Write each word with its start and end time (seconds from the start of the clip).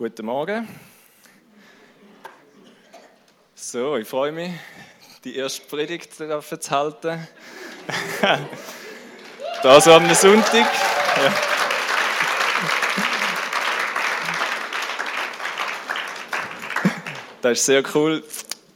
Guten 0.00 0.24
Morgen. 0.24 0.66
So, 3.54 3.98
ich 3.98 4.08
freue 4.08 4.32
mich, 4.32 4.50
die 5.24 5.36
erste 5.36 5.60
Predigt 5.66 6.14
zu 6.14 6.70
halten. 6.70 7.28
da 9.62 9.78
so 9.78 9.92
am 9.92 10.14
Sonntag. 10.14 10.64
Ja. 11.22 11.34
Das 17.42 17.58
ist 17.58 17.66
sehr 17.66 17.82
cool. 17.94 18.24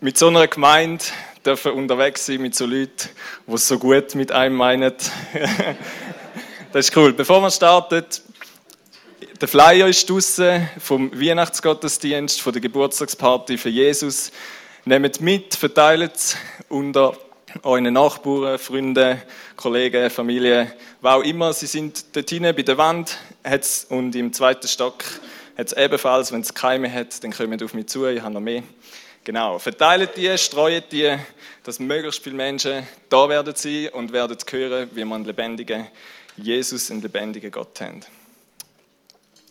Mit 0.03 0.19
so 0.19 0.29
einer 0.29 0.47
Gemeinde 0.47 1.03
dürfen 1.43 1.73
unterwegs 1.73 2.27
sein, 2.27 2.43
mit 2.43 2.55
so 2.55 2.67
Leuten, 2.67 3.09
die 3.47 3.55
es 3.55 3.67
so 3.67 3.79
gut 3.79 4.15
mit 4.15 4.31
einem 4.31 4.57
meinen. 4.57 4.93
das 6.75 6.89
ist 6.91 6.97
cool. 6.99 7.15
Bevor 7.15 7.41
wir 7.41 7.51
starten, 7.51 8.05
der 9.45 9.49
Flyer 9.51 9.89
ist 9.89 10.09
draussen 10.09 10.71
vom 10.79 11.13
Weihnachtsgottesdienst, 11.13 12.41
von 12.41 12.55
der 12.55 12.63
Geburtstagsparty 12.63 13.59
für 13.59 13.69
Jesus. 13.69 14.33
Nehmt 14.87 15.21
mit, 15.21 15.55
verteilt 15.55 16.15
es 16.15 16.39
unter 16.71 17.15
euren 17.63 17.93
Nachbarn, 17.93 18.59
Freunden, 18.59 19.21
Kollegen, 19.55 20.09
Familie, 20.09 20.73
wo 21.03 21.09
auch 21.09 21.23
immer. 21.23 21.53
Sie 21.53 21.67
sind 21.67 22.17
dort 22.17 22.31
hinten 22.31 22.57
bei 22.57 22.63
der 22.63 22.79
Wand 22.79 23.19
hat's, 23.45 23.85
und 23.91 24.17
im 24.17 24.33
zweiten 24.33 24.67
Stock 24.67 25.05
hat 25.59 25.67
es 25.67 25.73
ebenfalls. 25.75 26.33
Wenn 26.33 26.41
es 26.41 26.55
Keime 26.55 26.91
hat, 26.91 27.23
dann 27.23 27.33
kommt 27.33 27.63
auf 27.63 27.75
mich 27.75 27.89
zu, 27.89 28.07
ich 28.07 28.23
habe 28.23 28.33
noch 28.33 28.41
mehr. 28.41 28.63
Genau, 29.25 29.59
verteilt 29.59 30.17
die, 30.17 30.39
streut 30.39 30.91
die, 30.91 31.19
dass 31.65 31.79
möglichst 31.81 32.25
viele 32.25 32.37
Menschen 32.37 32.89
da 33.11 33.29
werden 33.29 33.55
sein 33.55 33.91
und 33.91 34.11
werden 34.11 34.39
hören, 34.51 34.89
wie 34.95 35.05
man 35.05 35.17
einen 35.17 35.27
lebendigen 35.27 35.87
Jesus, 36.39 36.91
einen 36.91 37.03
lebendigen 37.03 37.51
Gott 37.51 37.79
haben. 37.83 38.01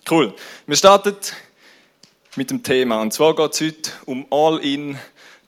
Cool. 0.10 0.34
Wir 0.68 0.76
starten 0.76 1.16
mit 2.36 2.50
dem 2.50 2.62
Thema. 2.62 3.02
Und 3.02 3.14
zwar 3.14 3.34
geht 3.38 3.54
es 3.54 3.62
heute 3.62 3.92
um 4.06 4.28
All-in, 4.32 5.00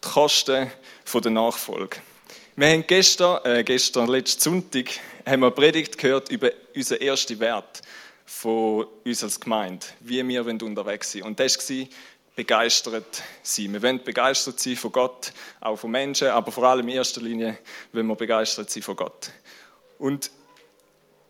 die 0.02 0.08
Kosten 0.08 0.72
der 1.14 1.32
Nachfolge. 1.32 1.98
Wir 2.56 2.70
haben 2.70 2.88
gestern, 2.88 3.44
äh, 3.44 3.66
gestern, 3.66 4.08
letzten 4.08 4.42
Sonntag, 4.42 4.92
haben 5.26 5.42
wir 5.42 5.52
Predigt 5.52 5.98
gehört 5.98 6.30
über 6.30 6.52
unseren 6.74 7.02
ersten 7.02 7.38
Wert 7.42 7.82
von 8.26 8.88
uns 9.04 9.24
als 9.24 9.42
Gemeinde, 9.42 9.86
wie 10.00 10.26
wir 10.26 10.46
unterwegs 10.46 11.12
sind. 11.12 11.24
Und 11.24 11.38
das 11.38 11.70
war 11.70 11.88
begeistert 12.38 13.24
sein. 13.44 13.74
Wir 13.74 13.84
wollen 13.84 14.02
begeistert 14.02 14.58
sein 14.58 14.78
von 14.78 14.94
Gott, 14.94 15.34
auch 15.60 15.76
von 15.76 15.92
Menschen, 15.92 16.30
aber 16.30 16.54
vor 16.54 16.64
allem 16.64 16.88
in 16.88 16.96
erster 16.96 17.20
Linie 17.20 17.58
wollen 17.92 18.08
wir 18.08 18.16
begeistert 18.16 18.70
sein 18.70 18.84
von 18.84 18.96
Gott. 18.96 19.32
Und 20.00 20.32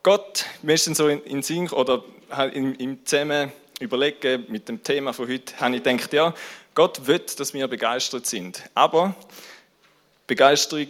Gott, 0.06 0.46
wir 0.62 0.78
sind 0.78 0.96
so 0.96 1.08
in, 1.08 1.20
in 1.24 1.42
Sinn 1.42 1.68
oder 1.70 2.04
im, 2.54 2.76
im 2.76 3.04
Zusammen 3.08 3.52
überlegen 3.80 4.46
mit 4.50 4.70
dem 4.70 4.84
Thema 4.84 5.14
von 5.14 5.28
heute, 5.28 5.60
habe 5.60 5.78
ich 5.78 5.82
gedacht, 5.82 6.14
ja, 6.14 6.32
Gott 6.76 7.08
will, 7.08 7.26
dass 7.36 7.56
wir 7.56 7.68
begeistert 7.68 8.28
sind. 8.28 8.62
Aber 8.76 9.16
Begeisterung, 10.28 10.90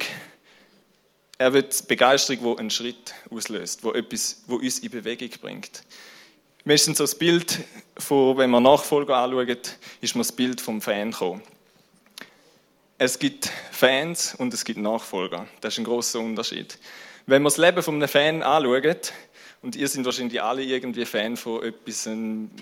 er 1.38 1.54
will 1.54 1.66
Begeisterung, 1.88 2.44
die 2.44 2.60
einen 2.60 2.70
Schritt 2.70 3.16
auslöst, 3.32 3.86
wo 3.86 3.94
etwas, 3.94 4.44
wo 4.48 4.58
uns 4.58 4.80
in 4.80 4.92
Bewegung 4.92 5.30
bringt. 5.42 5.84
Ist 6.66 6.84
so 6.84 6.92
das 6.92 7.16
Bild, 7.16 7.60
von, 7.98 8.36
wenn 8.36 8.50
man 8.50 8.64
Nachfolger 8.64 9.16
anschauen, 9.16 9.60
ist 10.02 10.16
mir 10.16 10.24
das 10.24 10.34
Bild 10.34 10.60
vom 10.60 10.82
Fan 10.82 11.12
gekommen. 11.12 11.42
Es 12.98 13.18
gibt 13.18 13.50
Fans 13.72 14.36
und 14.36 14.54
es 14.54 14.66
gibt 14.66 14.78
Nachfolger. 14.78 15.48
Das 15.62 15.76
ist 15.76 15.78
ein 15.78 15.86
großer 15.86 16.20
Unterschied. 16.20 16.78
Wenn 17.28 17.42
man 17.42 17.50
das 17.50 17.58
Leben 17.58 17.82
von 17.82 17.96
einem 17.96 18.08
Fan 18.08 18.44
anschaut, 18.44 19.14
und 19.66 19.76
ihr 19.76 19.88
seid 19.88 20.06
wahrscheinlich 20.06 20.40
alle 20.40 20.62
irgendwie 20.62 21.06
Fan 21.06 21.36
von 21.36 21.64
etwas. 21.64 22.08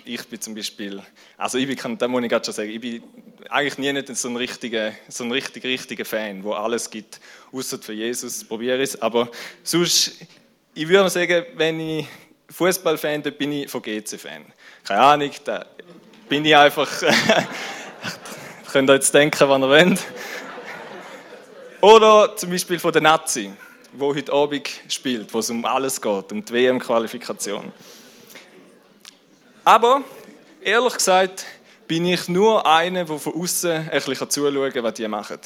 Ich 0.06 0.26
bin 0.26 0.40
zum 0.40 0.56
Beispiel, 0.56 1.02
also 1.38 1.58
ich 1.58 1.68
bin, 1.68 1.98
da 1.98 2.08
muss 2.08 2.24
ich 2.24 2.30
gerade 2.30 2.46
schon 2.46 2.54
sagen, 2.54 2.70
ich 2.70 2.80
bin 2.80 3.04
eigentlich 3.50 3.78
nie 3.78 3.92
nicht 3.92 4.16
so 4.16 4.30
ein 4.30 4.38
richtiger, 4.38 4.94
so 5.10 5.26
ein 5.26 5.32
richtig, 5.34 5.66
richtiger 5.66 6.06
Fan, 6.06 6.42
wo 6.46 6.54
alles 6.54 6.90
gibt, 6.90 7.20
außer 7.52 7.78
für 7.80 7.92
Jesus, 7.92 8.46
probiere 8.46 8.82
es. 8.82 9.02
Aber 9.02 9.30
sonst, 9.64 10.14
ich 10.74 10.88
würde 10.88 11.10
sagen, 11.10 11.46
wenn 11.58 11.78
ich 11.82 12.08
Fußballfan 12.50 13.22
bin, 13.22 13.34
bin 13.34 13.52
ich 13.52 13.70
von 13.70 13.82
GC-Fan. 13.82 14.46
Keine 14.86 15.02
Ahnung, 15.02 15.32
da 15.44 15.66
bin 16.30 16.46
ich 16.46 16.56
einfach, 16.56 16.90
könnt 18.72 18.90
ihr 18.90 18.94
jetzt 18.94 19.14
denken, 19.14 19.50
was 19.50 19.60
ihr 19.60 19.68
wollt. 19.68 20.00
Oder 21.82 22.34
zum 22.38 22.50
Beispiel 22.50 22.80
von 22.80 22.94
der 22.94 23.02
Nazi 23.02 23.52
wo 23.98 24.14
heute 24.14 24.34
Abend 24.34 24.70
spielt, 24.88 25.34
wo 25.34 25.40
es 25.40 25.50
um 25.50 25.66
alles 25.66 26.02
geht, 26.02 26.32
um 26.32 26.44
die 26.44 26.54
WM-Qualifikation. 26.54 27.72
Aber, 29.64 30.02
ehrlich 30.62 30.94
gesagt, 30.94 31.46
bin 31.88 32.06
ich 32.06 32.28
nur 32.28 32.66
einer, 32.66 33.06
der 33.06 33.18
von 33.18 33.34
außen 33.34 33.72
ein 33.72 33.90
bisschen 33.90 34.30
zuschauen 34.30 34.72
kann, 34.72 34.84
was 34.84 34.94
die 34.96 35.08
machen. 35.08 35.40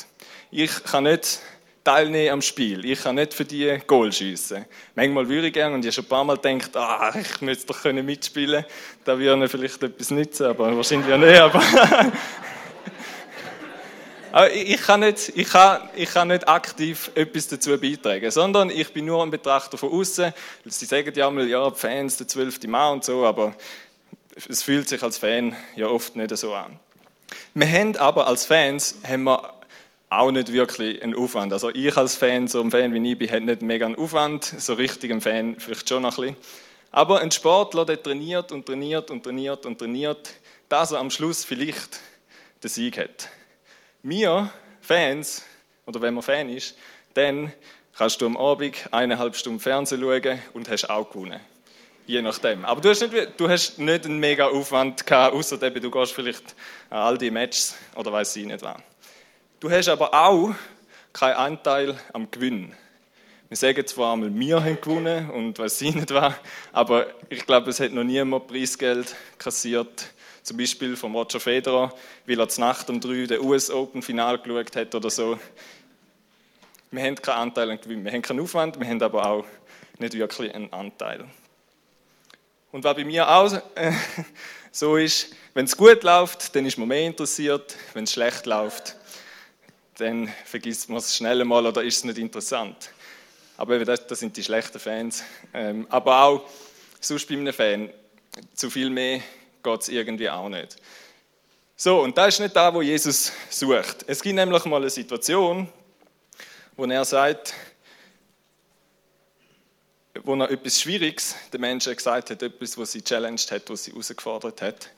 Ich 0.49 0.83
kann 0.83 1.03
nicht 1.03 1.39
teilnehmen 1.83 2.33
am 2.33 2.41
Spiel. 2.41 2.83
Ich 2.83 3.03
kann 3.03 3.15
nicht 3.15 3.33
für 3.33 3.45
die 3.45 3.79
Goal 3.87 4.11
schiessen. 4.11 4.65
Manchmal 4.95 5.29
würde 5.29 5.47
ich 5.47 5.53
gerne 5.53 5.75
und 5.75 5.85
ich 5.85 5.95
schon 5.95 6.03
ein 6.03 6.09
paar 6.09 6.23
Mal 6.23 6.37
gedacht, 6.37 6.75
ah, 6.75 7.13
ich 7.19 7.41
müsste 7.41 7.67
doch 7.67 7.83
mitspielen 7.93 8.63
können. 8.63 8.73
Da 9.05 9.17
würde 9.17 9.47
vielleicht 9.47 9.81
etwas 9.83 10.11
nützen, 10.11 10.47
aber 10.47 10.75
wahrscheinlich 10.75 11.17
nicht. 11.17 11.39
Aber 11.39 11.61
ich 14.53 14.81
kann, 14.81 14.99
nicht, 14.99 15.31
ich, 15.35 15.49
kann, 15.49 15.89
ich 15.95 16.09
kann 16.09 16.27
nicht 16.27 16.47
aktiv 16.47 17.11
etwas 17.15 17.47
dazu 17.47 17.77
beitragen, 17.77 18.29
sondern 18.31 18.69
ich 18.69 18.91
bin 18.93 19.05
nur 19.05 19.23
ein 19.23 19.31
Betrachter 19.31 19.77
von 19.77 19.91
außen. 19.91 20.33
Sie 20.65 20.85
sagen 20.85 21.11
ja 21.15 21.29
mal, 21.29 21.47
ja, 21.47 21.71
Fans, 21.71 22.17
der 22.17 22.27
zwölfte 22.27 22.67
Mann 22.67 22.93
und 22.93 23.03
so, 23.03 23.25
aber 23.25 23.55
es 24.35 24.63
fühlt 24.63 24.89
sich 24.89 25.01
als 25.01 25.17
Fan 25.17 25.55
ja 25.75 25.87
oft 25.87 26.15
nicht 26.15 26.35
so 26.37 26.53
an. 26.53 26.79
Wir 27.53 27.67
haben 27.67 27.95
aber 27.97 28.27
als 28.27 28.45
Fans 28.45 28.99
haben 29.07 29.23
wir 29.23 29.53
auch 30.09 30.31
nicht 30.31 30.51
wirklich 30.53 31.01
einen 31.01 31.15
Aufwand. 31.15 31.51
Also 31.53 31.69
ich 31.69 31.95
als 31.97 32.15
Fan, 32.15 32.47
so 32.47 32.61
ein 32.61 32.71
Fan 32.71 32.93
wie 32.93 33.11
ich 33.11 33.17
bin, 33.17 33.29
habe 33.29 33.41
nicht 33.41 33.61
mega 33.61 33.85
einen 33.85 33.95
Aufwand, 33.95 34.45
so 34.45 34.73
richtig 34.73 35.11
ein 35.11 35.21
Fan 35.21 35.59
vielleicht 35.59 35.89
schon 35.89 36.03
noch 36.03 36.17
ein 36.17 36.23
bisschen. 36.23 36.37
Aber 36.91 37.19
ein 37.19 37.31
Sportler, 37.31 37.85
der 37.85 38.01
trainiert 38.01 38.51
und 38.51 38.65
trainiert 38.65 39.11
und 39.11 39.23
trainiert 39.23 39.65
und 39.65 39.79
trainiert, 39.79 40.33
dass 40.69 40.91
er 40.91 40.99
am 40.99 41.09
Schluss 41.11 41.43
vielleicht 41.43 41.99
den 42.63 42.69
Sieg 42.69 42.97
hat 42.97 43.29
wir 44.03 44.51
Fans, 44.81 45.43
oder 45.85 46.01
wenn 46.01 46.13
man 46.13 46.23
Fan 46.23 46.49
ist, 46.49 46.77
dann 47.13 47.51
kannst 47.97 48.21
du 48.21 48.25
am 48.25 48.37
Abend 48.37 48.75
eineinhalb 48.91 49.35
Stunden 49.35 49.59
Fernsehen 49.59 50.01
schauen 50.01 50.39
und 50.53 50.69
hast 50.69 50.89
auch 50.89 51.09
gewonnen. 51.09 51.39
Je 52.05 52.21
nachdem. 52.21 52.63
Aber 52.63 52.79
du 52.79 52.89
hast 52.89 53.01
nicht, 53.01 53.39
du 53.39 53.49
hast 53.49 53.79
nicht 53.79 54.05
einen 54.05 54.19
mega 54.19 54.47
Aufwand 54.47 55.05
gehabt, 55.05 55.33
außer 55.35 55.57
du 55.57 55.91
gehst 55.91 56.13
vielleicht 56.13 56.55
an 56.89 56.99
all 56.99 57.17
die 57.17 57.31
Matches 57.31 57.75
oder 57.95 58.13
weiß 58.13 58.35
ich 58.37 58.45
nicht 58.45 58.61
was. 58.61 58.77
Du 59.59 59.69
hast 59.69 59.89
aber 59.89 60.13
auch 60.13 60.53
keinen 61.11 61.35
Anteil 61.35 61.99
am 62.13 62.29
Gewinn. 62.31 62.73
Wir 63.49 63.57
sagen 63.57 63.85
zwar 63.87 64.13
einmal, 64.13 64.33
wir 64.33 64.63
haben 64.63 64.79
gewonnen 64.79 65.29
und 65.31 65.57
weiß 65.57 65.81
ich 65.81 65.95
nicht 65.95 66.13
was, 66.13 66.33
aber 66.71 67.07
ich 67.29 67.45
glaube, 67.45 67.71
es 67.71 67.79
hat 67.79 67.91
noch 67.91 68.03
niemand 68.03 68.47
Preisgeld 68.47 69.15
kassiert 69.37 70.11
zum 70.47 70.55
Beispiel 70.55 70.95
von 70.95 71.13
Roger 71.13 71.41
Federer, 71.41 71.93
weil 72.25 72.39
er 72.39 72.47
Nacht 72.57 72.89
um 72.89 73.01
drei 73.01 73.25
den 73.25 73.41
US 73.41 73.69
Open 73.69 74.01
Final 74.01 74.39
geschaut 74.39 74.75
hat 74.77 74.95
oder 74.95 75.09
so. 75.09 75.37
Wir 76.89 77.03
haben 77.03 77.15
keinen 77.15 77.39
Anteil 77.39 77.69
an 77.69 77.81
Gewinn. 77.81 78.05
Wir 78.05 78.13
haben 78.13 78.21
keinen 78.21 78.39
Aufwand, 78.39 78.79
wir 78.79 78.87
haben 78.87 79.01
aber 79.01 79.25
auch 79.25 79.45
nicht 79.99 80.13
wirklich 80.13 80.55
einen 80.55 80.71
Anteil. 80.71 81.25
Und 82.71 82.85
was 82.85 82.95
bei 82.95 83.03
mir 83.03 83.29
auch 83.29 83.51
äh, 83.75 83.91
so 84.71 84.95
ist, 84.95 85.35
wenn 85.53 85.65
es 85.65 85.75
gut 85.75 86.03
läuft, 86.03 86.55
dann 86.55 86.65
ist 86.65 86.77
man 86.77 86.87
mehr 86.87 87.07
interessiert. 87.07 87.75
Wenn 87.93 88.05
es 88.05 88.13
schlecht 88.13 88.45
läuft, 88.45 88.95
dann 89.97 90.31
vergisst 90.45 90.87
man 90.87 90.99
es 90.99 91.13
schnell 91.13 91.43
mal 91.43 91.65
oder 91.65 91.83
ist 91.83 91.97
es 91.97 92.03
nicht 92.05 92.19
interessant. 92.19 92.91
Aber 93.57 93.83
das, 93.83 94.07
das 94.07 94.19
sind 94.19 94.37
die 94.37 94.43
schlechten 94.45 94.79
Fans. 94.79 95.23
Ähm, 95.53 95.87
aber 95.89 96.23
auch 96.23 96.49
sonst 97.01 97.27
bei 97.27 97.35
einem 97.35 97.51
Fan 97.51 97.89
zu 98.53 98.69
viel 98.69 98.89
mehr 98.89 99.19
geht 99.67 99.81
es 99.81 99.89
irgendwie 99.89 100.29
auch 100.29 100.47
nicht. 100.47 100.77
So, 101.75 102.01
und 102.01 102.17
das 102.17 102.35
ist 102.35 102.39
nicht 102.39 102.55
da, 102.55 102.73
wo 102.73 102.81
Jesus 102.81 103.31
sucht. 103.49 104.05
Es 104.07 104.21
gibt 104.21 104.35
nämlich 104.35 104.65
mal 104.65 104.77
eine 104.77 104.89
Situation, 104.89 105.67
wo 106.75 106.85
er 106.85 107.05
sagt, 107.05 107.53
wo 110.23 110.35
er 110.35 110.49
etwas 110.49 110.81
Schwieriges 110.81 111.35
den 111.51 111.61
Menschen 111.61 111.95
gesagt 111.95 112.29
hat, 112.29 112.41
etwas, 112.41 112.77
was 112.77 112.93
sie 112.93 113.01
challenged 113.01 113.51
hat, 113.51 113.69
was 113.69 113.83
sie 113.83 113.91
herausgefordert 113.91 114.61
hat. 114.61 114.89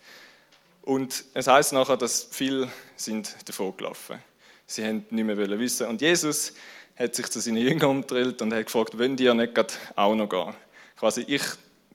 Und 0.83 1.25
es 1.33 1.47
heißt 1.47 1.73
nachher, 1.73 1.97
dass 1.97 2.27
viele 2.31 2.71
sind 2.95 3.35
davon 3.45 3.75
gelaufen. 3.75 4.19
Sie 4.65 4.85
haben 4.85 5.05
nicht 5.09 5.25
mehr 5.25 5.37
wissen. 5.59 5.87
Und 5.87 6.01
Jesus 6.01 6.53
hat 6.95 7.15
sich 7.15 7.27
zu 7.27 7.41
seinen 7.41 7.57
Jüngern 7.57 7.89
umgedreht 7.89 8.41
und 8.41 8.53
hat 8.53 8.67
gefragt, 8.67 8.97
wollen 8.97 9.17
die 9.17 9.23
ja 9.25 9.33
nicht 9.33 9.57
auch 9.95 10.15
noch 10.15 10.29
gehen? 10.29 10.53
Quasi, 10.95 11.25
ich 11.27 11.43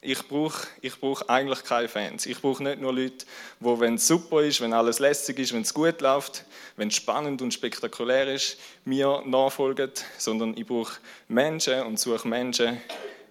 ich 0.04 0.28
brauche 0.28 0.66
ich 0.80 0.98
brauch 1.00 1.22
eigentlich 1.28 1.64
keine 1.64 1.88
Fans. 1.88 2.26
Ich 2.26 2.40
brauche 2.40 2.62
nicht 2.62 2.80
nur 2.80 2.92
Leute, 2.92 3.24
wo, 3.60 3.80
wenn 3.80 3.94
es 3.94 4.06
super 4.06 4.42
ist, 4.42 4.60
wenn 4.60 4.72
alles 4.72 4.98
lässig 4.98 5.38
ist, 5.38 5.52
wenn 5.52 5.62
es 5.62 5.72
gut 5.72 6.00
läuft, 6.00 6.44
wenn 6.76 6.88
es 6.88 6.94
spannend 6.94 7.42
und 7.42 7.54
spektakulär 7.54 8.32
ist, 8.32 8.58
mir 8.84 9.22
nachfolgen, 9.26 9.90
sondern 10.18 10.56
ich 10.56 10.66
brauche 10.66 10.98
Menschen 11.28 11.82
und 11.82 11.98
suche 11.98 12.28
Menschen, 12.28 12.80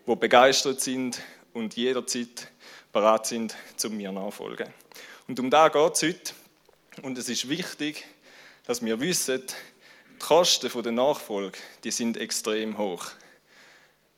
die 0.07 0.15
begeistert 0.15 0.81
sind 0.81 1.21
und 1.53 1.75
jederzeit 1.75 2.47
bereit 2.91 3.27
sind, 3.27 3.55
zu 3.75 3.89
mir 3.89 4.11
nachfolgen. 4.11 4.67
Und 5.27 5.39
um 5.39 5.49
da 5.49 5.69
geht 5.69 5.93
es 5.93 6.01
heute. 6.03 6.33
Und 7.01 7.17
es 7.17 7.29
ist 7.29 7.49
wichtig, 7.49 8.05
dass 8.65 8.83
wir 8.83 8.99
wissen, 8.99 9.41
die 10.09 10.19
Kosten 10.19 10.83
der 10.83 10.91
Nachfolge, 10.91 11.57
die 11.83 11.91
sind 11.91 12.17
extrem 12.17 12.77
hoch. 12.77 13.07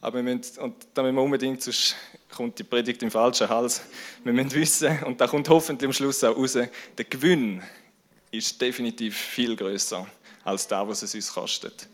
Aber 0.01 0.23
wir 0.23 0.35
müssen, 0.35 0.59
und 0.59 0.75
da 0.93 1.01
müssen 1.01 1.15
wir 1.15 1.23
unbedingt, 1.23 1.63
sonst 1.63 1.95
kommt 2.35 2.59
die 2.59 2.63
Predigt 2.63 3.01
im 3.01 3.09
falschen 3.09 3.49
Hals. 3.49 3.81
Wir 4.23 4.33
müssen 4.33 4.53
wissen, 4.53 5.03
und 5.03 5.19
da 5.21 5.27
kommt 5.27 5.47
hoffentlich 5.49 5.87
am 5.87 5.93
Schluss 5.93 6.23
auch 6.23 6.35
raus, 6.35 6.53
der 6.53 7.05
Gewinn 7.05 7.63
ist 8.29 8.59
definitiv 8.59 9.17
viel 9.17 9.55
größer 9.55 10.05
als 10.43 10.67
das, 10.67 10.87
was 10.87 11.01
es 11.01 11.15
uns 11.15 11.33
kostet. 11.33 11.87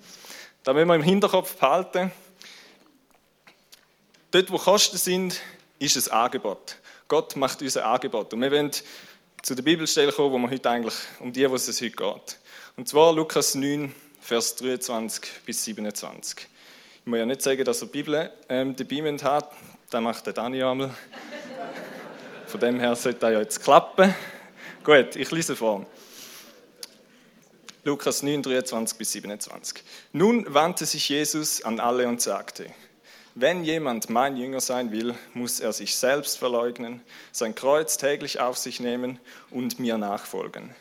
Da 0.63 0.73
müssen 0.73 0.87
wir 0.87 0.95
im 0.95 1.03
Hinterkopf 1.03 1.55
behalten, 1.55 2.11
dort, 4.31 4.51
wo 4.51 4.57
Kosten 4.57 4.97
sind, 4.97 5.39
ist 5.79 5.95
es 5.95 6.09
Angebot. 6.09 6.77
Gott 7.07 7.35
macht 7.35 7.61
uns 7.61 7.77
ein 7.77 7.83
Angebot. 7.83 8.33
Und 8.33 8.41
wir 8.41 8.51
wollen 8.51 8.71
zu 9.41 9.55
der 9.55 9.63
Bibelstelle 9.63 10.11
kommen, 10.11 10.33
wo 10.33 10.37
wir 10.37 10.49
heute 10.49 10.69
eigentlich, 10.69 10.95
um 11.19 11.31
die, 11.31 11.49
was 11.49 11.67
es 11.67 11.81
heute 11.81 11.91
geht. 11.91 12.37
Und 12.77 12.87
zwar 12.87 13.13
Lukas 13.13 13.55
9, 13.55 13.93
Vers 14.21 14.55
23 14.55 15.23
bis 15.45 15.63
27. 15.65 16.47
Ich 17.01 17.07
muss 17.07 17.19
ja 17.19 17.25
nicht 17.25 17.41
sagen, 17.41 17.63
dass 17.65 17.81
er 17.81 17.87
die 17.87 17.91
Bibel 17.91 18.31
ähm, 18.47 18.75
dabei 18.75 19.17
hat. 19.23 19.51
Das 19.91 20.01
macht 20.01 20.25
der 20.25 20.31
Dani 20.31 20.63
einmal. 20.63 20.89
Von 22.47 22.59
dem 22.61 22.79
her 22.79 22.95
sollte 22.95 23.19
das 23.19 23.33
ja 23.33 23.39
jetzt 23.39 23.61
klappen. 23.61 24.15
Gut, 24.85 25.17
ich 25.17 25.29
lese 25.31 25.53
vor. 25.53 25.85
Lukas 27.83 28.23
9, 28.23 28.41
23 28.41 28.97
bis 28.97 29.11
27. 29.11 29.83
Nun 30.13 30.45
wandte 30.47 30.85
sich 30.85 31.09
Jesus 31.09 31.61
an 31.63 31.81
alle 31.81 32.07
und 32.07 32.21
sagte, 32.21 32.67
wenn 33.35 33.65
jemand 33.65 34.09
mein 34.09 34.37
Jünger 34.37 34.61
sein 34.61 34.93
will, 34.93 35.13
muss 35.33 35.59
er 35.59 35.73
sich 35.73 35.97
selbst 35.97 36.37
verleugnen, 36.37 37.01
sein 37.33 37.53
Kreuz 37.53 37.97
täglich 37.97 38.39
auf 38.39 38.57
sich 38.57 38.79
nehmen 38.79 39.19
und 39.49 39.77
mir 39.77 39.97
nachfolgen. 39.97 40.73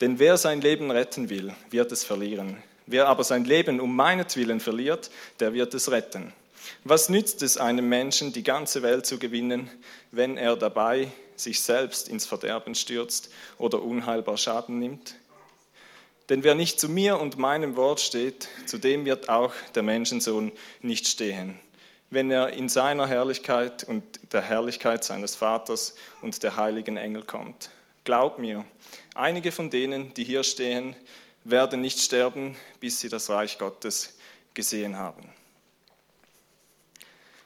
Denn 0.00 0.20
wer 0.20 0.36
sein 0.36 0.60
Leben 0.60 0.92
retten 0.92 1.30
will, 1.30 1.52
wird 1.70 1.90
es 1.90 2.04
verlieren. 2.04 2.62
Wer 2.86 3.08
aber 3.08 3.24
sein 3.24 3.44
Leben 3.44 3.80
um 3.80 3.96
meinetwillen 3.96 4.60
verliert, 4.60 5.10
der 5.40 5.52
wird 5.52 5.74
es 5.74 5.90
retten. 5.90 6.32
Was 6.84 7.08
nützt 7.08 7.42
es 7.42 7.56
einem 7.56 7.88
Menschen, 7.88 8.32
die 8.32 8.42
ganze 8.42 8.82
Welt 8.82 9.06
zu 9.06 9.18
gewinnen, 9.18 9.70
wenn 10.10 10.36
er 10.36 10.56
dabei 10.56 11.10
sich 11.36 11.62
selbst 11.62 12.08
ins 12.08 12.26
Verderben 12.26 12.74
stürzt 12.74 13.30
oder 13.58 13.82
unheilbar 13.82 14.36
Schaden 14.36 14.78
nimmt? 14.78 15.14
Denn 16.28 16.44
wer 16.44 16.54
nicht 16.54 16.78
zu 16.78 16.88
mir 16.88 17.18
und 17.18 17.38
meinem 17.38 17.76
Wort 17.76 18.00
steht, 18.00 18.48
zu 18.66 18.78
dem 18.78 19.04
wird 19.06 19.28
auch 19.28 19.54
der 19.74 19.82
Menschensohn 19.82 20.52
nicht 20.82 21.08
stehen, 21.08 21.58
wenn 22.10 22.30
er 22.30 22.50
in 22.50 22.68
seiner 22.68 23.06
Herrlichkeit 23.06 23.84
und 23.84 24.02
der 24.32 24.42
Herrlichkeit 24.42 25.04
seines 25.04 25.36
Vaters 25.36 25.94
und 26.20 26.42
der 26.42 26.56
heiligen 26.56 26.98
Engel 26.98 27.22
kommt. 27.22 27.70
Glaub 28.04 28.38
mir, 28.38 28.64
einige 29.14 29.52
von 29.52 29.70
denen, 29.70 30.12
die 30.14 30.24
hier 30.24 30.42
stehen, 30.44 30.94
werden 31.44 31.80
nicht 31.80 31.98
sterben, 31.98 32.56
bis 32.80 33.00
sie 33.00 33.08
das 33.08 33.30
Reich 33.30 33.58
Gottes 33.58 34.18
gesehen 34.52 34.96
haben. 34.96 35.30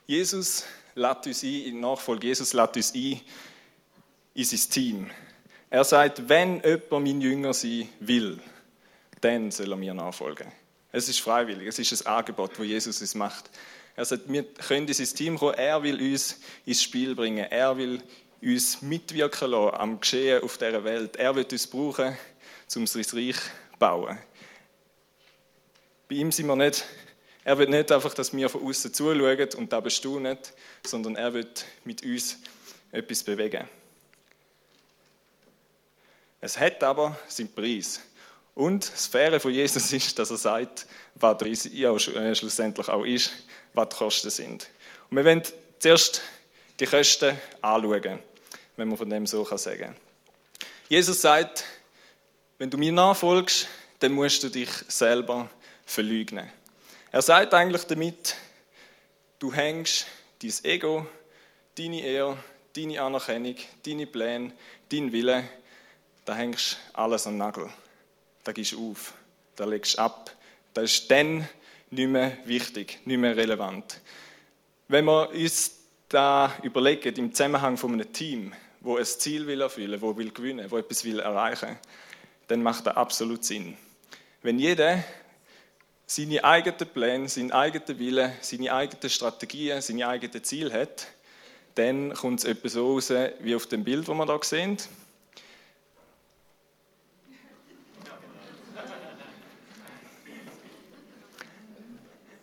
Jesus 0.07 0.65
lädt 0.95 1.27
uns 1.27 1.43
ein, 1.43 1.65
in 1.65 1.81
Nachfolge 1.81 2.27
Jesus 2.27 2.53
lädt 2.53 2.77
uns 2.77 2.95
ein 2.95 3.21
in 4.35 4.45
sein 4.45 4.71
Team. 4.71 5.11
Er 5.71 5.85
sagt, 5.85 6.29
wenn 6.29 6.63
jemand 6.63 6.91
mein 6.91 7.21
Jünger 7.21 7.55
sein 7.55 7.89
will, 8.01 8.39
dann 9.21 9.51
soll 9.51 9.71
er 9.71 9.77
mir 9.77 9.95
nachfolgen. 9.95 10.51
Es 10.91 11.09
ist 11.09 11.21
freiwillig, 11.21 11.67
es 11.69 11.79
ist 11.79 12.07
ein 12.07 12.15
Angebot, 12.15 12.59
das 12.59 12.67
Jesus 12.67 13.01
uns 13.01 13.15
macht. 13.15 13.51
Er 13.97 14.05
sagt, 14.05 14.31
wir 14.31 14.43
können 14.43 14.87
in 14.89 14.95
sein 14.95 15.07
Team 15.07 15.39
kommen, 15.39 15.55
er 15.55 15.83
will 15.83 16.01
uns 16.01 16.41
ins 16.67 16.83
Spiel 16.83 17.15
bringen, 17.15 17.47
er 17.51 17.77
will 17.77 18.03
uns 18.43 18.83
mitwirken 18.83 19.51
lassen 19.51 19.77
am 19.77 20.01
Geschehen 20.01 20.43
auf 20.43 20.59
dieser 20.59 20.85
Welt. 20.85 21.17
Er 21.17 21.35
will 21.35 21.47
uns 21.51 21.67
brauchen, 21.67 22.17
um 22.75 22.87
sein 22.87 23.05
Reich 23.13 23.37
zu 23.37 23.79
bauen. 23.79 24.19
Bei 26.09 26.15
ihm 26.17 26.33
sind 26.33 26.47
wir 26.47 26.57
nicht, 26.57 26.85
er 27.45 27.59
will 27.59 27.69
nicht 27.69 27.91
einfach, 27.91 28.15
dass 28.15 28.35
wir 28.35 28.49
von 28.49 28.67
außen 28.67 28.95
zuschauen 28.95 29.49
und 29.57 29.73
da 29.73 29.81
bestaunen, 29.81 30.39
sondern 30.85 31.17
er 31.17 31.35
will 31.35 31.49
mit 31.85 32.05
uns 32.05 32.39
etwas 32.93 33.23
bewegen. 33.23 33.69
Es 36.41 36.59
hat 36.59 36.83
aber 36.83 37.19
seinen 37.29 37.53
Preis. 37.53 38.01
Und 38.55 38.93
das 38.93 39.07
Faire 39.07 39.41
von 39.41 39.53
Jesus 39.53 39.93
ist, 39.93 40.19
dass 40.19 40.31
er 40.31 40.37
sagt, 40.37 40.87
was 41.15 41.39
der 41.39 41.49
ja 41.49 41.95
äh, 41.95 42.35
schlussendlich 42.35 42.89
auch 42.89 43.05
ist, 43.05 43.33
was 43.75 43.89
die 43.89 43.97
Kosten 43.97 44.31
sind. 44.31 44.69
Und 45.11 45.17
wir 45.17 45.25
wollen 45.25 45.43
zuerst 45.79 46.21
die 46.79 46.87
Kosten 46.87 47.39
anschauen, 47.61 48.19
wenn 48.77 48.89
man 48.89 48.97
von 48.97 49.09
dem 49.09 49.27
so 49.27 49.45
sagen 49.57 49.81
kann. 49.81 49.97
Jesus 50.89 51.23
sagt, 51.23 51.65
wenn 52.59 52.71
du 52.71 52.77
mir 52.77 52.93
nachfolgst, 52.93 53.67
dann 54.01 54.13
musst 54.13 54.43
du 54.43 54.49
dich 54.49 54.69
selber 54.89 55.49
verleugnen. 55.87 56.51
Er 57.13 57.23
sagt 57.23 57.55
eigentlich 57.55 57.85
damit, 57.85 58.35
du 59.39 59.53
hängst 59.53 60.07
dein 60.43 60.53
Ego, 60.65 61.07
deine 61.79 62.01
Ehre, 62.01 62.37
deine 62.75 63.01
Anerkennung, 63.01 63.57
deine 63.87 64.07
Pläne, 64.07 64.53
dein 64.91 65.13
Wille, 65.13 65.45
da 66.25 66.35
hängst 66.35 66.79
alles 66.93 67.27
am 67.27 67.37
Nagel 67.37 67.71
da 68.45 68.53
gehst 68.53 68.73
du 68.73 68.91
auf, 68.91 69.15
da 69.57 69.65
legst 69.65 69.95
du 69.95 70.03
ab. 70.03 70.35
Das 70.75 70.85
ist 70.85 71.11
dann 71.11 71.49
nicht 71.91 72.09
mehr 72.09 72.37
wichtig, 72.45 73.01
nicht 73.05 73.19
mehr 73.19 73.37
relevant. 73.37 74.01
Wenn 74.89 75.05
wir 75.05 75.31
uns 75.31 75.79
da 76.09 76.53
überlegen, 76.63 77.15
im 77.17 77.35
Zusammenhang 77.35 77.77
von 77.77 77.93
einem 77.93 78.13
Team, 78.13 78.53
wo 78.81 78.97
ein 78.97 79.05
Ziel 79.05 79.47
will 79.47 79.61
erfüllen, 79.61 80.01
wo 80.01 80.17
will 80.17 80.31
gewinnen, 80.31 80.71
wo 80.71 80.79
etwas 80.79 81.05
will 81.05 81.21
erreichen, 81.21 81.79
dann 82.49 82.63
macht 82.63 82.87
das 82.87 82.97
absolut 82.97 83.45
Sinn. 83.45 83.77
Wenn 84.43 84.59
jeder 84.59 85.05
seine 86.15 86.45
eigenen 86.45 86.89
Pläne, 86.89 87.29
seinen 87.29 87.53
eigenen 87.53 87.99
Willen, 87.99 88.33
seine 88.43 88.73
eigenen 88.73 89.09
Strategien, 89.09 89.81
seine 89.81 90.07
eigenen 90.07 90.45
Ziele 90.45 90.73
hat, 90.73 91.07
dann 91.75 92.13
kommt 92.13 92.41
es 92.41 92.45
etwas 92.45 92.75
so 92.75 92.93
raus 92.93 93.11
wie 93.41 93.55
auf 93.55 93.67
dem 93.67 93.83
Bild, 93.83 94.07
das 94.07 94.15
wir 94.15 94.27
hier 94.27 94.39
sehen. 94.43 94.77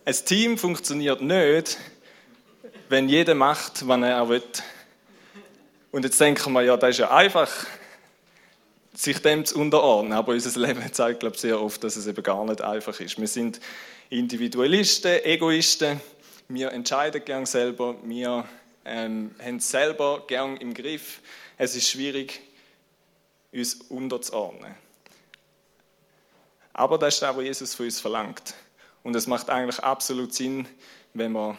Ein 0.03 0.15
Team 0.25 0.57
funktioniert 0.57 1.21
nicht, 1.21 1.77
wenn 2.89 3.07
jeder 3.07 3.35
macht, 3.35 3.87
was 3.87 4.01
er 4.01 4.29
will. 4.29 4.41
Und 5.91 6.05
jetzt 6.05 6.19
denken 6.19 6.53
wir, 6.53 6.63
ja, 6.63 6.75
das 6.75 6.89
ist 6.91 6.97
ja 6.97 7.11
einfach, 7.11 7.67
sich 8.99 9.21
dem 9.21 9.45
zu 9.45 9.57
unterordnen. 9.57 10.11
Aber 10.13 10.33
unser 10.33 10.59
Leben 10.59 10.81
zeigt, 10.93 11.21
glaube 11.21 11.35
ich, 11.35 11.41
sehr 11.41 11.61
oft, 11.61 11.83
dass 11.83 11.95
es 11.95 12.05
eben 12.05 12.21
gar 12.21 12.43
nicht 12.45 12.61
einfach 12.61 12.99
ist. 12.99 13.17
Wir 13.17 13.27
sind 13.27 13.61
Individualisten, 14.09 15.23
Egoisten. 15.23 16.01
Wir 16.49 16.73
entscheiden 16.73 17.23
gern 17.23 17.45
selber. 17.45 17.95
Wir 18.03 18.45
ähm, 18.83 19.33
haben 19.41 19.57
es 19.57 19.71
selber 19.71 20.23
gern 20.27 20.57
im 20.57 20.73
Griff. 20.73 21.21
Es 21.57 21.75
ist 21.75 21.87
schwierig, 21.87 22.41
uns 23.53 23.75
unterzuordnen. 23.75 24.75
Aber 26.73 26.97
das 26.97 27.15
ist 27.15 27.21
das, 27.21 27.35
was 27.35 27.43
Jesus 27.43 27.75
von 27.75 27.85
uns 27.85 27.99
verlangt. 28.01 28.53
Und 29.03 29.15
es 29.15 29.27
macht 29.27 29.49
eigentlich 29.49 29.79
absolut 29.81 30.33
Sinn, 30.33 30.67
wenn 31.13 31.31
wir 31.31 31.57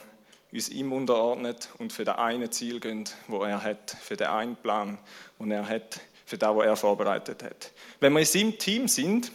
uns 0.52 0.68
ihm 0.68 0.92
unterordnet 0.92 1.70
und 1.78 1.92
für 1.92 2.04
das 2.04 2.18
eine 2.18 2.50
Ziel 2.50 2.80
gehen, 2.80 3.04
wo 3.28 3.42
er 3.44 3.62
hat, 3.62 3.96
für 4.02 4.16
den 4.16 4.26
einen 4.26 4.56
Plan, 4.56 4.98
den 5.38 5.50
er 5.50 5.66
hat, 5.66 6.00
für 6.30 6.38
das, 6.38 6.56
was 6.56 6.64
er 6.64 6.76
vorbereitet 6.76 7.42
hat. 7.42 7.72
Wenn 7.98 8.12
wir 8.12 8.20
in 8.20 8.26
seinem 8.26 8.58
Team 8.58 8.88
sind, 8.88 9.32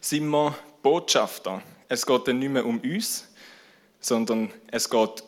sind 0.00 0.28
wir 0.28 0.56
Botschafter. 0.82 1.62
Es 1.88 2.06
geht 2.06 2.28
dann 2.28 2.38
nicht 2.38 2.50
mehr 2.50 2.64
um 2.64 2.78
uns, 2.78 3.28
sondern 4.00 4.52
es 4.68 4.88
geht 4.88 5.24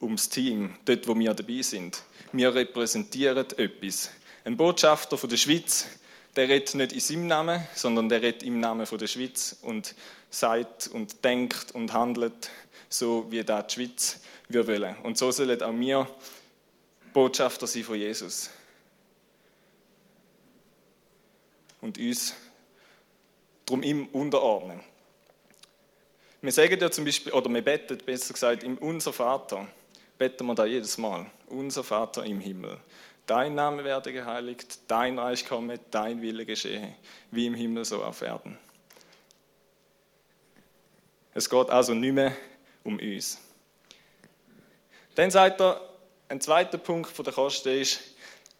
ums 0.00 0.28
Team, 0.28 0.76
dort, 0.84 1.08
wo 1.08 1.18
wir 1.18 1.34
dabei 1.34 1.62
sind. 1.62 2.02
Wir 2.32 2.54
repräsentieren 2.54 3.46
etwas. 3.56 4.10
Ein 4.44 4.56
Botschafter 4.56 5.18
von 5.18 5.28
der 5.28 5.36
Schweiz 5.36 5.86
der 6.36 6.48
redet 6.48 6.74
nicht 6.74 6.92
in 6.92 7.00
seinem 7.00 7.26
Namen, 7.26 7.66
sondern 7.74 8.08
der 8.08 8.22
redet 8.22 8.42
im 8.42 8.58
Namen 8.60 8.86
von 8.86 8.98
der 8.98 9.06
Schweiz 9.06 9.56
und 9.62 9.94
sagt 10.30 10.88
und 10.88 11.24
denkt 11.24 11.72
und 11.72 11.92
handelt 11.92 12.50
so, 12.88 13.26
wie 13.30 13.44
das 13.44 13.68
die 13.68 13.74
Schweiz 13.74 14.20
wir 14.48 14.66
wollen. 14.66 14.96
Und 15.04 15.16
so 15.16 15.30
sollen 15.30 15.62
auch 15.62 15.74
wir 15.74 16.08
Botschafter 17.12 17.66
sein 17.66 17.84
von 17.84 17.96
Jesus. 17.96 18.50
Und 21.84 21.98
uns 21.98 22.34
darum 23.66 23.82
ihm 23.82 24.06
unterordnen. 24.06 24.80
Wir 26.40 26.50
sagen 26.50 26.80
ja 26.80 26.90
zum 26.90 27.04
Beispiel, 27.04 27.30
oder 27.30 27.50
wir 27.50 27.60
beten 27.60 27.98
besser 27.98 28.32
gesagt, 28.32 28.62
im 28.62 28.78
Unser 28.78 29.12
Vater, 29.12 29.68
beten 30.16 30.46
wir 30.46 30.54
da 30.54 30.64
jedes 30.64 30.96
Mal. 30.96 31.26
Unser 31.46 31.84
Vater 31.84 32.24
im 32.24 32.40
Himmel. 32.40 32.78
Dein 33.26 33.54
Name 33.54 33.84
werde 33.84 34.14
geheiligt, 34.14 34.78
dein 34.88 35.18
Reich 35.18 35.44
komme, 35.44 35.78
dein 35.90 36.22
Wille 36.22 36.46
geschehe, 36.46 36.94
wie 37.30 37.44
im 37.44 37.54
Himmel 37.54 37.84
so 37.84 38.02
auf 38.02 38.22
Erden. 38.22 38.56
Es 41.34 41.50
geht 41.50 41.68
also 41.68 41.92
nicht 41.92 42.14
mehr 42.14 42.34
um 42.82 42.98
uns. 42.98 43.38
Dann 45.16 45.30
sagt 45.30 45.60
er, 45.60 45.86
ein 46.30 46.40
zweiter 46.40 46.78
Punkt 46.78 47.14
der 47.26 47.32
Kosten 47.34 47.78
ist, 47.78 48.00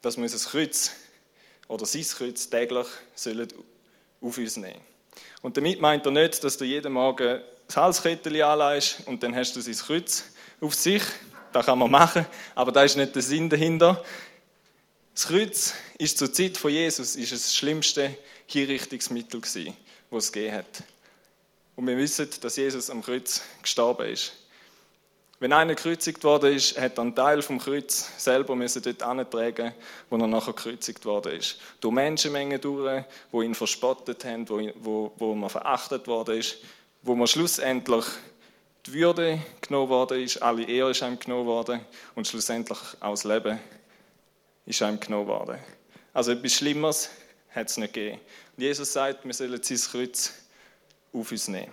dass 0.03 0.19
wir 0.19 0.25
unser 0.25 0.51
Kreuz 0.51 1.04
oder 1.75 1.87
sein 1.87 2.05
Kreuz 2.05 2.49
täglich 2.49 2.87
sollen 3.17 3.49
auf 4.21 4.39
uns 4.39 4.57
nehmen 4.57 4.81
Und 5.43 5.57
damit 5.57 5.81
meint 5.81 6.07
er 6.07 6.13
nicht, 6.13 6.45
dass 6.45 6.57
du 6.57 6.65
jeden 6.65 6.93
Morgen 6.93 7.41
das 7.67 7.77
Halskettel 7.77 8.41
anlegst 8.43 9.05
und 9.07 9.23
dann 9.23 9.35
hast 9.35 9.57
du 9.57 9.61
sein 9.61 9.75
Kreuz 9.75 10.25
auf 10.61 10.75
sich. 10.75 11.03
Das 11.53 11.67
kann 11.67 11.79
man 11.81 11.91
machen, 11.91 12.27
aber 12.55 12.71
da 12.71 12.85
ist 12.85 12.97
nicht 12.97 13.15
der 13.15 13.23
Sinn 13.23 13.51
dahinter. 13.51 14.05
Das 15.15 15.27
Kreuz 15.27 15.75
ist 15.99 16.19
zur 16.19 16.33
Zeit 16.33 16.57
von 16.57 16.71
Jesus 16.71 17.17
ist 17.17 17.33
das 17.33 17.55
schlimmste 17.55 18.17
Hinrichtungsmittel 18.47 19.43
was 20.11 20.27
es 20.27 20.33
gegeben 20.33 20.57
hat. 20.57 20.85
Und 21.75 21.89
wir 21.89 21.97
wissen, 21.97 22.29
dass 22.41 22.57
Jesus 22.57 22.89
am 22.89 23.03
Kreuz 23.03 23.43
gestorben 23.63 24.09
ist. 24.09 24.33
Wenn 25.45 25.53
einer 25.53 25.75
gekreuzigt 25.75 26.25
worden 26.25 26.55
ist, 26.55 26.81
hat 26.81 26.97
er 26.97 27.03
einen 27.03 27.15
Teil 27.15 27.43
vom 27.43 27.59
Kreuz 27.59 28.11
selber 28.17 28.57
müssen 28.57 28.81
dort 28.81 29.03
antragen, 29.03 29.75
wo 30.09 30.17
er 30.17 30.27
nachher 30.27 30.55
gekreuzigt 30.55 31.05
worden 31.05 31.37
ist. 31.37 31.59
Durch 31.83 31.93
Menschenmengen 31.93 32.59
durch, 32.63 33.05
wo 33.31 33.43
ihn 33.43 33.55
verspottet 33.55 34.25
haben, 34.25 34.49
wo, 34.49 34.73
wo, 34.77 35.13
wo 35.19 35.35
man 35.35 35.51
verachtet 35.51 36.07
worden 36.07 36.39
ist, 36.39 36.57
wo 37.03 37.15
man 37.15 37.27
schlussendlich 37.27 38.07
die 38.87 38.95
Würde 38.95 39.39
genommen 39.61 39.91
worden 39.91 40.23
ist, 40.23 40.39
alle 40.39 40.65
Ehre 40.65 40.93
ist 40.93 41.03
einem 41.03 41.19
genommen 41.19 41.45
worden 41.45 41.83
und 42.15 42.27
schlussendlich 42.27 42.79
auch 43.01 43.11
das 43.11 43.25
Leben 43.25 43.61
ist 44.65 44.81
einem 44.81 44.99
genommen 44.99 45.27
worden. 45.27 45.59
Also 46.15 46.33
etwas 46.33 46.55
Schlimmeres 46.55 47.11
hat 47.51 47.69
es 47.69 47.77
nicht 47.77 47.93
gegeben. 47.93 48.19
Und 48.57 48.63
Jesus 48.63 48.95
sagt, 48.95 49.27
wir 49.27 49.35
sollen 49.35 49.63
sein 49.63 49.79
Kreuz 49.93 50.33
auf 51.13 51.31
uns 51.31 51.49
nehmen. 51.49 51.71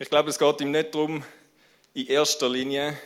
Ich 0.00 0.10
glaube, 0.10 0.28
es 0.28 0.40
geht 0.40 0.60
ihm 0.60 0.72
nicht 0.72 0.92
darum, 0.92 1.22
in 1.94 2.06
erster 2.06 2.48
Linie, 2.48 2.96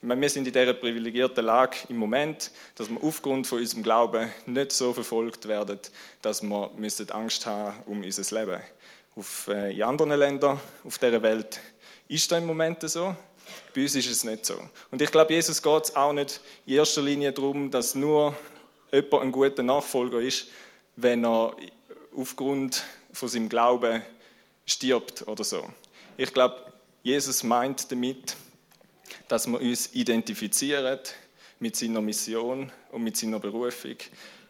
ich 0.00 0.06
meine, 0.06 0.20
wir 0.20 0.30
sind 0.30 0.46
in 0.46 0.52
dieser 0.52 0.74
privilegierten 0.74 1.44
Lage 1.44 1.78
im 1.88 1.96
Moment, 1.96 2.52
dass 2.76 2.88
wir 2.88 3.02
aufgrund 3.02 3.48
von 3.48 3.58
unserem 3.58 3.82
Glauben 3.82 4.30
nicht 4.46 4.70
so 4.70 4.92
verfolgt 4.92 5.48
werden, 5.48 5.80
dass 6.22 6.42
wir 6.42 6.70
Angst 7.10 7.46
haben 7.46 7.82
um 7.86 8.02
unser 8.02 8.38
Leben. 8.38 8.60
Auf, 9.16 9.48
äh, 9.48 9.74
in 9.74 9.82
anderen 9.82 10.12
Ländern 10.12 10.60
auf 10.84 10.98
dieser 10.98 11.20
Welt 11.20 11.58
ist 12.06 12.30
das 12.30 12.38
im 12.38 12.46
Moment 12.46 12.88
so. 12.88 13.16
Bei 13.74 13.82
uns 13.82 13.96
ist 13.96 14.08
es 14.08 14.22
nicht 14.22 14.46
so. 14.46 14.54
Und 14.92 15.02
ich 15.02 15.10
glaube, 15.10 15.34
Jesus 15.34 15.60
geht 15.60 15.84
es 15.84 15.96
auch 15.96 16.12
nicht 16.12 16.40
in 16.64 16.74
erster 16.74 17.02
Linie 17.02 17.32
darum, 17.32 17.70
dass 17.70 17.96
nur 17.96 18.36
jemand 18.92 19.22
ein 19.24 19.32
guter 19.32 19.64
Nachfolger 19.64 20.20
ist, 20.20 20.46
wenn 20.94 21.24
er 21.24 21.56
aufgrund 22.16 22.84
von 23.12 23.28
seinem 23.28 23.48
Glauben 23.48 24.02
stirbt 24.64 25.26
oder 25.26 25.42
so. 25.42 25.68
Ich 26.16 26.32
glaube, 26.32 26.68
Jesus 27.02 27.42
meint 27.42 27.90
damit, 27.92 28.36
dass 29.28 29.46
wir 29.46 29.60
uns 29.60 29.94
identifizieren 29.94 30.98
mit 31.60 31.76
seiner 31.76 32.00
Mission 32.00 32.72
und 32.90 33.02
mit 33.02 33.16
seiner 33.16 33.38
Berufung, 33.38 33.96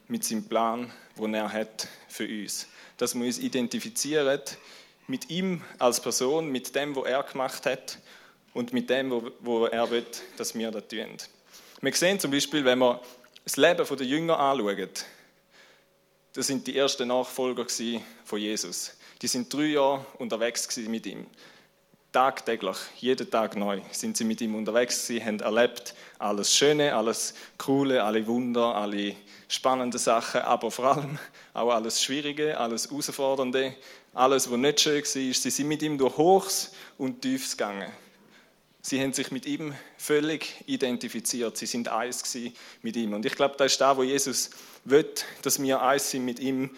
mit 0.08 0.24
seinem 0.24 0.48
Plan, 0.48 0.92
den 1.18 1.34
er 1.34 1.52
hat 1.52 1.88
für 2.08 2.26
uns. 2.26 2.66
Dass 2.96 3.14
wir 3.14 3.24
uns 3.24 3.38
identifizieren 3.38 4.40
mit 5.06 5.30
ihm 5.30 5.62
als 5.78 6.00
Person, 6.00 6.48
mit 6.50 6.74
dem, 6.74 6.96
was 6.96 7.06
er 7.06 7.22
gemacht 7.22 7.66
hat 7.66 7.98
und 8.54 8.72
mit 8.72 8.90
dem, 8.90 9.30
wo 9.40 9.66
er 9.66 9.90
will, 9.90 10.06
dass 10.36 10.54
wir 10.54 10.70
das 10.70 10.88
tun. 10.88 11.16
Wir 11.80 11.94
sehen 11.94 12.18
zum 12.18 12.30
Beispiel, 12.30 12.64
wenn 12.64 12.78
wir 12.78 13.00
das 13.44 13.56
Leben 13.56 13.86
der 13.86 14.06
Jünger 14.06 14.38
anschauen, 14.38 14.88
das 16.32 16.46
sind 16.46 16.66
die 16.66 16.76
ersten 16.76 17.08
Nachfolger 17.08 17.66
von 18.24 18.38
Jesus. 18.38 18.92
Die 19.22 19.26
sind 19.26 19.52
drei 19.52 19.66
Jahre 19.66 20.04
unterwegs 20.18 20.76
mit 20.76 21.06
ihm. 21.06 21.26
Tagtäglich, 22.10 22.78
jeden 22.96 23.30
Tag 23.30 23.54
neu 23.54 23.82
sind 23.92 24.16
sie 24.16 24.24
mit 24.24 24.40
ihm 24.40 24.54
unterwegs. 24.54 25.06
Sie 25.06 25.22
haben 25.22 25.40
erlebt 25.40 25.94
alles 26.18 26.56
Schöne, 26.56 26.96
alles 26.96 27.34
Coole, 27.58 28.02
alle 28.02 28.26
Wunder, 28.26 28.74
alle 28.74 29.14
spannenden 29.46 30.00
Sachen, 30.00 30.40
aber 30.40 30.70
vor 30.70 30.96
allem 30.96 31.18
auch 31.52 31.70
alles 31.70 32.02
Schwierige, 32.02 32.58
alles 32.58 32.88
Herausfordernde, 32.90 33.74
alles, 34.14 34.50
was 34.50 34.56
nicht 34.56 34.80
schön 34.80 35.02
war. 35.02 35.04
Sie 35.04 35.32
sind 35.34 35.68
mit 35.68 35.82
ihm 35.82 35.98
durch 35.98 36.16
Hochs 36.16 36.72
und 36.96 37.20
Tiefs 37.20 37.58
gegangen. 37.58 37.92
Sie 38.80 39.02
haben 39.02 39.12
sich 39.12 39.30
mit 39.30 39.44
ihm 39.44 39.74
völlig 39.98 40.64
identifiziert. 40.64 41.58
Sie 41.58 41.66
sind 41.66 41.88
eins 41.88 42.24
mit 42.80 42.96
ihm. 42.96 43.12
Und 43.12 43.26
ich 43.26 43.34
glaube, 43.34 43.56
das 43.58 43.72
ist 43.72 43.82
da, 43.82 43.94
wo 43.94 44.02
Jesus 44.02 44.48
will, 44.84 45.06
dass 45.42 45.60
wir 45.60 45.82
eins 45.82 46.10
sind 46.10 46.24
mit 46.24 46.40
ihm. 46.40 46.70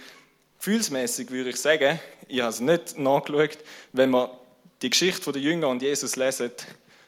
Gefühlsmäßig 0.58 1.30
würde 1.30 1.50
ich 1.50 1.56
sagen, 1.56 2.00
ich 2.26 2.40
habe 2.40 2.50
es 2.50 2.58
nicht 2.58 2.98
nachgeschaut, 2.98 3.58
wenn 3.92 4.10
wir 4.10 4.39
die 4.82 4.90
Geschichte 4.90 5.32
der 5.32 5.42
Jünger 5.42 5.68
und 5.68 5.82
Jesus 5.82 6.16
lesen, 6.16 6.50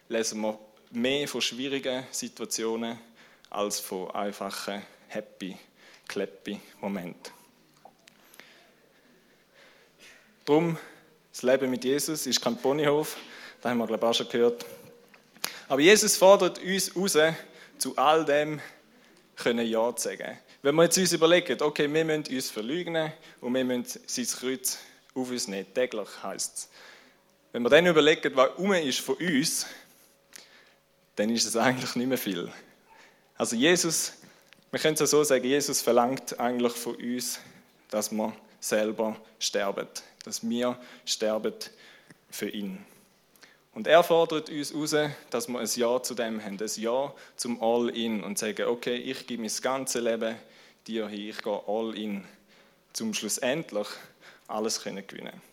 lesen 0.08 0.40
wir 0.42 0.58
mehr 0.90 1.26
von 1.26 1.40
schwierigen 1.40 2.04
Situationen 2.10 2.98
als 3.48 3.80
von 3.80 4.10
einfachen, 4.10 4.82
happy, 5.08 5.56
clappy 6.06 6.60
Momenten. 6.80 7.32
Drum, 10.44 10.76
das 11.30 11.42
Leben 11.42 11.70
mit 11.70 11.84
Jesus 11.84 12.26
ist 12.26 12.40
kein 12.40 12.56
Ponyhof, 12.56 13.16
das 13.60 13.70
haben 13.70 13.78
wir, 13.78 13.86
glaube 13.86 14.04
ich, 14.04 14.10
auch 14.10 14.14
schon 14.14 14.28
gehört. 14.28 14.66
Aber 15.68 15.80
Jesus 15.80 16.16
fordert 16.16 16.58
uns 16.58 16.94
raus, 16.94 17.16
zu 17.78 17.96
all 17.96 18.24
dem 18.24 18.60
können 19.36 19.66
Ja 19.66 19.94
zu 19.96 20.08
sagen. 20.08 20.38
Wenn 20.60 20.74
wir 20.74 20.84
jetzt 20.84 20.98
uns 20.98 21.12
überlegen, 21.12 21.60
okay, 21.62 21.92
wir 21.92 22.04
müssen 22.04 22.34
uns 22.34 22.50
verleugnen 22.50 23.12
und 23.40 23.54
wir 23.54 23.64
müssen 23.64 24.00
sein 24.06 24.26
Kreuz 24.26 24.78
auf 25.14 25.30
uns 25.30 25.48
nehmen, 25.48 25.72
täglich 25.72 26.08
heisst 26.22 26.54
es. 26.54 26.68
Wenn 27.52 27.62
wir 27.62 27.68
dann 27.68 27.86
überlegen, 27.86 28.34
was 28.34 28.50
um 28.56 28.72
ist 28.72 29.00
von 29.00 29.16
uns, 29.16 29.66
dann 31.16 31.28
ist 31.28 31.44
es 31.44 31.54
eigentlich 31.54 31.94
nicht 31.96 32.06
mehr 32.06 32.16
viel. 32.16 32.50
Also 33.36 33.56
Jesus, 33.56 34.14
wir 34.70 34.80
können 34.80 34.96
es 34.98 35.10
so 35.10 35.22
sagen, 35.22 35.44
Jesus 35.44 35.82
verlangt 35.82 36.40
eigentlich 36.40 36.72
von 36.72 36.96
uns, 36.96 37.40
dass 37.90 38.10
wir 38.10 38.34
selber 38.58 39.16
sterben, 39.38 39.86
dass 40.24 40.48
wir 40.48 40.78
sterben 41.04 41.52
für 42.30 42.48
ihn. 42.48 42.82
Und 43.74 43.86
er 43.86 44.02
fordert 44.02 44.48
uns 44.48 44.74
raus, 44.74 44.94
dass 45.28 45.48
wir 45.48 45.58
ein 45.58 45.68
Ja 45.74 46.02
zu 46.02 46.14
dem 46.14 46.42
haben, 46.42 46.58
ein 46.58 46.70
Ja 46.76 47.12
zum 47.36 47.62
All-In 47.62 48.24
und 48.24 48.38
sagen, 48.38 48.66
okay, 48.66 48.96
ich 48.96 49.26
gebe 49.26 49.42
mein 49.42 49.52
ganzes 49.60 50.02
Leben 50.02 50.36
dir 50.86 51.06
hin, 51.06 51.28
ich 51.28 51.42
gehe 51.42 51.62
All-In, 51.66 52.24
zum 52.94 53.12
schlussendlich 53.12 53.88
alles 54.48 54.80
können 54.82 55.06
gewinnen. 55.06 55.51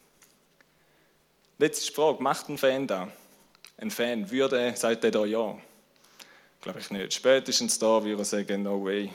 Letzte 1.61 1.91
Frage, 1.91 2.23
macht 2.23 2.47
ein 2.47 2.57
Fan 2.57 2.87
da? 2.87 3.11
Ein 3.75 3.91
Fan, 3.91 4.31
würde, 4.31 4.73
sagt 4.77 5.03
er 5.03 5.11
da 5.11 5.25
Ja? 5.25 5.59
Glaube 6.61 6.79
ich 6.79 6.89
nicht. 6.89 7.13
Spätestens 7.13 7.77
da 7.77 8.01
würde 8.01 8.21
er 8.21 8.25
sagen, 8.25 8.63
no 8.63 8.81
way, 8.81 9.11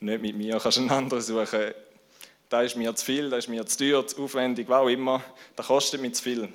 nicht 0.00 0.20
mit 0.20 0.36
mir, 0.36 0.58
kannst 0.58 0.78
einen 0.78 0.90
anderen 0.90 1.22
suchen. 1.22 1.74
Da 2.48 2.62
ist 2.62 2.74
mir 2.74 2.92
zu 2.96 3.04
viel, 3.04 3.30
da 3.30 3.36
ist 3.36 3.48
mir 3.48 3.64
zu 3.66 3.78
teuer, 3.78 4.04
zu 4.04 4.20
aufwendig, 4.20 4.68
was 4.68 4.80
auch 4.80 4.88
immer, 4.88 5.22
da 5.54 5.62
kostet 5.62 6.00
mir 6.00 6.10
zu 6.10 6.24
viel. 6.24 6.48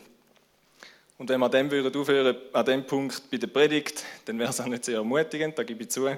Und 1.17 1.29
wenn 1.29 1.39
wir 1.39 1.47
dann 1.47 1.71
würden 1.71 1.95
aufhören 1.95 2.35
an 2.51 2.65
dem 2.65 2.85
Punkt 2.85 3.31
bei 3.31 3.37
der 3.37 3.47
Predigt, 3.47 4.03
dann 4.25 4.37
wäre 4.37 4.49
es 4.49 4.59
auch 4.59 4.65
nicht 4.65 4.83
sehr 4.83 4.95
ermutigend, 4.95 5.57
da 5.57 5.63
gebe 5.63 5.83
ich 5.83 5.91
zu. 5.91 6.09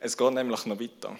Es 0.00 0.14
geht 0.14 0.32
nämlich 0.34 0.66
noch 0.66 0.78
weiter. 0.78 1.18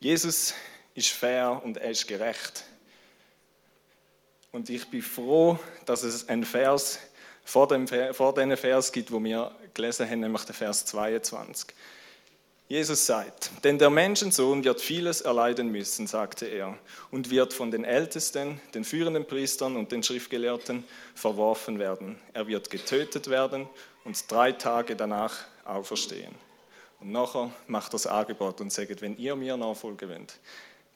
Jesus 0.00 0.54
ist 0.94 1.08
fair 1.08 1.60
und 1.64 1.76
er 1.76 1.90
ist 1.90 2.06
gerecht. 2.06 2.64
Und 4.52 4.70
ich 4.70 4.88
bin 4.88 5.02
froh, 5.02 5.58
dass 5.84 6.04
es 6.04 6.28
einen 6.28 6.44
Vers 6.44 7.00
vor, 7.44 7.66
dem, 7.68 7.86
vor 7.86 8.34
diesen 8.34 8.56
Vers 8.56 8.92
gibt, 8.92 9.10
wo 9.10 9.22
wir 9.22 9.50
gelesen 9.74 10.08
haben, 10.08 10.20
nämlich 10.20 10.44
den 10.44 10.54
Vers 10.54 10.86
22. 10.86 11.74
Jesus 12.66 13.04
sagt, 13.04 13.50
denn 13.62 13.78
der 13.78 13.90
Menschensohn 13.90 14.64
wird 14.64 14.80
vieles 14.80 15.20
erleiden 15.20 15.70
müssen, 15.70 16.06
sagte 16.06 16.46
er, 16.46 16.78
und 17.10 17.30
wird 17.30 17.52
von 17.52 17.70
den 17.70 17.84
Ältesten, 17.84 18.58
den 18.72 18.84
führenden 18.84 19.26
Priestern 19.26 19.76
und 19.76 19.92
den 19.92 20.02
Schriftgelehrten 20.02 20.82
verworfen 21.14 21.78
werden. 21.78 22.18
Er 22.32 22.46
wird 22.46 22.70
getötet 22.70 23.28
werden 23.28 23.68
und 24.04 24.30
drei 24.30 24.52
Tage 24.52 24.96
danach 24.96 25.34
auferstehen. 25.66 26.34
Und 27.00 27.12
nachher 27.12 27.50
macht 27.66 27.92
das 27.92 28.06
Angebot 28.06 28.62
und 28.62 28.72
sagt, 28.72 29.02
wenn 29.02 29.18
ihr 29.18 29.36
mir 29.36 29.58
nachfolgen 29.58 30.08
wollt, 30.08 30.38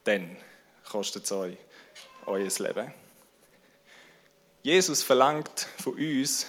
dann 0.03 0.37
kostet 0.89 1.25
es 1.25 1.31
euch 1.31 1.57
euer 2.25 2.49
Leben. 2.59 2.93
Jesus 4.63 5.03
verlangt 5.03 5.67
von 5.81 5.93
uns 5.93 6.45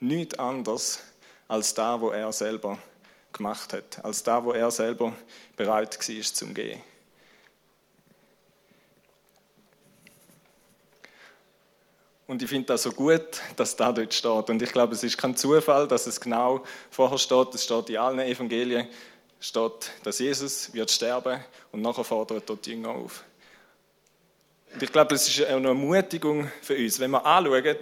nichts 0.00 0.38
anderes 0.38 1.00
als 1.48 1.74
da, 1.74 2.00
wo 2.00 2.10
er 2.10 2.32
selber 2.32 2.78
gemacht 3.32 3.72
hat, 3.72 4.04
als 4.04 4.22
da, 4.22 4.44
wo 4.44 4.52
er 4.52 4.70
selber 4.70 5.14
bereit 5.56 5.98
war 5.98 6.34
zum 6.34 6.54
Gehen. 6.54 6.82
Und 12.26 12.42
ich 12.42 12.48
finde 12.48 12.68
das 12.68 12.84
so 12.84 12.92
gut, 12.92 13.42
dass 13.56 13.76
da 13.76 13.92
dort 13.92 14.14
steht. 14.14 14.48
Und 14.48 14.62
ich 14.62 14.72
glaube, 14.72 14.94
es 14.94 15.02
ist 15.02 15.18
kein 15.18 15.36
Zufall, 15.36 15.86
dass 15.86 16.06
es 16.06 16.18
genau 16.18 16.62
vorher 16.90 17.18
steht, 17.18 17.54
es 17.54 17.64
steht 17.64 17.90
in 17.90 17.98
allen 17.98 18.20
Evangelien, 18.20 18.88
steht, 19.42 19.90
dass 20.04 20.20
Jesus 20.20 20.72
wird 20.72 20.90
sterben 20.90 21.44
und 21.72 21.82
nachher 21.82 22.04
fordert 22.04 22.48
dort 22.48 22.64
die 22.64 22.70
Jünger 22.70 22.90
auf. 22.90 23.24
Und 24.72 24.82
ich 24.82 24.90
glaube, 24.90 25.14
es 25.14 25.28
ist 25.28 25.44
eine 25.44 25.68
Ermutigung 25.68 26.50
für 26.62 26.76
uns. 26.76 26.98
Wenn 26.98 27.10
wir 27.10 27.26
anschauen, 27.26 27.76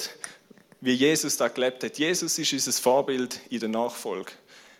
wie 0.80 0.94
Jesus 0.94 1.36
da 1.36 1.48
gelebt 1.48 1.84
hat. 1.84 1.98
Jesus 1.98 2.38
ist 2.38 2.52
unser 2.52 2.72
Vorbild 2.72 3.38
in 3.50 3.60
der 3.60 3.68
Nachfolge. 3.68 4.32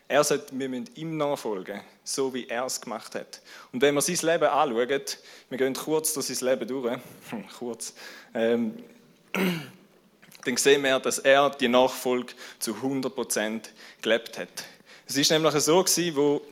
Er 0.09 0.25
sagt, 0.25 0.59
wir 0.59 0.69
müssen 0.69 0.89
ihm 0.97 1.17
nachfolgen, 1.19 1.83
so 2.03 2.35
wie 2.35 2.49
er 2.49 2.65
es 2.65 2.81
gemacht 2.81 3.15
hat. 3.15 3.43
Und 3.71 3.83
wenn 3.83 3.95
wir 3.95 4.01
sein 4.01 4.19
Leben 4.23 4.49
anschauen, 4.49 5.03
wir 5.51 5.59
gehen 5.59 5.75
kurz 5.75 6.15
durch 6.15 6.27
sein 6.27 6.49
Leben 6.49 6.67
durch, 6.67 6.99
kurz, 7.59 7.95
ähm, 8.35 8.83
dann 10.45 10.57
sehen 10.57 10.83
wir, 10.83 10.99
dass 10.99 11.19
er 11.19 11.51
die 11.51 11.69
Nachfolge 11.69 12.33
zu 12.59 12.73
100% 12.73 13.69
gelebt 14.01 14.39
hat. 14.39 14.65
Es 15.07 15.17
ist 15.17 15.31
nämlich 15.31 15.53
so 15.55 15.85
gewesen, 15.85 16.17
wo, 16.17 16.43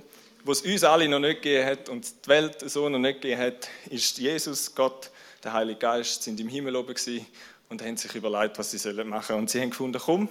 wo 0.45 0.53
es 0.53 0.63
uns 0.63 0.85
alle 0.85 1.09
noch 1.09 1.19
nicht 1.19 1.43
gegeben 1.43 1.67
hat 1.67 1.89
und 1.89 2.25
die 2.25 2.29
Welt 2.29 2.61
so 2.71 2.89
noch 2.89 2.99
nicht 2.99 3.21
gegeben 3.21 3.41
hat, 3.41 3.69
ist 3.91 4.19
Jesus, 4.19 4.75
Gott, 4.75 5.11
der 5.45 5.53
Heilige 5.53 5.79
Geist, 5.79 6.23
sind 6.23 6.41
im 6.41 6.49
Himmel 6.49 6.77
oben 6.77 6.95
gewesen 6.95 7.27
und 7.69 7.83
haben 7.83 7.97
sich 7.97 8.15
überlegt, 8.15 8.59
was 8.59 8.71
sie 8.71 8.93
machen 9.05 9.27
sollen. 9.27 9.41
Und 9.41 9.51
sie 9.51 9.61
haben 9.61 9.71
gefunden, 9.71 10.01
komm, 10.03 10.29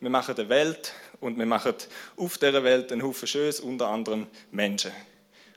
wir 0.00 0.10
machen 0.10 0.36
eine 0.36 0.48
Welt 0.48 0.92
und 1.20 1.38
wir 1.38 1.46
machen 1.46 1.74
auf 2.16 2.38
dieser 2.38 2.62
Welt 2.62 2.92
einen 2.92 3.02
Haufen 3.02 3.26
Schönes, 3.26 3.60
unter 3.60 3.88
anderem 3.88 4.26
Menschen. 4.50 4.92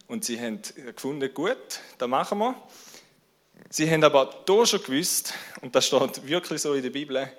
Und 0.07 0.25
sie 0.25 0.39
haben 0.39 0.59
gefunden, 0.95 1.31
gut, 1.33 1.79
das 1.97 2.07
machen 2.07 2.39
wir. 2.39 2.55
Sie 3.69 3.89
haben 3.89 4.03
aber 4.03 4.43
hier 4.47 4.65
schon 4.65 4.81
gewusst, 4.81 5.33
und 5.61 5.75
das 5.75 5.85
steht 5.85 6.25
wirklich 6.27 6.61
so 6.61 6.73
in 6.73 6.81
der 6.81 6.89
Bibel, 6.89 7.31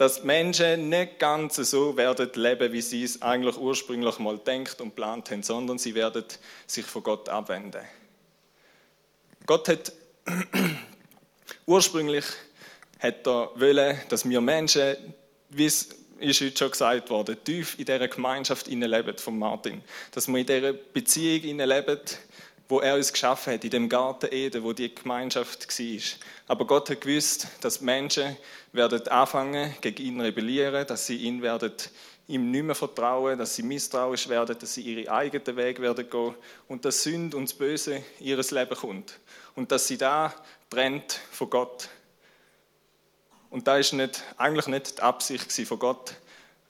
dass 0.00 0.24
Menschen 0.24 0.88
nicht 0.88 1.18
ganz 1.18 1.56
so 1.56 1.94
werden 1.94 2.30
leben, 2.32 2.72
wie 2.72 2.80
sie 2.80 3.04
es 3.04 3.20
eigentlich 3.20 3.58
ursprünglich 3.58 4.18
mal 4.18 4.38
denkt 4.38 4.80
und 4.80 4.94
plant 4.94 5.30
haben, 5.30 5.42
sondern 5.42 5.76
sie 5.76 5.94
werden 5.94 6.24
sich 6.66 6.86
von 6.86 7.02
Gott 7.02 7.28
abwenden. 7.28 7.82
Gott 9.44 9.68
hat 9.68 9.92
ursprünglich 11.66 12.24
hat 12.98 13.26
er 13.26 13.50
wollen, 13.56 14.00
dass 14.08 14.26
wir 14.26 14.40
Menschen, 14.40 14.96
wie 15.50 15.66
es 15.66 15.90
ist 16.18 16.40
heute 16.40 16.56
schon 16.56 16.70
gesagt 16.70 17.10
worden, 17.10 17.36
tief 17.44 17.78
in 17.78 17.84
dieser 17.84 18.08
Gemeinschaft 18.08 18.68
leben 18.68 19.18
von 19.18 19.38
Martin. 19.38 19.82
Dass 20.12 20.28
wir 20.28 20.38
in 20.38 20.46
dieser 20.46 20.72
Beziehung 20.72 21.58
leben, 21.58 22.00
wo 22.70 22.80
er 22.80 22.94
uns 22.94 23.12
geschaffen 23.12 23.54
hat, 23.54 23.64
in 23.64 23.70
dem 23.70 23.88
Garten 23.88 24.32
Eden, 24.32 24.62
wo 24.62 24.72
die 24.72 24.94
Gemeinschaft 24.94 25.66
war. 25.68 26.02
Aber 26.46 26.66
Gott 26.66 26.88
hat 26.90 27.00
gewusst, 27.00 27.48
dass 27.60 27.80
Menschen 27.80 28.36
werden 28.72 29.06
anfangen, 29.08 29.74
gegen 29.80 30.02
ihn 30.02 30.20
rebellieren, 30.20 30.86
dass 30.86 31.06
sie 31.06 31.16
ihn 31.16 31.42
werden 31.42 31.72
ihm 32.28 32.52
nicht 32.52 32.62
mehr 32.62 32.76
vertrauen, 32.76 33.36
dass 33.36 33.56
sie 33.56 33.64
misstrauisch 33.64 34.28
werden, 34.28 34.56
dass 34.56 34.74
sie 34.74 34.82
ihre 34.82 35.10
eigenen 35.10 35.56
Weg 35.56 35.80
werden 35.80 36.08
gehen 36.08 36.34
und 36.68 36.84
dass 36.84 37.02
Sünde 37.02 37.36
und 37.36 37.50
das 37.50 37.54
Böse 37.54 38.04
in 38.20 38.26
ihr 38.26 38.36
Leben 38.36 38.76
kommt. 38.76 39.18
Und 39.56 39.72
dass 39.72 39.88
sie 39.88 39.98
da 39.98 40.32
trennt 40.70 41.20
von 41.32 41.50
Gott 41.50 41.88
und 43.50 43.66
da 43.66 43.78
ist 43.78 43.92
nicht, 43.92 44.22
eigentlich 44.36 44.68
nicht 44.68 44.98
die 44.98 45.02
Absicht 45.02 45.50
von 45.66 45.78
Gott, 45.80 46.14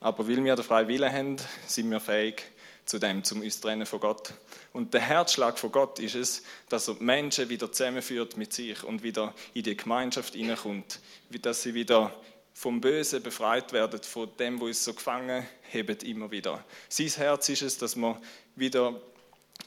aber 0.01 0.27
weil 0.27 0.43
wir 0.43 0.57
den 0.57 0.65
freien 0.65 0.89
Willen 0.89 1.13
haben, 1.13 1.37
sind 1.67 1.91
wir 1.91 2.01
fähig 2.01 2.43
zu 2.85 2.99
dem, 2.99 3.25
zum 3.25 3.41
uns 3.43 3.61
trennen 3.61 3.87
von 3.87 4.01
Gott. 4.01 4.33
Und 4.73 4.95
der 4.95 5.01
Herzschlag 5.01 5.59
von 5.59 5.73
Gott 5.73 5.99
ist 5.99 6.15
es, 6.15 6.43
dass 6.69 6.89
er 6.89 6.97
Menschen 7.01 7.49
wieder 7.49 7.71
zusammenführt 7.71 8.37
mit 8.37 8.53
sich 8.53 8.83
und 8.85 9.03
wieder 9.03 9.35
in 9.55 9.63
die 9.63 9.77
Gemeinschaft 9.77 10.35
hineinkommt, 10.35 11.01
dass 11.43 11.63
sie 11.63 11.75
wieder 11.75 12.15
vom 12.53 12.81
Bösen 12.81 13.23
befreit 13.23 13.73
werden, 13.73 14.03
von 14.03 14.29
dem, 14.39 14.61
wo 14.61 14.67
uns 14.67 14.85
so 14.85 14.93
gefangen 14.93 15.47
hebt, 15.63 16.03
immer 16.03 16.31
wieder. 16.31 16.65
Sein 16.89 17.09
Herz 17.09 17.49
ist 17.49 17.63
es, 17.63 17.79
dass 17.79 17.97
wir 17.97 18.21
wieder 18.55 19.01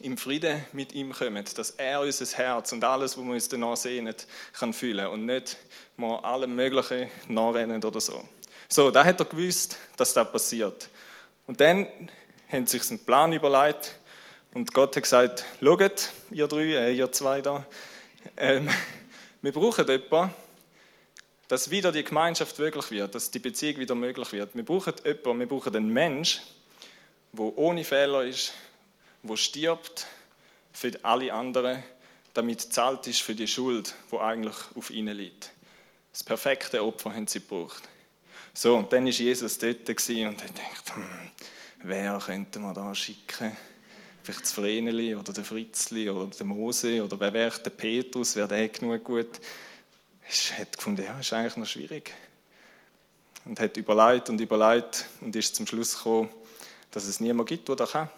im 0.00 0.16
Frieden 0.16 0.64
mit 0.72 0.92
ihm 0.92 1.12
kommen, 1.12 1.44
dass 1.56 1.70
er 1.70 2.00
unser 2.00 2.26
Herz 2.36 2.72
und 2.72 2.84
alles, 2.84 3.16
was 3.16 3.24
wir 3.24 3.32
uns 3.32 3.48
danach 3.48 3.76
sehnen, 3.76 4.14
kann 4.52 4.72
fühlen 4.72 5.06
und 5.08 5.26
nicht 5.26 5.56
mal 5.96 6.18
allem 6.18 6.54
Möglichen 6.54 7.10
nachrennen 7.28 7.82
oder 7.82 8.00
so. 8.00 8.22
So, 8.68 8.90
da 8.90 9.04
hat 9.04 9.20
er 9.20 9.26
gewusst, 9.26 9.78
dass 9.96 10.14
das 10.14 10.30
passiert. 10.30 10.88
Und 11.46 11.60
dann 11.60 11.86
haben 12.54 12.66
sich 12.66 12.88
einen 12.88 13.04
Plan 13.04 13.32
überlegt 13.32 13.96
und 14.54 14.72
Gott 14.72 14.94
hat 14.96 15.02
gesagt, 15.02 15.44
schaut, 15.60 16.10
ihr 16.30 16.46
drei, 16.46 16.62
äh, 16.62 16.94
ihr 16.94 17.10
zwei 17.10 17.40
da, 17.40 17.66
ähm, 18.36 18.68
wir 19.42 19.52
brauchen 19.52 19.86
jemanden, 19.86 20.34
dass 21.48 21.70
wieder 21.70 21.92
die 21.92 22.04
Gemeinschaft 22.04 22.58
wirklich 22.58 22.90
wird, 22.90 23.14
dass 23.14 23.30
die 23.30 23.40
Beziehung 23.40 23.78
wieder 23.78 23.94
möglich 23.94 24.32
wird. 24.32 24.54
Wir 24.54 24.64
brauchen 24.64 24.94
jemanden, 25.04 25.40
wir 25.40 25.48
brauchen 25.48 25.74
einen 25.74 25.92
Mensch, 25.92 26.42
der 27.32 27.58
ohne 27.58 27.84
Fehler 27.84 28.24
ist, 28.24 28.54
wo 29.22 29.34
stirbt 29.36 30.06
für 30.72 30.92
alle 31.02 31.32
anderen, 31.32 31.82
damit 32.34 32.60
zahlt 32.60 33.06
ist 33.08 33.22
für 33.22 33.34
die 33.34 33.48
Schuld, 33.48 33.94
wo 34.10 34.20
eigentlich 34.20 34.56
auf 34.76 34.90
ihnen 34.90 35.16
liegt. 35.16 35.50
Das 36.12 36.22
perfekte 36.22 36.84
Opfer 36.84 37.12
haben 37.12 37.26
sie 37.26 37.40
gebraucht. 37.40 37.82
So, 38.52 38.76
und 38.76 38.92
dann 38.92 39.06
ist 39.08 39.18
Jesus 39.18 39.58
dort 39.58 39.88
und 39.88 39.88
er 39.88 40.34
denkt, 40.34 40.92
wer 41.84 42.18
könnte 42.18 42.58
man 42.58 42.74
da 42.74 42.94
schicken? 42.94 43.56
Vielleicht 44.22 44.42
das 44.42 44.52
Vreneli 44.52 45.14
oder 45.14 45.32
der 45.32 45.44
Fritzli 45.44 46.08
oder 46.08 46.26
der 46.26 46.46
Mose 46.46 47.04
oder 47.04 47.20
wer 47.20 47.32
wäre 47.32 47.58
der 47.60 47.70
Petrus, 47.70 48.36
wäre 48.36 48.48
der 48.48 48.68
genug 48.68 49.04
gut? 49.04 49.40
Ich 50.28 50.52
hat 50.58 50.76
gefunden, 50.76 51.04
ja, 51.04 51.18
ist 51.18 51.32
eigentlich 51.32 51.56
noch 51.56 51.66
schwierig. 51.66 52.12
Und 53.44 53.60
hat 53.60 53.76
überlegt 53.76 54.30
und 54.30 54.40
überlegt 54.40 55.04
und 55.20 55.36
ist 55.36 55.54
zum 55.54 55.66
Schluss 55.66 55.96
gekommen, 55.96 56.30
dass 56.90 57.04
es 57.04 57.20
niemand 57.20 57.48
gibt, 57.48 57.68
der 57.68 57.76
das 57.76 57.92
kann 57.92 58.08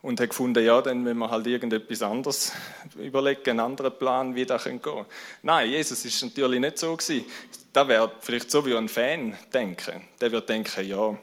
und 0.00 0.20
hat 0.20 0.30
gefunden, 0.30 0.64
ja, 0.64 0.80
dann 0.80 1.02
müssen 1.02 1.18
wir 1.18 1.30
halt 1.30 1.46
irgendetwas 1.46 2.02
anderes 2.02 2.52
überlegen, 2.96 3.50
einen 3.50 3.60
anderen 3.60 3.96
Plan, 3.98 4.34
wie 4.34 4.46
das 4.46 4.64
gehen 4.64 4.80
könnte. 4.80 5.06
Nein, 5.42 5.70
Jesus 5.70 6.04
ist 6.04 6.22
natürlich 6.22 6.60
nicht 6.60 6.78
so 6.78 6.96
gewesen. 6.96 7.24
Da 7.72 7.86
wäre 7.88 8.12
vielleicht 8.20 8.50
so 8.50 8.64
wie 8.64 8.76
ein 8.76 8.88
Fan 8.88 9.36
denken. 9.52 10.02
Der 10.20 10.30
wird 10.32 10.48
denken, 10.48 10.86
ja, 10.86 11.18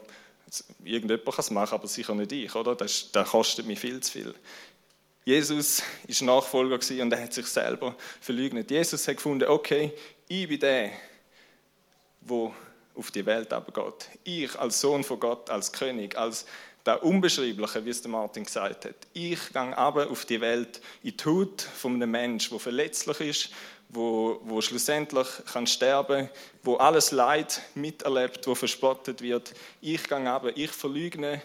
irgendjemand 0.84 1.24
kann 1.24 1.34
es 1.38 1.50
machen, 1.50 1.74
aber 1.74 1.88
sicher 1.88 2.14
nicht 2.14 2.32
ich, 2.32 2.54
oder? 2.54 2.74
Das, 2.74 3.10
das 3.12 3.28
kostet 3.28 3.66
mir 3.66 3.76
viel 3.76 4.00
zu 4.00 4.12
viel. 4.12 4.34
Jesus 5.24 5.82
ist 6.06 6.22
Nachfolger 6.22 6.78
und 7.02 7.12
er 7.12 7.22
hat 7.22 7.32
sich 7.32 7.46
selber 7.46 7.96
verleugnet. 8.20 8.70
Jesus 8.70 9.08
hat 9.08 9.16
gefunden, 9.16 9.48
okay, 9.48 9.92
ich 10.28 10.48
bin 10.48 10.60
der, 10.60 10.92
der 12.20 12.52
auf 12.94 13.10
die 13.10 13.26
Welt 13.26 13.52
abgeht. 13.52 14.08
Ich 14.22 14.56
als 14.58 14.80
Sohn 14.80 15.02
von 15.02 15.18
Gott, 15.18 15.50
als 15.50 15.72
König, 15.72 16.16
als 16.16 16.46
das 16.84 17.02
Unbeschreibliche, 17.02 17.84
wie 17.84 17.90
es 17.90 18.02
der 18.02 18.10
Martin 18.12 18.44
gesagt 18.44 18.84
hat. 18.84 18.94
Ich 19.12 19.52
gehe 19.52 19.76
aber 19.76 20.08
auf 20.08 20.24
die 20.24 20.40
Welt 20.40 20.80
in 21.02 21.16
die 21.16 21.24
Haut 21.24 21.60
von 21.60 21.94
einem 21.94 22.12
Menschen, 22.12 22.50
der 22.50 22.60
verletzlich 22.60 23.20
ist, 23.20 23.50
wo, 23.88 24.40
wo 24.44 24.60
schlussendlich 24.60 25.26
kann 25.52 25.66
sterben, 25.66 26.28
wo 26.62 26.76
alles 26.76 27.12
Leid 27.12 27.62
miterlebt, 27.74 28.46
wo 28.46 28.54
verspottet 28.54 29.22
wird. 29.22 29.54
Ich 29.80 30.08
gehe 30.08 30.30
aber, 30.30 30.56
ich 30.56 30.70
verleugne 30.70 31.42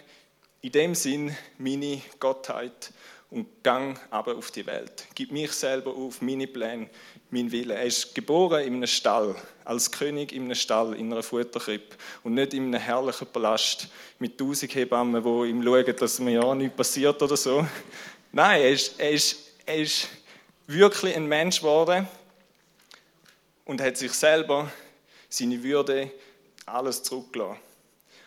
in 0.60 0.72
dem 0.72 0.94
Sinn 0.94 1.36
meine 1.58 2.00
Gottheit 2.20 2.92
und 3.30 3.46
gang 3.62 3.98
aber 4.10 4.36
auf 4.36 4.50
die 4.50 4.66
Welt. 4.66 5.06
Gib 5.14 5.32
mich 5.32 5.52
selber 5.52 5.94
auf, 5.94 6.20
meine 6.20 6.46
Pläne, 6.46 6.90
mein 7.30 7.50
Wille. 7.50 7.74
Er 7.74 7.84
ist 7.84 8.14
geboren 8.14 8.62
in 8.62 8.74
einem 8.74 8.86
Stall, 8.86 9.34
als 9.64 9.90
König 9.90 10.32
in 10.32 10.44
einem 10.44 10.54
Stall, 10.54 10.94
in 10.94 11.10
einer 11.10 11.22
Futterkrippe 11.22 11.96
und 12.24 12.34
nicht 12.34 12.52
in 12.52 12.66
einem 12.66 12.80
herrlichen 12.80 13.26
Palast 13.26 13.88
mit 14.18 14.36
tausend 14.38 14.74
Hebammen, 14.74 15.22
die 15.22 15.50
ihm 15.50 15.62
schauen, 15.62 15.96
dass 15.96 16.18
mir 16.20 16.42
ja 16.42 16.54
nichts 16.54 16.76
passiert 16.76 17.22
oder 17.22 17.36
so. 17.36 17.66
Nein, 18.32 18.60
er 18.60 18.70
ist, 18.70 19.00
er 19.00 19.10
ist, 19.10 19.36
er 19.64 19.76
ist 19.76 20.08
wirklich 20.66 21.16
ein 21.16 21.26
Mensch 21.26 21.60
geworden 21.60 22.06
und 23.64 23.80
hat 23.80 23.96
sich 23.96 24.12
selber, 24.12 24.70
seine 25.28 25.62
Würde, 25.62 26.10
alles 26.66 27.02
zurückgelassen. 27.02 27.58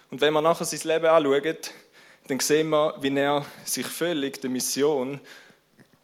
Und 0.09 0.21
wenn 0.21 0.33
man 0.33 0.43
nachher 0.43 0.65
sein 0.65 0.79
Leben 0.83 1.05
anschaut, 1.05 1.71
dann 2.27 2.39
sehen 2.39 2.69
wir, 2.69 2.95
wie 3.01 3.15
er 3.15 3.45
sich 3.63 3.85
völlig 3.85 4.41
der 4.41 4.49
Mission 4.49 5.19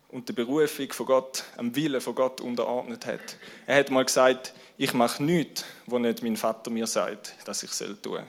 und 0.09 0.27
der 0.27 0.33
Berufung 0.33 0.91
von 0.91 1.05
Gott, 1.05 1.43
am 1.57 1.75
Willen 1.75 2.01
von 2.01 2.13
Gott 2.13 2.41
unterordnet 2.41 3.05
hat. 3.05 3.37
Er 3.65 3.77
hat 3.77 3.89
mal 3.89 4.05
gesagt, 4.05 4.53
ich 4.77 4.93
mache 4.93 5.23
nichts, 5.23 5.63
wo 5.85 5.97
nicht 5.97 6.21
mein 6.21 6.37
Vater 6.37 6.69
mir 6.69 6.87
sagt, 6.87 7.35
dass 7.45 7.63
ich 7.63 7.71
soll 7.71 7.95
tun. 7.97 8.23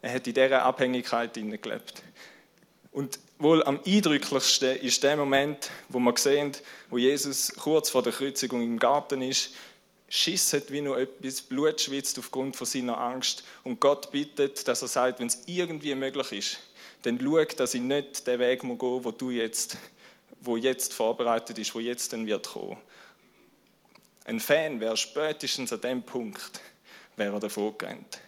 Er 0.00 0.14
hat 0.14 0.26
in 0.26 0.34
dieser 0.34 0.62
Abhängigkeit 0.62 1.34
gelebt. 1.34 2.02
Und 2.90 3.18
wohl 3.42 3.62
am 3.64 3.80
eindrücklichsten 3.84 4.76
ist 4.78 5.02
der 5.02 5.16
Moment, 5.16 5.70
wo 5.88 5.98
wir 5.98 6.16
sehen, 6.16 6.52
wo 6.90 6.98
Jesus 6.98 7.52
kurz 7.58 7.90
vor 7.90 8.02
der 8.02 8.12
Kreuzigung 8.12 8.62
im 8.62 8.78
Garten 8.78 9.22
ist, 9.22 9.54
schisset 10.08 10.70
wie 10.70 10.80
nur 10.80 10.98
etwas, 10.98 11.40
Blut 11.40 11.80
schwitzt 11.80 12.18
aufgrund 12.18 12.54
von 12.54 12.66
seiner 12.66 12.98
Angst 12.98 13.44
und 13.64 13.80
Gott 13.80 14.10
bittet, 14.10 14.68
dass 14.68 14.82
er 14.82 14.88
sagt, 14.88 15.20
wenn 15.20 15.26
es 15.26 15.42
irgendwie 15.46 15.94
möglich 15.94 16.32
ist, 16.32 16.58
dann 17.02 17.18
schau, 17.20 17.44
dass 17.44 17.74
ich 17.74 17.80
nicht 17.80 18.26
den 18.26 18.38
Weg 18.38 18.60
gehen 18.60 18.68
muss, 18.68 19.04
wo 19.04 19.10
du 19.10 19.30
jetzt, 19.30 19.76
wo 20.40 20.56
jetzt 20.56 20.92
vorbereitet 20.92 21.58
ist, 21.58 21.74
wo 21.74 21.80
jetzt 21.80 22.12
dann 22.12 22.26
wird 22.26 22.48
kommen. 22.48 22.76
Ein 24.24 24.38
Fan 24.38 24.78
wäre 24.80 24.96
spätestens 24.96 25.72
an 25.72 25.80
dem 25.80 26.02
Punkt, 26.02 26.60
wäre 27.16 27.34
er 27.34 27.40
davor 27.40 27.76
gerannt. 27.76 28.20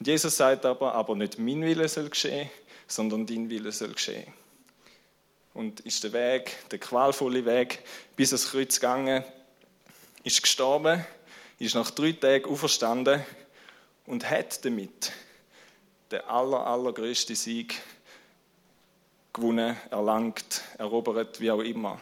Jesus 0.00 0.36
sagt 0.36 0.64
aber, 0.66 0.94
aber 0.94 1.16
nicht 1.16 1.38
mein 1.38 1.62
Wille 1.62 1.88
soll 1.88 2.08
geschehen, 2.08 2.50
sondern 2.86 3.26
dein 3.26 3.50
Wille 3.50 3.72
soll 3.72 3.92
geschehen. 3.92 4.32
Und 5.52 5.80
ist 5.80 6.02
der 6.04 6.12
Weg, 6.12 6.56
der 6.70 6.78
qualvolle 6.78 7.44
Weg 7.44 7.80
bis 8.16 8.32
ans 8.32 8.50
Kreuz 8.50 8.80
gegangen. 8.80 9.24
ist 10.24 10.42
gestorben, 10.42 11.04
ist 11.58 11.74
nach 11.74 11.90
drei 11.90 12.12
Tagen 12.12 12.46
auferstanden 12.46 13.22
und 14.06 14.28
hat 14.28 14.64
damit 14.64 15.12
den 16.10 16.20
aller, 16.22 16.66
allergrößten 16.66 17.36
Sieg 17.36 17.80
gewonnen, 19.32 19.76
erlangt, 19.90 20.62
erobert, 20.78 21.40
wie 21.40 21.50
auch 21.50 21.60
immer. 21.60 22.00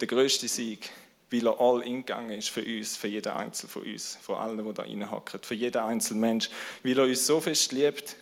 Der 0.00 0.08
größte 0.08 0.48
Sieg, 0.48 0.90
weil 1.30 1.46
er 1.46 1.60
all 1.60 1.82
in 1.82 2.04
gegangen 2.04 2.38
ist 2.38 2.48
für 2.48 2.64
uns, 2.64 2.96
für 2.96 3.08
jeden 3.08 3.32
Einzelnen 3.32 3.70
von 3.70 3.82
uns, 3.82 4.18
von 4.20 4.36
allen, 4.36 4.64
die 4.66 4.74
da 4.74 4.82
reinhacken, 4.82 5.40
für 5.42 5.54
jeden 5.54 5.82
einzelnen 5.82 6.20
Mensch, 6.20 6.50
weil 6.82 6.98
er 6.98 7.04
uns 7.04 7.26
so 7.26 7.40
fest 7.40 7.72
liebt. 7.72 8.16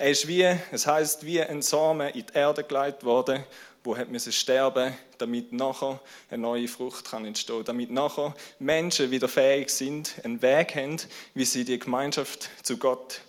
Er 0.00 0.12
ist 0.12 0.26
wie, 0.26 0.46
es 0.72 0.86
heißt 0.86 1.26
wie 1.26 1.42
ein 1.42 1.60
Samen 1.60 2.08
in 2.08 2.24
die 2.24 2.32
Erde 2.32 2.64
geleitet 2.64 3.04
worden, 3.04 3.44
wo 3.84 3.98
hat 3.98 4.08
müssen 4.08 4.32
sterben, 4.32 4.94
damit 5.18 5.52
nachher 5.52 6.00
eine 6.30 6.40
neue 6.40 6.68
Frucht 6.68 7.04
kann 7.04 7.26
entstehen, 7.26 7.64
damit 7.66 7.90
nachher 7.90 8.34
Menschen 8.58 9.10
wieder 9.10 9.28
fähig 9.28 9.68
sind, 9.68 10.14
einen 10.24 10.40
Weg 10.40 10.74
haben, 10.74 10.96
wie 11.34 11.44
sie 11.44 11.66
die 11.66 11.78
Gemeinschaft 11.78 12.48
zu 12.62 12.78
Gott 12.78 13.20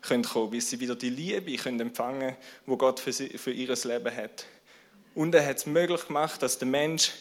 können 0.00 0.24
kommen, 0.24 0.52
wie 0.52 0.62
sie 0.62 0.80
wieder 0.80 0.94
die 0.94 1.10
Liebe 1.10 1.54
können 1.56 1.80
empfangen, 1.80 2.34
wo 2.64 2.78
Gott 2.78 2.98
für, 2.98 3.12
sie, 3.12 3.36
für 3.36 3.52
ihr 3.52 3.76
Leben 3.84 4.16
hat. 4.16 4.46
Und 5.14 5.34
er 5.34 5.44
hat 5.44 5.58
es 5.58 5.66
möglich 5.66 6.06
gemacht, 6.06 6.40
dass 6.40 6.58
der 6.58 6.68
Mensch 6.68 7.12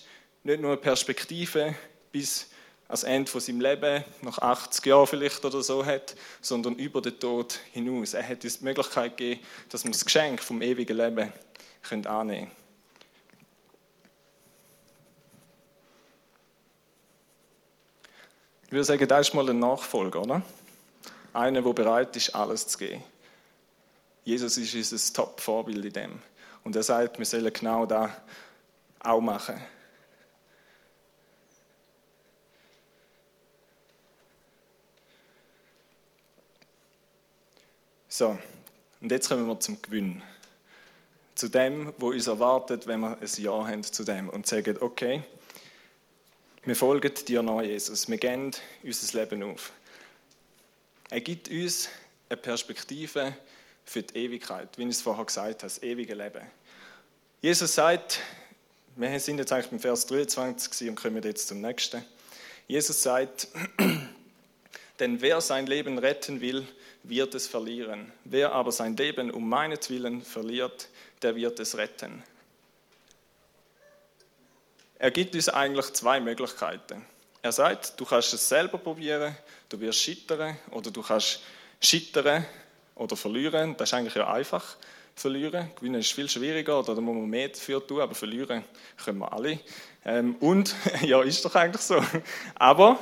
nicht 0.43 0.61
nur 0.61 0.71
eine 0.71 0.79
Perspektive 0.79 1.75
bis 2.13 2.47
ans 2.87 3.03
Ende 3.03 3.31
von 3.31 3.41
seinem 3.41 3.61
Leben, 3.61 4.03
nach 4.21 4.37
80 4.37 4.85
Jahren 4.85 5.07
vielleicht 5.07 5.43
oder 5.43 5.61
so 5.63 5.85
hat, 5.85 6.15
sondern 6.41 6.75
über 6.75 7.01
den 7.01 7.19
Tod 7.19 7.59
hinaus. 7.71 8.13
Er 8.13 8.27
hat 8.27 8.43
uns 8.43 8.59
die 8.59 8.63
Möglichkeit 8.63 9.17
gegeben, 9.17 9.41
dass 9.69 9.83
wir 9.83 9.91
das 9.91 10.05
Geschenk 10.05 10.41
vom 10.41 10.61
ewigen 10.61 10.97
Leben 10.97 11.33
können 11.81 12.05
annehmen 12.05 12.45
können. 12.47 12.65
Ich 18.67 18.71
würde 18.71 18.83
sagen, 18.83 19.07
das 19.07 19.29
ist 19.29 19.33
mal 19.33 19.49
ein 19.49 19.59
Nachfolger, 19.59 20.21
oder? 20.21 20.41
Einer, 21.33 21.61
der 21.61 21.73
bereit 21.73 22.15
ist, 22.15 22.33
alles 22.35 22.67
zu 22.67 22.77
geben. 22.77 23.03
Jesus 24.23 24.57
ist 24.57 24.73
unser 24.73 25.13
Top-Vorbild 25.13 25.85
in 25.85 25.93
dem. 25.93 26.21
Und 26.63 26.75
er 26.75 26.83
sagt, 26.83 27.19
wir 27.19 27.25
sollen 27.25 27.53
genau 27.53 27.85
das 27.85 28.09
auch 28.99 29.21
machen. 29.21 29.61
So, 38.17 38.39
und 39.01 39.11
jetzt 39.11 39.27
kommen 39.27 39.45
wir 39.45 39.59
zum 39.59 39.81
Gewinn. 39.81 40.21
Zu 41.35 41.49
dem, 41.49 41.91
wo 41.97 42.11
uns 42.11 42.27
erwartet, 42.27 42.87
wenn 42.87 43.01
wir 43.01 43.17
ein 43.19 43.29
Ja 43.43 43.67
haben 43.67 43.83
zu 43.83 44.05
dem 44.05 44.29
und 44.29 44.47
sagen, 44.47 44.77
okay, 44.79 45.21
wir 46.63 46.77
folgen 46.77 47.11
dir 47.27 47.43
nach, 47.43 47.61
Jesus. 47.61 48.07
Wir 48.07 48.17
geben 48.17 48.51
unser 48.83 49.19
Leben 49.19 49.43
auf. 49.43 49.73
Er 51.09 51.19
gibt 51.19 51.49
uns 51.49 51.89
eine 52.29 52.37
Perspektive 52.37 53.35
für 53.83 54.03
die 54.03 54.17
Ewigkeit, 54.17 54.69
wie 54.77 54.83
ich 54.83 54.91
es 54.91 55.01
vorher 55.01 55.25
gesagt 55.25 55.47
habe, 55.47 55.57
das 55.57 55.83
ewige 55.83 56.13
Leben. 56.15 56.43
Jesus 57.41 57.75
sagt, 57.75 58.21
wir 58.95 59.19
sind 59.19 59.39
jetzt 59.39 59.51
eigentlich 59.51 59.71
beim 59.71 59.79
Vers 59.81 60.05
23 60.05 60.87
und 60.87 60.95
kommen 60.95 61.21
jetzt 61.21 61.49
zum 61.49 61.59
nächsten. 61.59 62.01
Jesus 62.65 63.03
sagt, 63.03 63.49
denn 64.99 65.21
wer 65.21 65.41
sein 65.41 65.67
Leben 65.67 65.97
retten 65.97 66.41
will, 66.41 66.67
wird 67.03 67.35
es 67.35 67.47
verlieren. 67.47 68.11
Wer 68.23 68.53
aber 68.53 68.71
sein 68.71 68.95
Leben 68.95 69.31
um 69.31 69.47
meinetwillen 69.47 70.21
verliert, 70.21 70.89
der 71.21 71.35
wird 71.35 71.59
es 71.59 71.77
retten. 71.77 72.23
Er 74.97 75.11
gibt 75.11 75.35
uns 75.35 75.49
eigentlich 75.49 75.91
zwei 75.93 76.19
Möglichkeiten. 76.19 77.05
Er 77.41 77.51
sagt, 77.51 77.99
du 77.99 78.05
kannst 78.05 78.33
es 78.33 78.47
selber 78.47 78.77
probieren, 78.77 79.35
du 79.69 79.79
wirst 79.79 80.01
scheitern 80.01 80.57
oder 80.71 80.89
du 80.89 81.01
kannst 81.01 81.43
scheitern 81.81 82.45
oder 82.95 83.15
verlieren. 83.15 83.75
Das 83.77 83.89
ist 83.89 83.93
eigentlich 83.93 84.15
ja 84.15 84.31
einfach. 84.31 84.77
Verlieren, 85.17 85.71
gewinnen 85.75 86.01
ist 86.01 86.11
viel 86.11 86.27
schwieriger 86.27 86.79
oder 86.79 86.95
da 86.95 87.01
muss 87.01 87.15
man 87.15 87.29
mehr 87.29 87.49
dafür 87.49 87.85
tun, 87.85 88.01
aber 88.01 88.15
verlieren 88.15 88.65
können 89.03 89.19
wir 89.19 89.31
alle. 89.31 89.59
Ähm, 90.03 90.35
und, 90.39 90.75
ja, 91.01 91.21
ist 91.21 91.45
doch 91.45 91.55
eigentlich 91.55 91.81
so. 91.81 92.03
Aber 92.55 92.99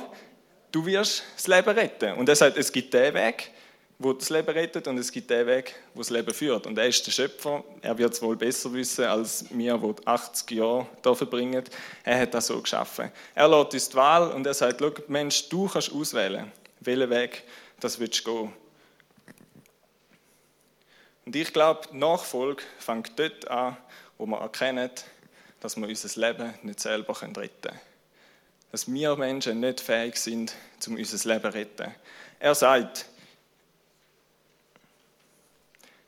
du 0.74 0.84
wirst 0.84 1.22
das 1.36 1.46
Leben 1.46 1.70
retten. 1.70 2.14
Und 2.14 2.28
er 2.28 2.36
sagt, 2.36 2.56
es 2.56 2.72
gibt 2.72 2.92
den 2.92 3.14
Weg, 3.14 3.50
wo 3.98 4.12
das 4.12 4.28
Leben 4.28 4.50
rettet 4.50 4.88
und 4.88 4.98
es 4.98 5.12
gibt 5.12 5.30
den 5.30 5.46
Weg, 5.46 5.76
wo 5.94 6.00
das 6.00 6.10
Leben 6.10 6.34
führt. 6.34 6.66
Und 6.66 6.76
er 6.76 6.86
ist 6.86 7.06
der 7.06 7.12
Schöpfer. 7.12 7.62
Er 7.80 7.96
wird 7.96 8.12
es 8.12 8.20
wohl 8.20 8.36
besser 8.36 8.72
wissen 8.72 9.04
als 9.04 9.44
wir, 9.50 9.78
die 9.78 10.06
80 10.06 10.50
Jahre 10.50 10.86
hier 11.02 11.14
verbringen. 11.14 11.64
Er 12.02 12.20
hat 12.20 12.34
das 12.34 12.48
so 12.48 12.60
geschaffen. 12.60 13.12
Er 13.34 13.48
lässt 13.48 13.74
uns 13.74 13.88
die 13.88 13.96
Wahl 13.96 14.32
und 14.32 14.46
er 14.46 14.54
sagt, 14.54 15.08
Mensch, 15.08 15.48
du 15.48 15.68
kannst 15.68 15.92
auswählen, 15.92 16.50
welchen 16.80 17.10
Weg 17.10 17.44
das 17.78 18.00
willst 18.00 18.26
du 18.26 18.32
gehen. 18.32 18.52
Und 21.24 21.36
ich 21.36 21.52
glaube, 21.52 21.88
Nachfolge 21.92 22.62
fängt 22.78 23.18
dort 23.18 23.48
an, 23.48 23.76
wo 24.18 24.26
wir 24.26 24.38
erkennen, 24.38 24.90
dass 25.60 25.76
wir 25.76 25.88
unser 25.88 26.20
Leben 26.20 26.52
nicht 26.62 26.80
selber 26.80 27.14
retten 27.22 27.32
können. 27.32 27.80
Dass 28.74 28.92
wir 28.92 29.14
Menschen 29.14 29.60
nicht 29.60 29.80
fähig 29.80 30.16
sind, 30.16 30.52
um 30.88 30.96
unser 30.96 31.28
Leben 31.28 31.52
zu 31.52 31.56
retten. 31.56 31.94
Er 32.40 32.56
sagt, 32.56 33.06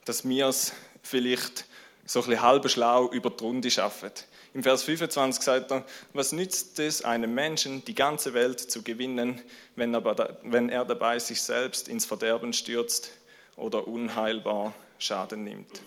dass 0.04 0.28
wir 0.28 0.48
es 0.48 0.72
vielleicht 1.00 1.66
so 2.06 2.24
ein 2.24 2.42
halb 2.42 2.68
schlau 2.68 3.08
über 3.12 3.30
die 3.30 3.44
Runde 3.44 3.70
schaffen. 3.70 4.10
Im 4.52 4.64
Vers 4.64 4.82
25 4.82 5.44
sagt 5.44 5.70
er, 5.70 5.84
was 6.12 6.32
nützt 6.32 6.80
es 6.80 7.04
einem 7.04 7.32
Menschen, 7.32 7.84
die 7.84 7.94
ganze 7.94 8.34
Welt 8.34 8.58
zu 8.58 8.82
gewinnen, 8.82 9.40
wenn 9.76 10.68
er 10.68 10.84
dabei 10.84 11.20
sich 11.20 11.40
selbst 11.42 11.86
ins 11.86 12.04
Verderben 12.04 12.52
stürzt 12.52 13.12
oder 13.54 13.86
unheilbar 13.86 14.74
Schaden 14.98 15.44
nimmt. 15.44 15.82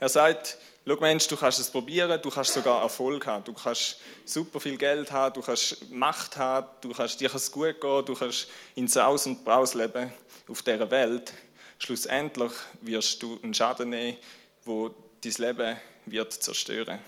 Er 0.00 0.08
sagt, 0.08 0.58
schau 0.88 1.00
Mensch, 1.00 1.28
du 1.28 1.36
kannst 1.36 1.60
es 1.60 1.70
probieren, 1.70 2.20
du 2.22 2.30
kannst 2.30 2.54
sogar 2.54 2.82
Erfolg 2.82 3.26
haben, 3.26 3.44
du 3.44 3.52
kannst 3.52 4.00
super 4.24 4.58
viel 4.58 4.76
Geld 4.78 5.12
haben, 5.12 5.34
du 5.34 5.42
kannst 5.42 5.90
Macht 5.90 6.36
haben, 6.36 6.66
du 6.80 6.92
kannst, 6.92 7.20
dir 7.20 7.34
es 7.34 7.52
gut 7.52 7.80
gehen, 7.80 8.04
du 8.04 8.14
kannst 8.14 8.48
in 8.74 8.88
Saus 8.88 9.26
und 9.26 9.44
Braus 9.44 9.74
leben 9.74 10.12
auf 10.48 10.62
dieser 10.62 10.90
Welt 10.90 11.32
schlussendlich 11.78 12.52
wirst 12.80 13.22
du 13.22 13.38
einen 13.42 13.54
Schaden 13.54 13.90
nehmen, 13.90 14.18
wo 14.64 14.94
dein 15.20 15.32
Leben 15.38 15.76
wird 16.06 16.32
zerstören. 16.32 16.98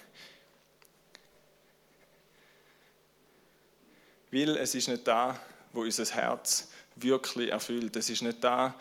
Weil 4.30 4.56
es 4.56 4.74
ist 4.74 4.88
nicht 4.88 5.06
da, 5.06 5.38
wo 5.72 5.82
unser 5.82 6.04
Herz 6.04 6.68
wirklich 6.94 7.50
erfüllt. 7.50 7.96
Es 7.96 8.08
ist 8.10 8.22
nicht 8.22 8.42
da, 8.44 8.74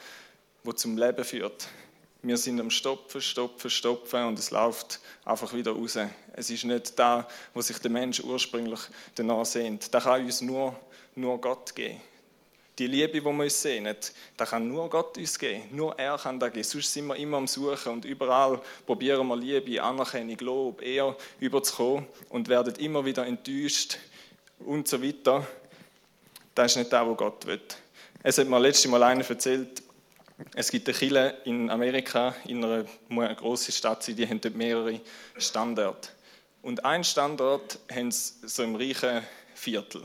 wo 0.63 0.71
zum 0.73 0.97
Leben 0.97 1.23
führt. 1.23 1.67
Wir 2.21 2.36
sind 2.36 2.60
am 2.60 2.69
Stopfen, 2.69 3.21
Stopfen, 3.21 3.69
Stopfen 3.69 4.25
und 4.25 4.38
es 4.38 4.51
läuft 4.51 4.99
einfach 5.23 5.53
wieder 5.53 5.71
raus. 5.71 5.97
Es 6.34 6.49
ist 6.49 6.65
nicht 6.65 6.99
da, 6.99 7.25
wo 7.53 7.62
sich 7.62 7.77
der 7.79 7.89
Mensch 7.89 8.19
ursprünglich 8.19 8.82
danach 9.15 9.45
sehnt. 9.45 9.93
Da 9.93 10.01
kann 10.01 10.25
uns 10.25 10.41
nur, 10.41 10.75
nur 11.15 11.39
Gott 11.39 11.73
geben. 11.73 12.01
Die 12.77 12.88
Liebe, 12.88 13.13
die 13.13 13.23
wir 13.23 13.29
uns 13.29 13.62
sehnen, 13.62 13.95
das 14.36 14.49
kann 14.49 14.67
nur 14.67 14.89
Gott 14.89 15.17
uns 15.17 15.39
geben. 15.39 15.63
Nur 15.71 15.97
er 15.97 16.17
kann 16.17 16.38
das 16.39 16.51
geben. 16.51 16.63
Sonst 16.65 16.93
sind 16.93 17.08
wir 17.08 17.15
immer 17.15 17.38
am 17.38 17.47
Suchen 17.47 17.93
und 17.93 18.05
überall 18.05 18.62
probieren 18.86 19.25
wir 19.27 19.38
Liebe, 19.38 19.82
Anerkennung, 19.82 20.38
Lob, 20.39 20.82
eher 20.82 21.15
überzukommen 21.39 22.05
und 22.27 22.49
werden 22.49 22.75
immer 22.75 23.05
wieder 23.05 23.25
enttäuscht 23.25 23.97
und 24.60 24.89
so 24.89 25.01
weiter. 25.01 25.47
Das 26.53 26.73
ist 26.73 26.77
nicht 26.77 26.91
das, 26.91 27.08
was 27.08 27.17
Gott 27.17 27.45
will. 27.45 27.62
Es 28.23 28.38
hat 28.38 28.49
mir 28.49 28.60
letztes 28.60 28.91
Mal 28.91 29.03
einer 29.03 29.29
erzählt, 29.29 29.84
es 30.56 30.71
gibt 30.71 30.88
eine 30.88 30.97
Kirche 30.97 31.38
in 31.45 31.69
Amerika, 31.69 32.36
in 32.45 32.63
einer, 32.63 32.86
einer 33.10 33.36
grossen 33.36 33.71
Stadt, 33.71 34.08
die 34.08 34.28
haben 34.28 34.39
dort 34.39 34.56
mehrere 34.56 34.99
Standorte. 35.38 36.10
Und 36.62 36.84
ein 36.86 37.04
Standort 37.04 37.80
haben 37.91 38.12
sie 38.12 38.34
so 38.43 38.63
im 38.63 38.75
reichen 38.75 39.23
Viertel. 39.54 40.04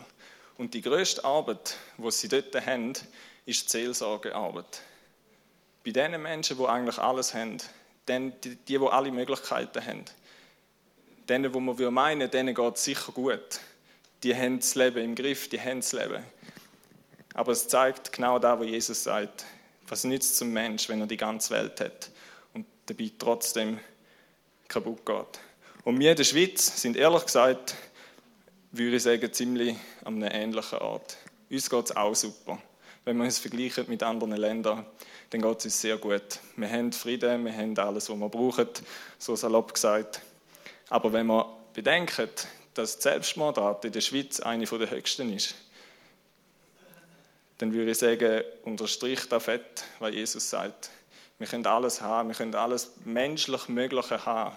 Und 0.56 0.74
die 0.74 0.82
größte 0.82 1.24
Arbeit, 1.24 1.76
die 1.98 2.10
sie 2.10 2.28
dort 2.28 2.54
haben, 2.66 2.92
ist 3.46 3.64
die 3.66 3.70
Seelsorgearbeit. 3.70 4.82
Bei 5.84 5.90
den 5.90 6.20
Menschen, 6.22 6.56
die 6.56 6.64
eigentlich 6.64 6.98
alles 6.98 7.34
haben, 7.34 7.58
die, 8.08 8.32
die, 8.42 8.56
die 8.66 8.78
alle 8.78 9.10
Möglichkeiten 9.10 9.84
haben, 9.84 10.04
denen, 11.28 11.52
wo 11.52 11.60
man 11.60 11.76
meinen 11.92 12.30
denen 12.30 12.54
geht 12.54 12.76
es 12.76 12.84
sicher 12.84 13.12
gut. 13.12 13.60
Die 14.22 14.34
haben 14.34 14.58
das 14.58 14.74
Leben 14.74 15.02
im 15.02 15.14
Griff, 15.14 15.48
die 15.48 15.60
haben 15.60 15.80
das 15.80 15.92
Leben. 15.92 16.24
Aber 17.34 17.52
es 17.52 17.66
zeigt 17.68 18.12
genau 18.12 18.38
das, 18.38 18.58
was 18.58 18.66
Jesus 18.66 19.02
sagt. 19.02 19.44
Was 19.88 20.04
nützt 20.04 20.36
zum 20.36 20.52
Mensch, 20.52 20.88
wenn 20.88 21.00
er 21.00 21.06
die 21.06 21.16
ganze 21.16 21.54
Welt 21.54 21.80
hat 21.80 22.10
und 22.52 22.66
dabei 22.86 23.10
trotzdem 23.18 23.78
kaputt 24.68 25.04
geht? 25.04 25.40
Und 25.84 25.98
wir 25.98 26.10
in 26.10 26.16
der 26.16 26.24
Schweiz 26.24 26.80
sind 26.80 26.96
ehrlich 26.96 27.26
gesagt 27.26 27.74
würde 28.76 28.96
ich 28.96 29.02
sagen, 29.04 29.32
ziemlich 29.32 29.76
an 30.04 30.16
einer 30.16 30.34
ähnlichen 30.34 30.78
Art. 30.80 31.16
Uns 31.50 31.70
geht 31.70 31.84
es 31.84 31.96
auch 31.96 32.14
super. 32.14 32.58
Wenn 33.04 33.16
wir 33.18 33.24
uns 33.24 33.38
vergleichen 33.38 33.84
mit 33.88 34.02
anderen 34.02 34.32
Ländern, 34.32 34.84
dann 35.30 35.42
geht 35.42 35.58
es 35.58 35.64
uns 35.66 35.80
sehr 35.80 35.96
gut. 35.96 36.40
Wir 36.56 36.70
haben 36.70 36.92
Frieden, 36.92 37.44
wir 37.44 37.56
haben 37.56 37.78
alles, 37.78 38.08
was 38.08 38.16
wir 38.16 38.28
brauchen, 38.28 38.68
so 39.18 39.36
salopp 39.36 39.74
gesagt. 39.74 40.22
Aber 40.88 41.12
wenn 41.12 41.26
wir 41.26 41.46
bedenken, 41.72 42.28
dass 42.74 42.96
die 42.96 43.02
Selbstmordrate 43.02 43.88
in 43.88 43.92
der 43.92 44.00
Schweiz 44.00 44.40
eine 44.40 44.64
der 44.64 44.90
höchsten 44.90 45.32
ist, 45.32 45.54
dann 47.58 47.72
würde 47.72 47.92
ich 47.92 47.98
sagen, 47.98 48.42
unterstrich 48.64 49.28
da 49.28 49.40
fett, 49.40 49.84
was 49.98 50.14
Jesus 50.14 50.50
sagt. 50.50 50.90
Wir 51.38 51.46
können 51.46 51.66
alles 51.66 52.00
haben, 52.00 52.28
wir 52.28 52.36
können 52.36 52.54
alles 52.54 52.92
menschlich 53.04 53.68
Mögliche 53.68 54.24
haben. 54.24 54.56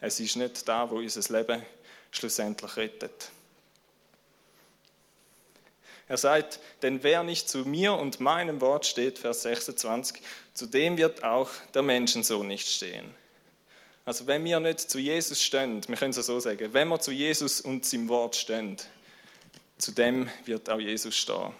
Es 0.00 0.18
ist 0.18 0.36
nicht 0.36 0.66
da, 0.68 0.90
wo 0.90 0.96
unser 0.96 1.36
Leben 1.36 1.62
schlussendlich 2.10 2.76
rettet. 2.76 3.30
Er 6.08 6.16
sagt, 6.18 6.60
denn 6.82 7.02
wer 7.02 7.22
nicht 7.22 7.48
zu 7.48 7.58
mir 7.58 7.94
und 7.94 8.20
meinem 8.20 8.60
Wort 8.60 8.84
steht, 8.86 9.18
Vers 9.18 9.42
26, 9.42 10.20
zu 10.52 10.66
dem 10.66 10.98
wird 10.98 11.24
auch 11.24 11.48
der 11.74 11.82
Menschensohn 11.82 12.46
nicht 12.46 12.68
stehen. 12.68 13.14
Also 14.04 14.26
wenn 14.26 14.44
wir 14.44 14.58
nicht 14.58 14.80
zu 14.80 14.98
Jesus 14.98 15.42
stehen, 15.42 15.80
wir 15.86 15.96
können 15.96 16.10
es 16.10 16.26
so 16.26 16.40
sagen, 16.40 16.72
wenn 16.72 16.88
wir 16.88 17.00
zu 17.00 17.12
Jesus 17.12 17.60
und 17.60 17.84
seinem 17.84 18.08
Wort 18.08 18.34
stehen, 18.34 18.76
zu 19.78 19.92
dem 19.92 20.28
wird 20.44 20.68
auch 20.68 20.80
Jesus 20.80 21.16
stehen, 21.16 21.52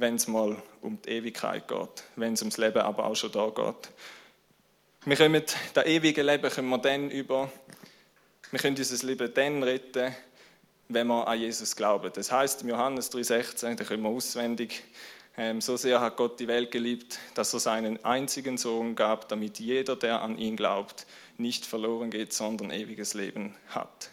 wenn 0.00 0.14
es 0.14 0.26
mal 0.26 0.56
um 0.80 1.00
die 1.02 1.10
Ewigkeit 1.10 1.68
geht, 1.68 2.04
wenn 2.16 2.32
es 2.32 2.42
ums 2.42 2.56
Leben 2.56 2.80
aber 2.80 3.04
auch 3.04 3.14
schon 3.14 3.32
da 3.32 3.48
geht. 3.50 3.90
Wir 5.04 5.16
können 5.16 5.42
das 5.74 5.86
ewige 5.86 6.22
Leben 6.22 6.50
können 6.50 6.68
wir 6.68 6.78
dann 6.78 7.10
über, 7.10 7.50
wir 8.50 8.58
können 8.58 8.76
unser 8.76 9.06
Leben 9.06 9.32
dann 9.32 9.62
retten, 9.62 10.14
wenn 10.88 11.06
wir 11.06 11.26
an 11.26 11.38
Jesus 11.38 11.76
glauben. 11.76 12.10
Das 12.14 12.32
heißt 12.32 12.62
im 12.62 12.68
Johannes 12.68 13.12
3,16, 13.12 13.76
da 13.76 13.84
können 13.84 14.02
wir 14.02 14.10
auswendig, 14.10 14.82
ähm, 15.36 15.60
so 15.60 15.76
sehr 15.76 16.00
hat 16.00 16.16
Gott 16.16 16.40
die 16.40 16.48
Welt 16.48 16.70
geliebt, 16.70 17.18
dass 17.34 17.54
er 17.54 17.60
seinen 17.60 18.04
einzigen 18.04 18.58
Sohn 18.58 18.96
gab, 18.96 19.28
damit 19.28 19.58
jeder, 19.58 19.96
der 19.96 20.22
an 20.22 20.36
ihn 20.36 20.56
glaubt, 20.56 21.06
nicht 21.38 21.64
verloren 21.64 22.10
geht, 22.10 22.32
sondern 22.32 22.70
ewiges 22.70 23.14
Leben 23.14 23.54
hat. 23.68 24.10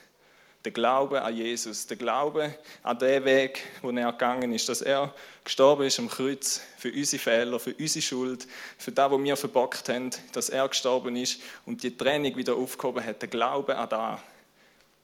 Der 0.68 0.74
Glaube 0.74 1.22
an 1.22 1.34
Jesus, 1.34 1.88
der 1.88 1.96
Glaube 1.96 2.54
an 2.84 3.00
den 3.00 3.24
Weg, 3.24 3.64
wo 3.82 3.90
er 3.90 4.12
gegangen 4.12 4.52
ist, 4.52 4.68
dass 4.68 4.82
er 4.82 5.14
gestorben 5.46 5.86
ist 5.86 5.98
am 5.98 6.10
Kreuz 6.10 6.60
für 6.78 6.92
unsere 6.92 7.24
Fehler, 7.24 7.58
für 7.58 7.74
unsere 7.74 8.04
Schuld, 8.04 8.46
für 8.78 8.92
das, 8.92 9.10
was 9.10 9.24
wir 9.24 9.38
verbockt 9.38 9.88
haben, 9.88 10.10
dass 10.34 10.50
er 10.50 10.68
gestorben 10.68 11.16
ist 11.16 11.40
und 11.66 11.84
die 11.84 11.96
Trennung 11.96 12.36
wieder 12.36 12.58
aufgehoben 12.58 13.02
hat. 13.06 13.22
Der 13.22 13.30
Glaube 13.30 13.78
an 13.78 13.88
das, 13.88 14.20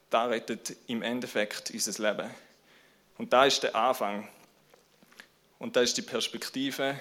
da 0.10 0.26
rettet 0.26 0.76
im 0.88 1.02
Endeffekt 1.02 1.72
unser 1.72 2.12
Leben. 2.12 2.30
Und 3.18 3.32
da 3.32 3.46
ist 3.46 3.64
der 3.64 3.74
Anfang. 3.74 4.28
Und 5.60 5.78
da 5.78 5.80
ist 5.80 5.96
die 5.96 6.02
Perspektive 6.02 7.00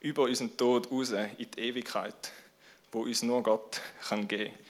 über 0.00 0.22
unseren 0.22 0.56
Tod 0.56 0.90
raus 0.90 1.10
in 1.10 1.50
die 1.50 1.60
Ewigkeit 1.60 2.32
wo 2.92 3.00
uns 3.00 3.22
nur 3.22 3.42
Gott 3.42 3.80
kann 4.08 4.26
geben 4.28 4.52
kann. 4.52 4.67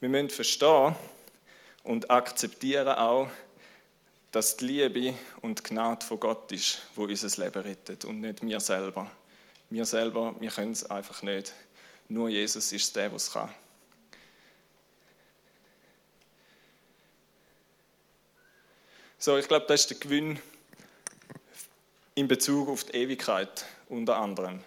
Wir 0.00 0.08
müssen 0.08 0.30
verstehen 0.30 0.94
und 1.82 2.10
akzeptieren 2.10 2.88
auch, 2.88 3.28
dass 4.30 4.56
die 4.56 4.66
Liebe 4.66 5.14
und 5.40 5.58
die 5.58 5.62
Gnade 5.74 6.04
von 6.04 6.20
Gott 6.20 6.52
ist, 6.52 6.82
wo 6.94 7.04
unser 7.04 7.44
Leben 7.44 7.62
rettet 7.62 8.04
und 8.04 8.20
nicht 8.20 8.42
wir 8.42 8.60
selber. 8.60 9.10
Wir 9.70 9.84
selber, 9.84 10.34
wir 10.38 10.50
können 10.50 10.72
es 10.72 10.88
einfach 10.88 11.22
nicht. 11.22 11.52
Nur 12.08 12.28
Jesus 12.28 12.72
ist 12.72 12.94
der, 12.94 13.08
der 13.08 13.16
es 13.16 13.32
kann. 13.32 13.48
So, 19.18 19.36
ich 19.36 19.48
glaube, 19.48 19.66
das 19.66 19.80
ist 19.80 19.90
der 19.90 19.98
Gewinn 19.98 20.38
in 22.14 22.28
Bezug 22.28 22.68
auf 22.68 22.84
die 22.84 22.92
Ewigkeit 22.92 23.64
unter 23.88 24.16
anderem 24.16 24.62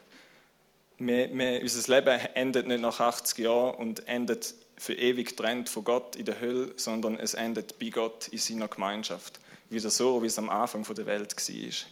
wir, 1.08 1.36
wir, 1.36 1.62
unser 1.62 1.96
Leben 1.96 2.20
endet 2.36 2.68
nicht 2.68 2.82
nach 2.82 3.00
80 3.00 3.38
Jahren 3.40 3.76
und 3.76 4.08
endet 4.08 4.54
für 4.82 4.96
ewig 4.96 5.30
getrennt 5.30 5.70
von 5.70 5.84
Gott 5.84 6.16
in 6.16 6.26
der 6.26 6.42
Hölle, 6.42 6.74
sondern 6.76 7.20
es 7.20 7.36
endet 7.36 7.78
bei 7.78 7.90
Gott 7.90 8.30
in 8.30 8.40
seiner 8.40 8.68
Gemeinschaft. 8.68 9.40
Wieder 9.70 9.92
so, 9.92 10.24
wie 10.24 10.26
es 10.26 10.40
am 10.40 10.50
Anfang 10.50 10.84
der 10.96 11.06
Welt 11.06 11.36
war. 11.38 11.88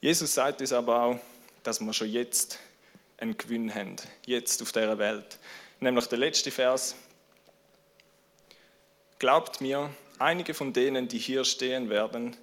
Jesus 0.00 0.32
sagt 0.32 0.62
uns 0.62 0.72
aber 0.72 1.02
auch, 1.02 1.20
dass 1.64 1.80
wir 1.80 1.92
schon 1.92 2.08
jetzt 2.08 2.58
einen 3.18 3.36
Gewinn 3.36 3.74
haben, 3.74 3.96
jetzt 4.24 4.62
auf 4.62 4.72
dieser 4.72 4.96
Welt. 4.96 5.38
Nämlich 5.78 6.06
der 6.06 6.16
letzte 6.16 6.50
Vers. 6.50 6.96
Glaubt 9.18 9.60
mir, 9.60 9.90
einige 10.18 10.54
von 10.54 10.72
denen, 10.72 11.08
die 11.08 11.18
hier 11.18 11.44
stehen 11.44 11.90
werden, 11.90 12.38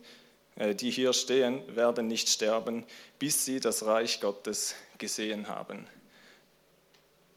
äh, 0.58 0.76
die 0.76 0.92
hier 0.92 1.12
stehen, 1.14 1.76
werden 1.76 2.06
nicht 2.06 2.30
sterben, 2.30 2.86
bis 3.18 3.46
sie 3.46 3.60
das 3.60 3.84
Reich 3.84 4.22
Gottes 4.22 4.76
gesehen 5.00 5.48
haben. 5.48 5.88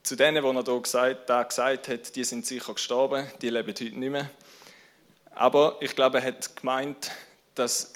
Zu 0.07 0.15
denen, 0.15 0.41
wo 0.41 0.53
er 0.53 0.63
da 0.63 0.77
gesagt, 0.77 1.29
da 1.29 1.43
gesagt 1.43 1.89
hat, 1.89 2.15
die 2.15 2.23
sind 2.23 2.45
sicher 2.45 2.73
gestorben, 2.73 3.27
die 3.41 3.49
leben 3.49 3.67
heute 3.67 3.83
nicht 3.83 4.09
mehr. 4.09 4.29
Aber 5.35 5.75
ich 5.81 5.93
glaube, 5.97 6.19
er 6.19 6.23
hat 6.23 6.55
gemeint, 6.55 7.11
dass 7.55 7.91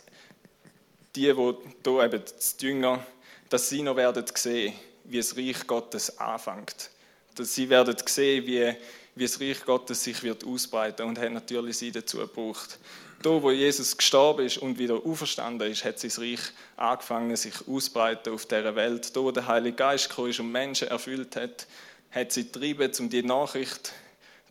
die, 1.16 1.22
die 1.22 1.34
hier 1.34 2.04
eben 2.04 2.22
die 2.60 2.66
Jünger, 2.66 3.06
dass 3.48 3.70
sie 3.70 3.82
noch 3.82 3.96
werden 3.96 4.26
sehen, 4.36 4.74
wie 5.06 5.20
das 5.20 5.38
Reich 5.38 5.66
Gottes 5.66 6.20
anfängt. 6.20 6.90
Dass 7.36 7.56
sie 7.56 7.70
werden 7.70 7.96
sehen, 8.06 8.46
wie, 8.46 8.76
wie 9.16 9.24
das 9.24 9.40
Reich 9.40 9.64
Gottes 9.64 10.04
sich 10.04 10.22
wird 10.22 10.46
ausbreiten 10.46 11.08
und 11.08 11.18
hat 11.18 11.32
natürlich 11.32 11.78
sie 11.78 11.94
dazu 11.94 12.18
gebraucht. 12.18 12.78
Da, 13.22 13.42
wo 13.42 13.52
Jesus 13.52 13.96
gestorben 13.96 14.48
ist 14.48 14.58
und 14.58 14.78
wieder 14.78 14.96
auferstanden 14.96 15.72
ist, 15.72 15.86
hat 15.86 15.98
sein 15.98 16.12
Reich 16.18 16.42
angefangen, 16.76 17.38
sich 17.38 17.54
auszubreiten 17.70 18.34
auf 18.34 18.46
dieser 18.48 18.76
Welt. 18.76 19.16
Da, 19.16 19.22
wo 19.22 19.32
der 19.32 19.48
Heilige 19.48 19.78
Geist 19.78 20.10
gekommen 20.10 20.32
ist 20.32 20.42
und 20.42 20.52
Menschen 20.52 20.90
erfüllt 20.90 21.38
hat, 21.38 21.68
hat 22.12 22.32
sie 22.32 22.46
getrieben, 22.46 22.92
um 23.00 23.10
die 23.10 23.24
Nachricht 23.24 23.94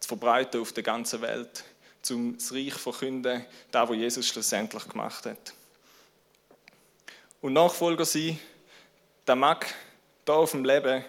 zu 0.01 0.09
verbreiten 0.09 0.61
auf 0.61 0.73
der 0.73 0.83
ganzen 0.83 1.21
Welt, 1.23 1.65
um 2.11 2.37
das 2.37 2.53
Reich 2.53 2.73
zu 2.73 2.79
verkünden, 2.79 3.45
da, 3.71 3.89
wo 3.89 3.95
Jesus 3.95 4.27
schlussendlich 4.27 4.89
gemacht 4.89 5.27
hat. 5.27 5.55
Und 7.41 7.53
Nachfolger 7.53 8.05
sein, 8.05 8.39
der 9.27 9.37
mag 9.37 9.67
da 10.25 10.35
auf 10.35 10.51
dem 10.53 10.65
Leben, 10.65 11.05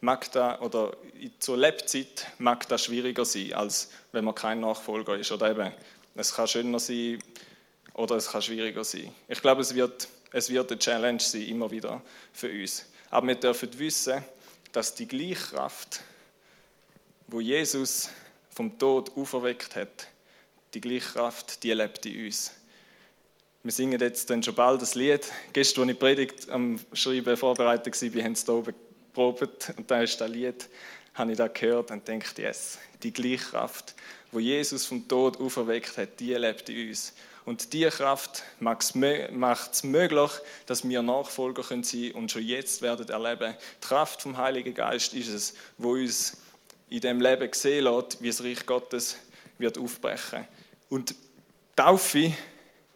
mag 0.00 0.30
da, 0.32 0.60
oder 0.60 0.96
zur 1.38 1.56
Lebzeit 1.56 2.26
mag 2.38 2.68
das 2.68 2.84
schwieriger 2.84 3.24
sein, 3.24 3.52
als 3.54 3.90
wenn 4.12 4.24
man 4.24 4.34
kein 4.34 4.60
Nachfolger 4.60 5.16
ist. 5.16 5.32
Oder 5.32 5.50
eben 5.50 5.72
es 6.14 6.34
kann 6.34 6.48
schöner 6.48 6.78
sein 6.78 7.22
oder 7.94 8.16
es 8.16 8.30
kann 8.30 8.42
schwieriger 8.42 8.84
sein. 8.84 9.12
Ich 9.28 9.40
glaube, 9.40 9.62
es 9.62 9.74
wird, 9.74 10.08
es 10.32 10.50
wird 10.50 10.70
eine 10.70 10.78
Challenge 10.78 11.20
sein, 11.20 11.42
immer 11.42 11.70
wieder 11.70 12.02
für 12.32 12.50
uns. 12.50 12.86
Aber 13.10 13.26
wir 13.28 13.34
dürfen 13.36 13.78
wissen, 13.78 14.24
dass 14.72 14.94
die 14.94 15.08
Gleichkraft, 15.08 16.00
wo 17.28 17.40
Jesus 17.40 18.10
vom 18.50 18.78
Tod 18.78 19.16
auferweckt 19.16 19.76
hat, 19.76 20.08
die 20.74 20.80
Gleichkraft, 20.80 21.62
die 21.62 21.72
lebt 21.72 22.06
in 22.06 22.26
uns. 22.26 22.52
Wir 23.62 23.72
singen 23.72 23.98
jetzt 24.00 24.30
dann 24.30 24.42
schon 24.42 24.54
bald 24.54 24.80
das 24.80 24.94
Lied. 24.94 25.26
Gestern, 25.52 25.84
als 25.84 25.92
ich 25.92 25.98
Predigt 25.98 26.50
am 26.50 26.78
Schreiben 26.92 27.36
vorbereitet 27.36 28.00
war, 28.00 28.14
wir 28.14 28.24
haben 28.24 28.32
es 28.32 28.44
hier 28.44 28.54
oben 28.54 28.74
geprobt 29.08 29.72
und 29.76 29.90
da 29.90 30.02
ist 30.02 30.20
das 30.20 30.30
Lied, 30.30 30.68
habe 31.14 31.32
ich 31.32 31.38
da 31.38 31.48
gehört 31.48 31.90
und 31.90 32.06
denkt, 32.06 32.38
yes, 32.38 32.78
die 33.02 33.12
Gleichkraft, 33.12 33.94
wo 34.30 34.38
Jesus 34.38 34.86
vom 34.86 35.08
Tod 35.08 35.40
auferweckt 35.40 35.96
hat, 35.96 36.20
die 36.20 36.34
lebt 36.34 36.68
in 36.68 36.90
uns. 36.90 37.12
Und 37.46 37.72
diese 37.72 37.88
Kraft 37.90 38.42
macht 38.60 38.82
es 38.82 39.84
möglich, 39.84 40.30
dass 40.66 40.86
wir 40.86 41.00
Nachfolger 41.00 41.62
sein 41.62 41.82
können 41.82 42.12
und 42.12 42.30
schon 42.30 42.42
jetzt 42.42 42.82
werden 42.82 43.08
erleben. 43.08 43.54
Die 43.82 43.86
Kraft 43.86 44.20
vom 44.20 44.36
Heiligen 44.36 44.74
Geist 44.74 45.14
ist 45.14 45.28
es, 45.28 45.54
wo 45.78 45.92
uns 45.92 46.36
in 46.90 47.00
dem 47.00 47.20
Leben 47.20 47.50
sehen 47.52 47.84
lässt, 47.84 48.20
wie 48.20 48.28
das 48.28 48.42
Reich 48.42 48.66
Gottes 48.66 49.16
wird 49.56 49.78
aufbrechen. 49.78 50.46
Und 50.90 51.14
Taufe 51.74 52.34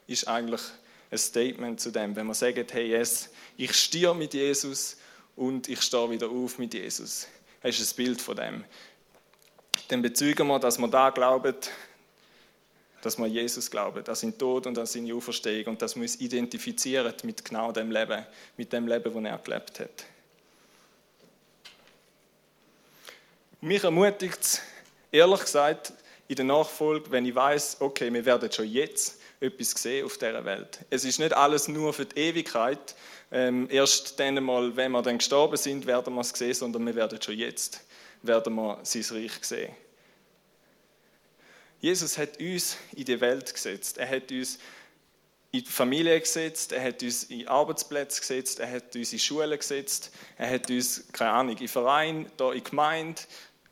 ist 0.07 0.29
eigentlich 0.29 0.63
ein 1.11 1.19
Statement 1.19 1.81
zu 1.81 1.91
dem, 1.91 2.15
wenn 2.15 2.27
man 2.27 2.35
sagt, 2.35 2.75
hey, 2.75 2.91
yes, 2.91 3.31
ich 3.57 3.73
stehe 3.75 4.15
mit 4.15 4.35
Jesus 4.35 4.97
und 5.37 5.69
ich 5.69 5.81
stehe 5.81 6.11
wieder 6.11 6.29
auf 6.29 6.59
mit 6.59 6.75
Jesus. 6.75 7.27
Das 7.63 7.79
ist 7.79 7.93
ein 7.93 7.97
Bild 8.05 8.21
von 8.21 8.37
dem 8.37 8.65
dann 9.91 10.03
bezeugen 10.03 10.47
wir, 10.47 10.59
dass 10.59 10.79
wir 10.79 10.89
da 10.89 11.11
glauben, 11.11 11.55
dass 13.03 13.19
wir 13.19 13.27
Jesus 13.27 13.71
glauben, 13.71 14.07
an 14.07 14.15
seinen 14.15 14.37
Tod 14.37 14.67
und 14.67 14.79
an 14.79 14.87
seine 14.87 15.15
Auferstehung 15.15 15.75
und 15.75 15.83
dass 15.83 15.95
wir 15.95 16.03
uns 16.03 16.21
identifizieren 16.21 17.13
mit 17.23 17.45
genau 17.45 17.73
dem 17.73 17.91
Leben, 17.91 18.25
mit 18.57 18.73
dem 18.73 18.87
Leben, 18.87 19.13
das 19.13 19.33
er 19.33 19.39
gelebt 19.39 19.81
hat. 19.81 20.05
Mich 23.61 23.85
ermutigt 23.85 24.41
es, 24.41 24.61
ehrlich 25.11 25.41
gesagt, 25.41 25.93
in 26.29 26.37
der 26.37 26.45
Nachfolge, 26.45 27.11
wenn 27.11 27.27
ich 27.27 27.35
weiß, 27.35 27.79
okay, 27.81 28.13
wir 28.13 28.25
werden 28.25 28.51
schon 28.51 28.67
jetzt 28.67 29.19
etwas 29.41 29.71
sehen 29.71 30.07
auf 30.07 30.17
dieser 30.17 30.45
Welt. 30.45 30.81
Es 30.91 31.05
ist 31.05 31.19
nicht 31.19 31.33
alles 31.33 31.69
nur 31.69 31.93
für 31.93 32.05
die 32.05 32.19
Ewigkeit. 32.19 32.95
Ähm, 33.33 33.69
erst 33.71 34.19
dann 34.21 34.43
mal, 34.43 34.77
wenn 34.77 34.93
wir 34.93 35.03
dann 35.03 35.19
gestorben 35.19 35.57
sind, 35.57 35.87
werden 35.87 36.15
wir 36.15 36.21
es 36.21 36.31
sehen, 36.31 36.55
sondern 36.55 36.87
wir 36.87 36.95
werden 36.95 37.21
schon 37.21 37.37
jetzt 37.37 37.81
werden 38.23 38.55
wir 38.55 38.79
sein 38.83 39.05
Reich 39.11 39.33
sehen. 39.43 39.73
Jesus 41.81 42.19
hat 42.19 42.39
uns 42.39 42.77
in 42.95 43.05
die 43.05 43.21
Welt 43.21 43.53
gesetzt. 43.53 43.99
Er 43.99 44.09
hat 44.09 44.31
uns 44.31 44.59
in 45.53 45.65
die 45.65 45.71
Familie 45.71 46.21
gesetzt, 46.21 46.73
er 46.73 46.85
hat 46.85 47.03
uns 47.03 47.25
in 47.25 47.49
Arbeitsplätze 47.49 48.21
gesetzt, 48.21 48.61
er 48.61 48.71
hat 48.71 48.95
uns 48.95 49.13
in 49.13 49.19
Schulen 49.19 49.59
gesetzt, 49.59 50.13
er 50.37 50.51
hat 50.51 50.71
uns, 50.71 51.05
keine 51.13 51.31
Ahnung, 51.31 51.57
in 51.57 51.69
Verein, 51.69 52.31
da 52.37 52.53
in 52.53 52.63
Gemeinde, 52.63 53.23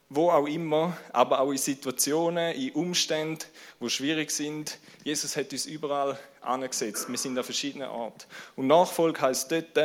wo 0.08 0.30
auch 0.30 0.46
immer, 0.46 0.96
aber 1.12 1.40
auch 1.40 1.52
in 1.52 1.58
Situationen, 1.58 2.54
in 2.54 2.72
Umständen, 2.72 3.44
wo 3.78 3.88
schwierig 3.88 4.30
sind. 4.30 4.78
Jesus 5.04 5.36
hat 5.36 5.52
uns 5.52 5.66
überall 5.66 6.18
angesetzt. 6.40 7.08
Wir 7.08 7.18
sind 7.18 7.36
an 7.36 7.44
verschiedenen 7.44 7.88
Orten. 7.88 8.24
Und 8.56 8.66
Nachfolge 8.66 9.20
heißt 9.20 9.52
dort, 9.52 9.76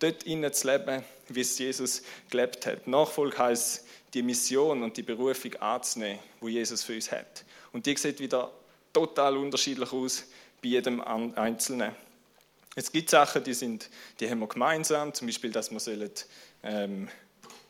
dort 0.00 0.22
innen 0.24 0.52
zu 0.52 0.66
leben, 0.66 1.04
wie 1.28 1.40
es 1.40 1.58
Jesus 1.58 2.02
gelebt 2.30 2.66
hat. 2.66 2.86
Nachfolge 2.88 3.38
heißt 3.38 3.86
die 4.12 4.22
Mission 4.22 4.82
und 4.82 4.96
die 4.96 5.02
Berufung 5.02 5.54
anzunehmen, 5.56 6.18
wo 6.40 6.48
Jesus 6.48 6.82
für 6.82 6.94
uns 6.94 7.12
hat. 7.12 7.44
Und 7.72 7.86
die 7.86 7.96
sieht 7.96 8.20
wieder 8.20 8.50
total 8.92 9.36
unterschiedlich 9.36 9.92
aus 9.92 10.24
bei 10.62 10.68
jedem 10.68 11.00
Einzelnen. 11.00 11.94
Es 12.74 12.90
gibt 12.92 13.10
Sachen, 13.10 13.42
die, 13.42 13.54
sind, 13.54 13.90
die 14.20 14.30
haben 14.30 14.40
wir 14.40 14.46
gemeinsam, 14.46 15.12
zum 15.12 15.26
Beispiel, 15.26 15.50
dass 15.50 15.70
wir 15.70 15.80
sollen, 15.80 16.10
ähm, 16.62 17.08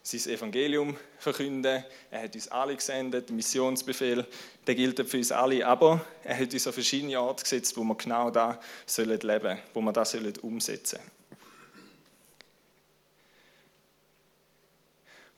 sein 0.02 0.32
Evangelium 0.32 0.96
verkünden. 1.18 1.84
Er 2.10 2.22
hat 2.22 2.34
uns 2.34 2.48
alle 2.48 2.74
gesendet, 2.74 3.28
der 3.28 3.36
Missionsbefehl, 3.36 4.26
der 4.66 4.74
gilt 4.74 5.08
für 5.08 5.16
uns 5.18 5.30
alle, 5.30 5.66
aber 5.66 6.04
er 6.24 6.38
hat 6.38 6.52
uns 6.52 6.66
an 6.66 6.72
verschiedene 6.72 7.20
Orte 7.20 7.42
gesetzt, 7.42 7.76
wo 7.76 7.84
wir 7.84 7.94
genau 7.94 8.30
da 8.30 8.60
sollen 8.86 9.20
leben, 9.20 9.58
wo 9.74 9.80
wir 9.80 9.92
das 9.92 10.12
sollen 10.12 10.36
umsetzen. 10.38 11.00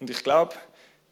Und 0.00 0.10
ich 0.10 0.22
glaube, 0.24 0.54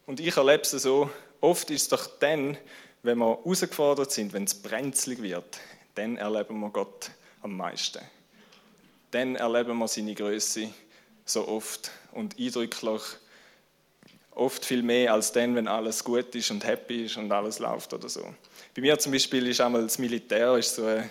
und 0.07 0.19
ich 0.19 0.37
erlebe 0.37 0.63
es 0.63 0.71
so, 0.71 1.11
oft 1.41 1.71
ist 1.71 1.83
es 1.83 1.89
doch 1.89 2.07
dann, 2.19 2.57
wenn 3.03 3.19
wir 3.19 3.39
herausgefordert 3.39 4.13
sind, 4.13 4.33
wenn 4.33 4.45
es 4.45 4.55
brenzlig 4.55 5.23
wird, 5.23 5.59
dann 5.95 6.17
erleben 6.17 6.61
wir 6.61 6.71
Gott 6.71 7.11
am 7.43 7.57
meisten. 7.57 8.01
Dann 9.11 9.37
erleben 9.37 9.79
wir 9.79 9.89
seine 9.89 10.15
Größe 10.15 10.69
so 11.25 11.49
oft 11.49 11.91
und 12.13 12.39
eindrücklich 12.39 13.03
oft 14.33 14.65
viel 14.65 14.83
mehr 14.83 15.13
als 15.13 15.33
dann, 15.33 15.55
wenn 15.55 15.69
alles 15.69 16.03
gut 16.05 16.35
ist 16.35 16.51
und 16.51 16.65
happy 16.65 17.05
ist 17.05 17.17
und 17.17 17.31
alles 17.31 17.59
läuft 17.59 17.93
oder 17.93 18.09
so. 18.09 18.35
Bei 18.75 18.81
mir 18.81 18.99
zum 18.99 19.13
Beispiel 19.13 19.47
ist 19.49 19.61
einmal 19.61 19.83
das 19.83 19.99
Militär 19.99 20.57
ist 20.57 20.77
so, 20.77 20.87
äh, 20.87 21.03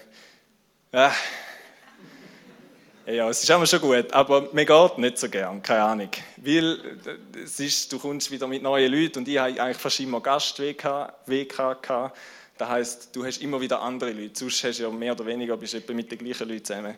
ja, 3.12 3.30
es 3.30 3.44
ist 3.44 3.52
einmal 3.52 3.68
schon 3.68 3.82
gut, 3.82 4.12
aber 4.14 4.50
mir 4.54 4.66
geht 4.66 4.98
nicht 4.98 5.18
so 5.18 5.30
gern, 5.30 5.62
keine 5.62 5.84
Ahnung. 5.84 6.10
Weil 6.38 6.98
es 7.44 7.60
ist, 7.60 7.92
du 7.92 8.00
kommst 8.00 8.30
wieder 8.30 8.48
mit 8.48 8.62
neuen 8.62 8.92
Leuten 8.92 9.20
und 9.20 9.28
ich 9.28 9.38
habe 9.38 9.62
eigentlich 9.62 9.78
fast 9.78 10.00
immer 10.00 10.22
Gast-WK 10.22 11.82
gehabt. 11.82 12.18
Das 12.58 12.70
heisst, 12.70 13.16
du 13.16 13.26
hast 13.26 13.42
immer 13.42 13.62
wieder 13.62 13.82
andere 13.82 14.12
Leute, 14.12 14.38
sonst 14.38 14.64
hast 14.64 14.80
du 14.80 14.84
ja 14.84 14.90
mehr 14.90 15.14
oder 15.14 15.26
weniger 15.26 15.56
bist 15.58 15.76
du 15.88 15.94
mit 15.94 16.12
den 16.12 16.20
gleichen 16.20 16.48
Leuten 16.48 16.66
zusammen. 16.66 16.98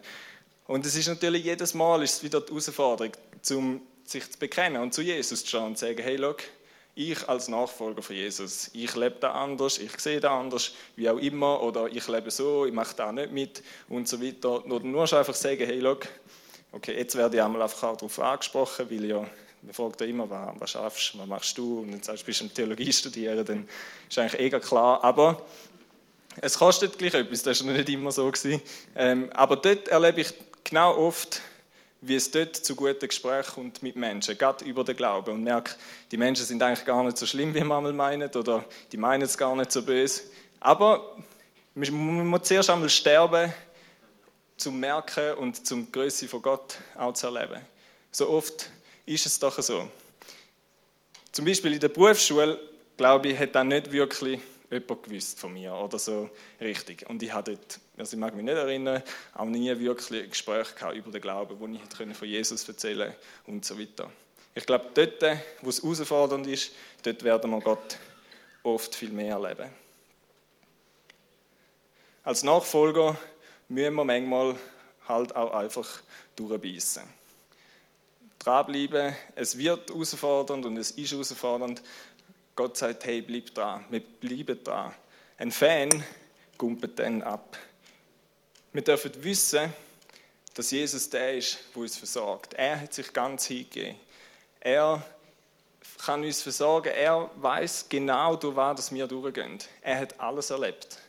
Und 0.67 0.86
es 0.86 0.95
ist 0.95 1.08
natürlich 1.08 1.43
jedes 1.43 1.74
Mal 1.74 2.02
ist 2.04 2.15
es 2.15 2.24
wieder 2.24 2.41
die 2.41 2.50
Herausforderung, 2.50 3.12
zum 3.41 3.82
sich 4.04 4.30
zu 4.30 4.39
bekennen 4.39 4.82
und 4.82 4.93
zu 4.93 5.02
Jesus 5.02 5.43
zu 5.43 5.50
schauen 5.50 5.67
und 5.67 5.78
zu 5.78 5.86
sagen, 5.86 6.02
hey, 6.02 6.15
look, 6.15 6.43
ich 7.10 7.28
als 7.28 7.48
Nachfolger 7.48 8.02
von 8.02 8.16
Jesus, 8.16 8.70
ich 8.74 8.96
lebe 8.96 9.16
da 9.20 9.32
anders, 9.32 9.78
ich 9.78 10.00
sehe 10.00 10.20
da 10.20 10.40
anders, 10.40 10.74
wie 10.96 11.10
auch 11.10 11.18
immer, 11.18 11.62
oder 11.62 11.88
ich 11.88 12.08
lebe 12.08 12.32
so, 12.32 12.66
ich 12.66 12.74
mache 12.74 12.96
da 12.96 13.12
nicht 13.12 13.32
mit 13.32 13.64
und 13.90 14.08
so 14.08 14.22
weiter. 14.22 14.66
Oder 14.66 14.86
nur 14.86 15.02
einfach 15.02 15.34
sagen, 15.34 15.66
hey, 15.66 15.80
look, 15.80 16.08
okay, 16.72 16.98
jetzt 16.98 17.16
werde 17.16 17.38
ich 17.38 17.44
einmal 17.44 17.62
einfach 17.62 17.84
auch 17.84 17.98
darauf 17.98 18.20
angesprochen, 18.20 18.90
weil 18.90 19.06
ja, 19.06 19.26
man 19.62 19.74
fragt 19.74 20.02
ja 20.02 20.08
immer, 20.08 20.30
was, 20.30 20.60
was 20.60 20.72
schaffst 20.72 21.18
was 21.18 21.28
machst 21.28 21.58
du? 21.58 21.80
Und 21.80 21.92
dann 21.92 22.04
sagst 22.04 22.24
du, 22.24 22.26
bist 22.26 22.42
du 22.42 22.48
Theologie 22.48 22.92
studieren, 22.92 23.46
dann 23.46 23.68
ist 24.10 24.18
eigentlich 24.18 24.54
eh 24.54 24.60
klar. 24.60 25.04
Aber 25.04 25.42
es 26.40 26.58
kostet 26.58 26.98
gleich 26.98 27.14
etwas, 27.14 27.44
das 27.44 27.66
war 27.66 27.74
nicht 27.74 27.90
immer 27.90 28.12
so. 28.12 28.30
Gewesen. 28.32 28.62
Ähm, 28.96 29.30
aber 29.34 29.58
dort 29.58 29.88
erlebe 29.90 30.22
ich 30.22 30.34
genau 30.64 30.96
oft, 30.98 31.42
wie 32.02 32.16
es 32.16 32.32
dort 32.32 32.56
zu 32.56 32.76
guten 32.76 33.08
Gesprächen 33.08 33.54
kommt 33.54 33.84
mit 33.84 33.96
Menschen, 33.96 34.38
gerade 34.38 34.66
über 34.66 34.84
den 34.84 34.96
Glauben. 34.98 35.36
Und 35.36 35.44
merke, 35.44 35.76
die 36.12 36.18
Menschen 36.18 36.46
sind 36.46 36.62
eigentlich 36.62 36.86
gar 36.86 37.04
nicht 37.04 37.18
so 37.18 37.28
schlimm, 37.28 37.54
wie 37.54 37.64
man 37.64 37.96
meint, 37.96 38.36
oder 38.36 38.66
die 38.92 38.98
meinen 38.98 39.22
es 39.22 39.38
gar 39.38 39.56
nicht 39.56 39.72
so 39.72 39.84
böse. 39.84 40.24
Aber 40.60 41.16
man 41.76 42.28
muss 42.28 42.44
zuerst 42.44 42.70
einmal 42.70 42.90
sterben, 42.90 43.54
zum 44.58 44.80
Merken 44.80 45.36
und 45.36 45.66
zum 45.66 45.92
Größe 45.92 46.28
von 46.28 46.42
Gott 46.42 46.78
auch 46.96 47.14
zu 47.14 47.28
erleben. 47.28 47.62
So 48.12 48.30
oft 48.30 48.70
ist 49.06 49.26
es 49.26 49.40
doch 49.40 49.60
so. 49.62 49.90
Zum 51.32 51.46
Beispiel 51.46 51.74
in 51.74 51.80
der 51.80 51.90
Berufsschule, 51.90 52.60
glaube 52.98 53.30
ich, 53.30 53.40
hat 53.40 53.56
dann 53.56 53.70
nicht 53.70 53.92
wirklich 53.92 54.40
jemand 54.70 55.04
gewusst 55.04 55.40
von 55.40 55.54
mir 55.54 55.74
oder 55.74 55.98
so 55.98 56.30
richtig. 56.60 57.10
Und 57.10 57.24
ich 57.24 57.34
habe 57.34 57.52
dort, 57.52 57.80
also 58.02 58.16
ich 58.16 58.20
mag 58.20 58.34
mich 58.34 58.44
nicht 58.44 58.58
erinnern, 58.58 59.04
auch 59.36 59.46
nie 59.46 59.70
wirklich 59.78 60.24
ein 60.24 60.30
Gespräch 60.32 60.74
gehabt 60.74 60.96
über 60.96 61.12
den 61.12 61.22
Glauben, 61.22 61.60
wo 61.60 61.68
ich 61.68 62.18
von 62.18 62.28
Jesus 62.28 62.68
erzählen 62.68 63.14
und 63.46 63.64
so 63.64 63.80
weiter. 63.80 64.10
Ich 64.56 64.66
glaube, 64.66 64.90
dort, 64.92 65.22
wo 65.62 65.70
es 65.70 65.84
herausfordernd 65.84 66.48
ist, 66.48 66.72
dort 67.04 67.24
werden 67.24 67.52
wir 67.52 67.62
Gott 67.62 68.00
oft 68.64 68.96
viel 68.96 69.12
mehr 69.12 69.36
erleben. 69.36 69.70
Als 72.24 72.42
Nachfolger 72.42 73.16
müssen 73.70 73.94
wir 73.94 74.04
manchmal 74.04 74.56
halt 75.08 75.36
auch 75.36 75.54
einfach 75.54 76.02
durchbeissen. 76.36 77.04
Dranbleiben, 78.40 79.16
es 79.36 79.56
wird 79.60 79.92
herausfordernd 79.92 80.66
und 80.66 80.76
es 80.78 80.90
ist 80.90 81.12
herausfordernd, 81.12 81.84
Gott 82.56 82.78
sagt, 82.78 83.06
hey, 83.06 83.22
bleib 83.22 83.54
dran, 83.54 83.86
wir 83.92 84.00
bleiben 84.00 84.64
dran. 84.64 84.92
Ein 85.38 85.52
Fan 85.52 86.04
gumpelt 86.58 86.98
dann 86.98 87.22
ab. 87.22 87.60
Wir 88.74 88.82
dürfen 88.82 89.12
wissen, 89.24 89.74
dass 90.54 90.72
Jesus 90.72 91.10
der 91.10 91.38
ist, 91.38 91.60
der 91.76 91.82
uns 91.82 91.98
versorgt. 91.98 92.54
Er 92.54 92.80
hat 92.80 92.94
sich 92.94 93.12
ganz 93.12 93.46
hingegeben. 93.46 93.98
Er 94.62 95.04
kann 96.06 96.24
uns 96.24 96.42
versorgen. 96.42 96.94
Er 96.94 97.30
weiß 97.36 97.88
genau, 97.90 98.36
durch 98.36 98.56
was 98.56 98.94
wir 98.94 99.08
durchgehen. 99.08 99.60
Er 99.82 100.00
hat 100.00 100.20
alles 100.20 100.50
erlebt. 100.50 101.00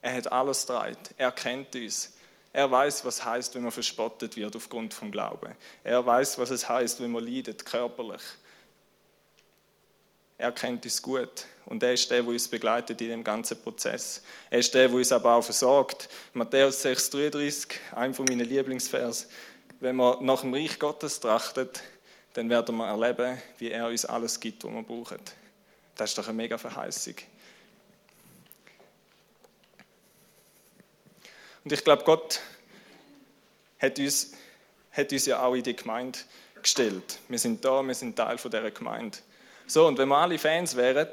Er 0.00 0.14
hat 0.14 0.32
alles 0.32 0.64
ertragen. 0.64 0.96
Er 1.18 1.32
kennt 1.32 1.74
uns. 1.76 2.14
Er 2.52 2.70
weiß, 2.70 3.04
was 3.04 3.24
heißt, 3.24 3.54
wenn 3.54 3.62
man 3.62 3.70
verspottet 3.70 4.36
wird 4.36 4.56
aufgrund 4.56 4.92
vom 4.92 5.12
Glauben. 5.12 5.54
Er 5.84 6.04
weiß, 6.04 6.38
was 6.38 6.50
es 6.50 6.68
heißt, 6.68 7.00
wenn 7.00 7.12
man 7.12 7.24
leidet 7.24 7.64
körperlich. 7.64 8.22
Er 10.36 10.52
kennt 10.52 10.84
uns 10.84 11.00
gut 11.00 11.44
und 11.70 11.84
er 11.84 11.92
ist 11.92 12.10
der, 12.10 12.22
der 12.22 12.32
uns 12.32 12.48
begleitet 12.48 13.00
in 13.00 13.10
dem 13.10 13.24
ganzen 13.24 13.56
Prozess. 13.62 14.22
Er 14.50 14.58
ist 14.58 14.74
der, 14.74 14.88
der 14.88 14.96
uns 14.96 15.12
aber 15.12 15.36
auch 15.36 15.44
versorgt. 15.44 16.08
Matthäus 16.34 16.84
6,33, 16.84 17.76
ein 17.94 18.12
von 18.12 18.24
meinen 18.24 18.46
Lieblingsvers. 18.46 19.28
Wenn 19.78 19.94
wir 19.94 20.18
nach 20.20 20.40
dem 20.40 20.52
Reich 20.52 20.80
Gottes 20.80 21.20
trachtet, 21.20 21.80
dann 22.32 22.50
werden 22.50 22.76
wir 22.76 22.88
erleben, 22.88 23.40
wie 23.58 23.70
er 23.70 23.86
uns 23.86 24.04
alles 24.04 24.40
gibt, 24.40 24.64
was 24.64 24.72
wir 24.72 24.82
brauchen. 24.82 25.20
Das 25.94 26.10
ist 26.10 26.18
doch 26.18 26.26
eine 26.26 26.36
mega 26.36 26.58
Verheißung. 26.58 27.14
Und 31.62 31.72
ich 31.72 31.84
glaube, 31.84 32.02
Gott 32.02 32.40
hat 33.78 33.96
uns, 33.96 34.32
hat 34.90 35.12
uns 35.12 35.24
ja 35.24 35.40
auch 35.40 35.54
in 35.54 35.62
die 35.62 35.76
Gemeinde 35.76 36.18
gestellt. 36.60 37.20
Wir 37.28 37.38
sind 37.38 37.64
da, 37.64 37.80
wir 37.80 37.94
sind 37.94 38.16
Teil 38.16 38.38
von 38.38 38.50
dieser 38.50 38.72
Gemeinde. 38.72 39.18
So, 39.68 39.86
und 39.86 39.98
wenn 39.98 40.08
wir 40.08 40.18
alle 40.18 40.36
Fans 40.36 40.74
wären, 40.74 41.06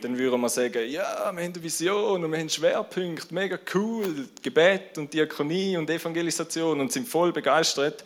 dann 0.00 0.16
würden 0.16 0.40
wir 0.40 0.48
sagen, 0.48 0.88
ja, 0.88 1.02
wir 1.16 1.26
haben 1.26 1.38
eine 1.38 1.62
Vision 1.62 2.24
und 2.24 2.30
wir 2.30 2.38
haben 2.38 2.48
Schwerpunkte, 2.48 3.34
mega 3.34 3.58
cool, 3.74 4.28
Gebet 4.42 4.96
und 4.96 5.12
Diakonie 5.12 5.76
und 5.76 5.90
Evangelisation 5.90 6.80
und 6.80 6.92
sind 6.92 7.08
voll 7.08 7.32
begeistert, 7.32 8.04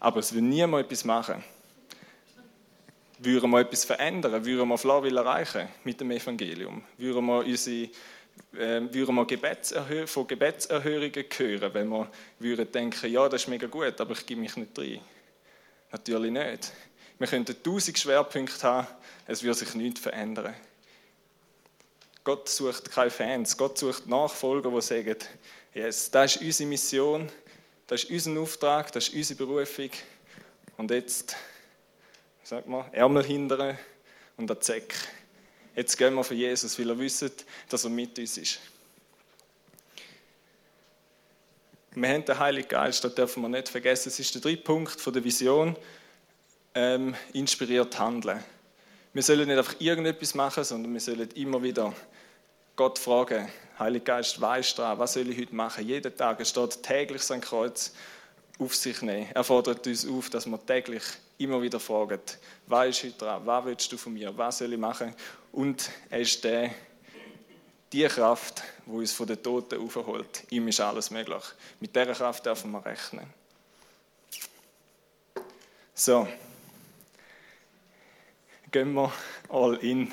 aber 0.00 0.18
es 0.18 0.34
will 0.34 0.42
niemand 0.42 0.86
etwas 0.86 1.04
machen. 1.04 1.44
Würden 3.20 3.50
wir 3.50 3.60
etwas 3.60 3.84
verändern? 3.84 4.44
Würden 4.44 4.68
wir 4.68 4.78
Flawil 4.78 5.16
erreichen 5.16 5.68
mit 5.84 6.00
dem 6.00 6.10
Evangelium? 6.10 6.82
Würden 6.96 7.26
wir, 7.26 7.44
unsere, 7.44 7.90
äh, 8.54 8.92
würden 8.92 9.14
wir 9.14 9.24
Gebetserhör 9.24 10.06
von 10.06 10.26
Gebetserhörungen 10.26 11.24
hören, 11.36 11.74
wenn 11.74 11.88
wir 11.88 12.10
würden 12.38 12.70
denken, 12.70 13.12
ja, 13.12 13.28
das 13.28 13.42
ist 13.42 13.48
mega 13.48 13.66
gut, 13.66 14.00
aber 14.00 14.12
ich 14.12 14.26
gebe 14.26 14.40
mich 14.40 14.56
nicht 14.56 14.78
rein? 14.78 15.00
Natürlich 15.90 16.32
nicht. 16.32 16.72
Wir 17.18 17.26
könnten 17.26 17.60
tausend 17.62 17.98
Schwerpunkte 17.98 18.62
haben, 18.62 18.86
es 19.26 19.42
wird 19.42 19.56
sich 19.56 19.74
nichts 19.74 20.00
verändern. 20.00 20.54
Gott 22.28 22.46
sucht 22.46 22.90
keine 22.90 23.08
Fans, 23.08 23.56
Gott 23.56 23.78
sucht 23.78 24.06
Nachfolger, 24.06 24.70
die 24.70 24.82
sagen, 24.82 25.16
yes, 25.72 26.10
das 26.10 26.36
ist 26.36 26.42
unsere 26.42 26.68
Mission, 26.68 27.32
das 27.86 28.04
ist 28.04 28.26
unser 28.26 28.42
Auftrag, 28.42 28.92
das 28.92 29.08
ist 29.08 29.14
unsere 29.14 29.46
Berufung. 29.46 29.88
Und 30.76 30.90
jetzt, 30.90 31.34
sag 32.44 32.68
mal, 32.68 32.84
Ärmel 32.92 33.24
hindern 33.24 33.78
und 34.36 34.46
der 34.46 34.60
Zeck. 34.60 34.94
Jetzt 35.74 35.96
gehen 35.96 36.12
wir 36.16 36.22
für 36.22 36.34
Jesus, 36.34 36.78
weil 36.78 36.90
er 36.90 36.98
wisst, 36.98 37.46
dass 37.70 37.84
er 37.84 37.90
mit 37.90 38.18
uns 38.18 38.36
ist. 38.36 38.60
Wir 41.92 42.10
haben 42.10 42.26
den 42.26 42.38
Heiligen 42.38 42.68
Geist, 42.68 43.02
das 43.04 43.14
dürfen 43.14 43.40
wir 43.40 43.48
nicht 43.48 43.70
vergessen. 43.70 44.10
Es 44.10 44.20
ist 44.20 44.34
der 44.34 44.42
dritte 44.42 44.64
Punkt 44.64 45.02
der 45.06 45.24
Vision 45.24 45.74
ähm, 46.74 47.14
inspiriert 47.32 47.98
handeln. 47.98 48.44
Wir 49.14 49.22
sollen 49.22 49.48
nicht 49.48 49.56
einfach 49.56 49.80
irgendetwas 49.80 50.34
machen, 50.34 50.62
sondern 50.62 50.92
wir 50.92 51.00
sollen 51.00 51.30
immer 51.30 51.62
wieder 51.62 51.94
Gott 52.78 53.00
fragen, 53.00 53.48
Heiliger 53.76 54.04
Geist, 54.04 54.40
weißt 54.40 54.78
du 54.78 54.82
was 54.82 55.14
soll 55.14 55.28
ich 55.28 55.36
heute 55.36 55.52
machen? 55.52 55.84
Jeden 55.84 56.16
Tag, 56.16 56.38
es 56.38 56.50
steht 56.50 56.80
täglich 56.80 57.22
sein 57.22 57.40
Kreuz 57.40 57.92
auf 58.56 58.72
sich 58.76 59.02
nehmen. 59.02 59.26
Er 59.34 59.42
fordert 59.42 59.84
uns 59.84 60.08
auf, 60.08 60.30
dass 60.30 60.46
wir 60.46 60.64
täglich 60.64 61.02
immer 61.38 61.60
wieder 61.60 61.80
fragen, 61.80 62.20
was 62.68 62.90
ist 62.90 63.02
heute 63.02 63.18
dran, 63.18 63.44
was 63.44 63.64
willst 63.64 63.90
du 63.90 63.96
von 63.96 64.12
mir, 64.12 64.38
was 64.38 64.58
soll 64.58 64.72
ich 64.72 64.78
machen? 64.78 65.12
Und 65.50 65.90
er 66.08 66.20
ist 66.20 66.44
der, 66.44 66.70
die 67.92 68.04
Kraft, 68.04 68.62
die 68.86 68.92
uns 68.92 69.12
von 69.12 69.26
den 69.26 69.42
Toten 69.42 69.84
aufholt. 69.84 70.44
Ihm 70.50 70.68
ist 70.68 70.78
alles 70.78 71.10
möglich. 71.10 71.42
Mit 71.80 71.96
dieser 71.96 72.14
Kraft 72.14 72.46
dürfen 72.46 72.70
wir 72.70 72.86
rechnen. 72.86 73.26
So, 75.94 76.28
gehen 78.70 78.92
wir 78.92 79.12
all 79.48 79.74
in. 79.76 80.12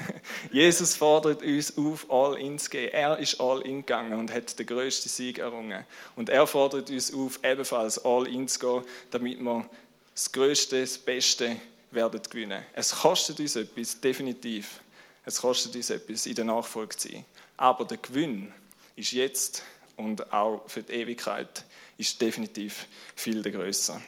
Jesus 0.51 0.95
fordert 0.95 1.41
uns 1.41 1.77
auf, 1.77 2.09
all 2.09 2.37
in 2.37 2.57
zu 2.57 2.69
gehen. 2.69 2.91
Er 2.91 3.17
ist 3.17 3.39
all 3.39 3.61
in 3.61 3.81
gegangen 3.81 4.19
und 4.19 4.33
hat 4.33 4.57
den 4.57 4.65
größten 4.65 5.09
Sieg 5.09 5.39
errungen. 5.39 5.85
Und 6.15 6.29
er 6.29 6.47
fordert 6.47 6.89
uns 6.89 7.13
auf, 7.13 7.39
ebenfalls 7.43 8.03
all 8.03 8.27
in 8.27 8.47
zu 8.47 8.59
gehen, 8.59 8.83
damit 9.11 9.39
wir 9.39 9.69
das 10.13 10.31
Größte, 10.31 10.81
das 10.81 10.97
Beste 10.97 11.57
werden 11.91 12.21
gewinnen. 12.21 12.63
Es 12.73 12.91
kostet 12.91 13.39
uns 13.39 13.55
etwas, 13.55 13.99
definitiv. 13.99 14.79
Es 15.25 15.41
kostet 15.41 15.75
uns 15.75 15.89
etwas, 15.89 16.25
in 16.25 16.35
der 16.35 16.45
Nachfolge 16.45 16.95
zu 16.95 17.09
sein. 17.09 17.25
Aber 17.57 17.85
der 17.85 17.97
Gewinn 17.97 18.53
ist 18.95 19.11
jetzt 19.11 19.63
und 19.97 20.31
auch 20.31 20.63
für 20.67 20.83
die 20.83 20.93
Ewigkeit 20.93 21.65
ist 21.97 22.21
definitiv 22.21 22.87
viel 23.15 23.41
größer. 23.41 24.01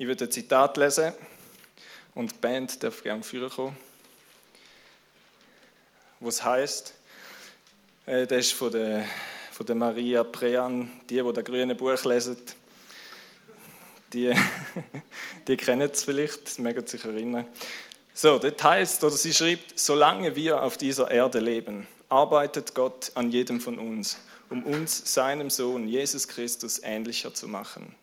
Ich 0.00 0.06
würde 0.06 0.26
ein 0.26 0.30
Zitat 0.30 0.76
lesen 0.76 1.12
und 2.14 2.30
die 2.30 2.38
Band 2.38 2.80
darf 2.84 3.02
gerne 3.02 3.24
führen 3.24 3.50
kommen. 3.50 3.76
Was 6.20 6.44
heißt, 6.44 6.94
äh, 8.06 8.24
das 8.28 8.38
ist 8.46 8.52
von 8.52 8.70
der, 8.70 9.04
von 9.50 9.66
der 9.66 9.74
Maria 9.74 10.22
Prean, 10.22 10.88
die, 11.10 11.20
die 11.20 11.32
das 11.32 11.44
grüne 11.44 11.74
Buch 11.74 12.04
lesen, 12.04 12.36
die, 14.12 14.32
die 15.48 15.56
kennen 15.56 15.90
es 15.90 16.04
vielleicht, 16.04 16.60
mögen 16.60 16.86
sich 16.86 17.04
erinnern. 17.04 17.46
So, 18.14 18.38
das 18.38 18.62
heißt, 18.62 19.02
oder 19.02 19.16
sie 19.16 19.34
schreibt, 19.34 19.80
solange 19.80 20.36
wir 20.36 20.62
auf 20.62 20.76
dieser 20.76 21.10
Erde 21.10 21.40
leben, 21.40 21.88
arbeitet 22.08 22.72
Gott 22.72 23.10
an 23.16 23.32
jedem 23.32 23.60
von 23.60 23.80
uns, 23.80 24.16
um 24.48 24.62
uns 24.62 25.12
seinem 25.12 25.50
Sohn 25.50 25.88
Jesus 25.88 26.28
Christus 26.28 26.80
ähnlicher 26.84 27.34
zu 27.34 27.48
machen. 27.48 27.96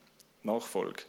Nachfolg. 0.44 1.06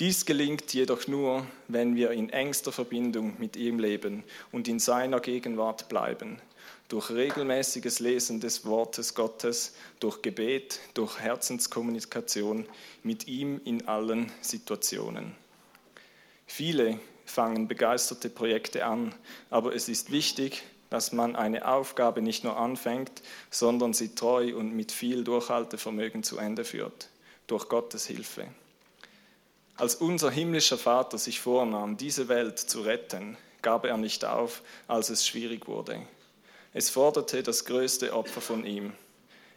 Dies 0.00 0.24
gelingt 0.24 0.72
jedoch 0.72 1.08
nur, 1.08 1.46
wenn 1.68 1.94
wir 1.94 2.12
in 2.12 2.30
engster 2.30 2.72
Verbindung 2.72 3.34
mit 3.38 3.54
ihm 3.54 3.78
leben 3.78 4.24
und 4.50 4.66
in 4.66 4.78
seiner 4.78 5.20
Gegenwart 5.20 5.90
bleiben. 5.90 6.40
Durch 6.88 7.10
regelmäßiges 7.10 8.00
Lesen 8.00 8.40
des 8.40 8.64
Wortes 8.64 9.14
Gottes, 9.14 9.74
durch 10.00 10.22
Gebet, 10.22 10.80
durch 10.94 11.20
Herzenskommunikation 11.20 12.66
mit 13.02 13.28
ihm 13.28 13.60
in 13.66 13.88
allen 13.88 14.32
Situationen. 14.40 15.34
Viele 16.46 16.98
fangen 17.26 17.68
begeisterte 17.68 18.30
Projekte 18.30 18.86
an, 18.86 19.14
aber 19.50 19.74
es 19.74 19.90
ist 19.90 20.10
wichtig, 20.10 20.62
dass 20.88 21.12
man 21.12 21.36
eine 21.36 21.68
Aufgabe 21.68 22.22
nicht 22.22 22.42
nur 22.42 22.56
anfängt, 22.56 23.20
sondern 23.50 23.92
sie 23.92 24.14
treu 24.14 24.56
und 24.56 24.74
mit 24.74 24.92
viel 24.92 25.24
Durchhaltevermögen 25.24 26.22
zu 26.22 26.38
Ende 26.38 26.64
führt, 26.64 27.10
durch 27.46 27.68
Gottes 27.68 28.06
Hilfe. 28.06 28.48
Als 29.80 29.94
unser 29.94 30.30
himmlischer 30.30 30.76
Vater 30.76 31.16
sich 31.16 31.40
vornahm, 31.40 31.96
diese 31.96 32.28
Welt 32.28 32.58
zu 32.58 32.82
retten, 32.82 33.38
gab 33.62 33.86
er 33.86 33.96
nicht 33.96 34.26
auf, 34.26 34.60
als 34.86 35.08
es 35.08 35.26
schwierig 35.26 35.68
wurde. 35.68 36.02
Es 36.74 36.90
forderte 36.90 37.42
das 37.42 37.64
größte 37.64 38.12
Opfer 38.12 38.42
von 38.42 38.66
ihm. 38.66 38.92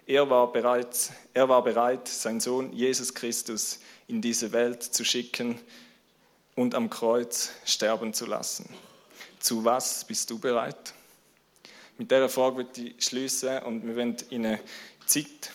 Er 0.08 0.30
war, 0.30 0.50
bereit, 0.50 1.12
er 1.34 1.50
war 1.50 1.62
bereit, 1.62 2.08
seinen 2.08 2.40
Sohn 2.40 2.72
Jesus 2.72 3.14
Christus 3.14 3.80
in 4.08 4.22
diese 4.22 4.54
Welt 4.54 4.82
zu 4.82 5.04
schicken 5.04 5.60
und 6.56 6.74
am 6.74 6.90
Kreuz 6.90 7.50
sterben 7.66 8.14
zu 8.14 8.26
lassen. 8.26 8.70
Zu 9.42 9.66
was 9.66 10.06
bist 10.06 10.30
du 10.30 10.40
bereit? 10.40 10.94
Mit 11.98 12.10
dieser 12.10 12.30
Frage 12.30 12.56
würde 12.56 12.82
ich 12.82 13.06
schließen 13.06 13.62
und 13.64 13.86
wir 13.86 13.98
werden 13.98 14.16
in 14.30 14.46
eine 14.46 14.62
Zeit 15.06 15.52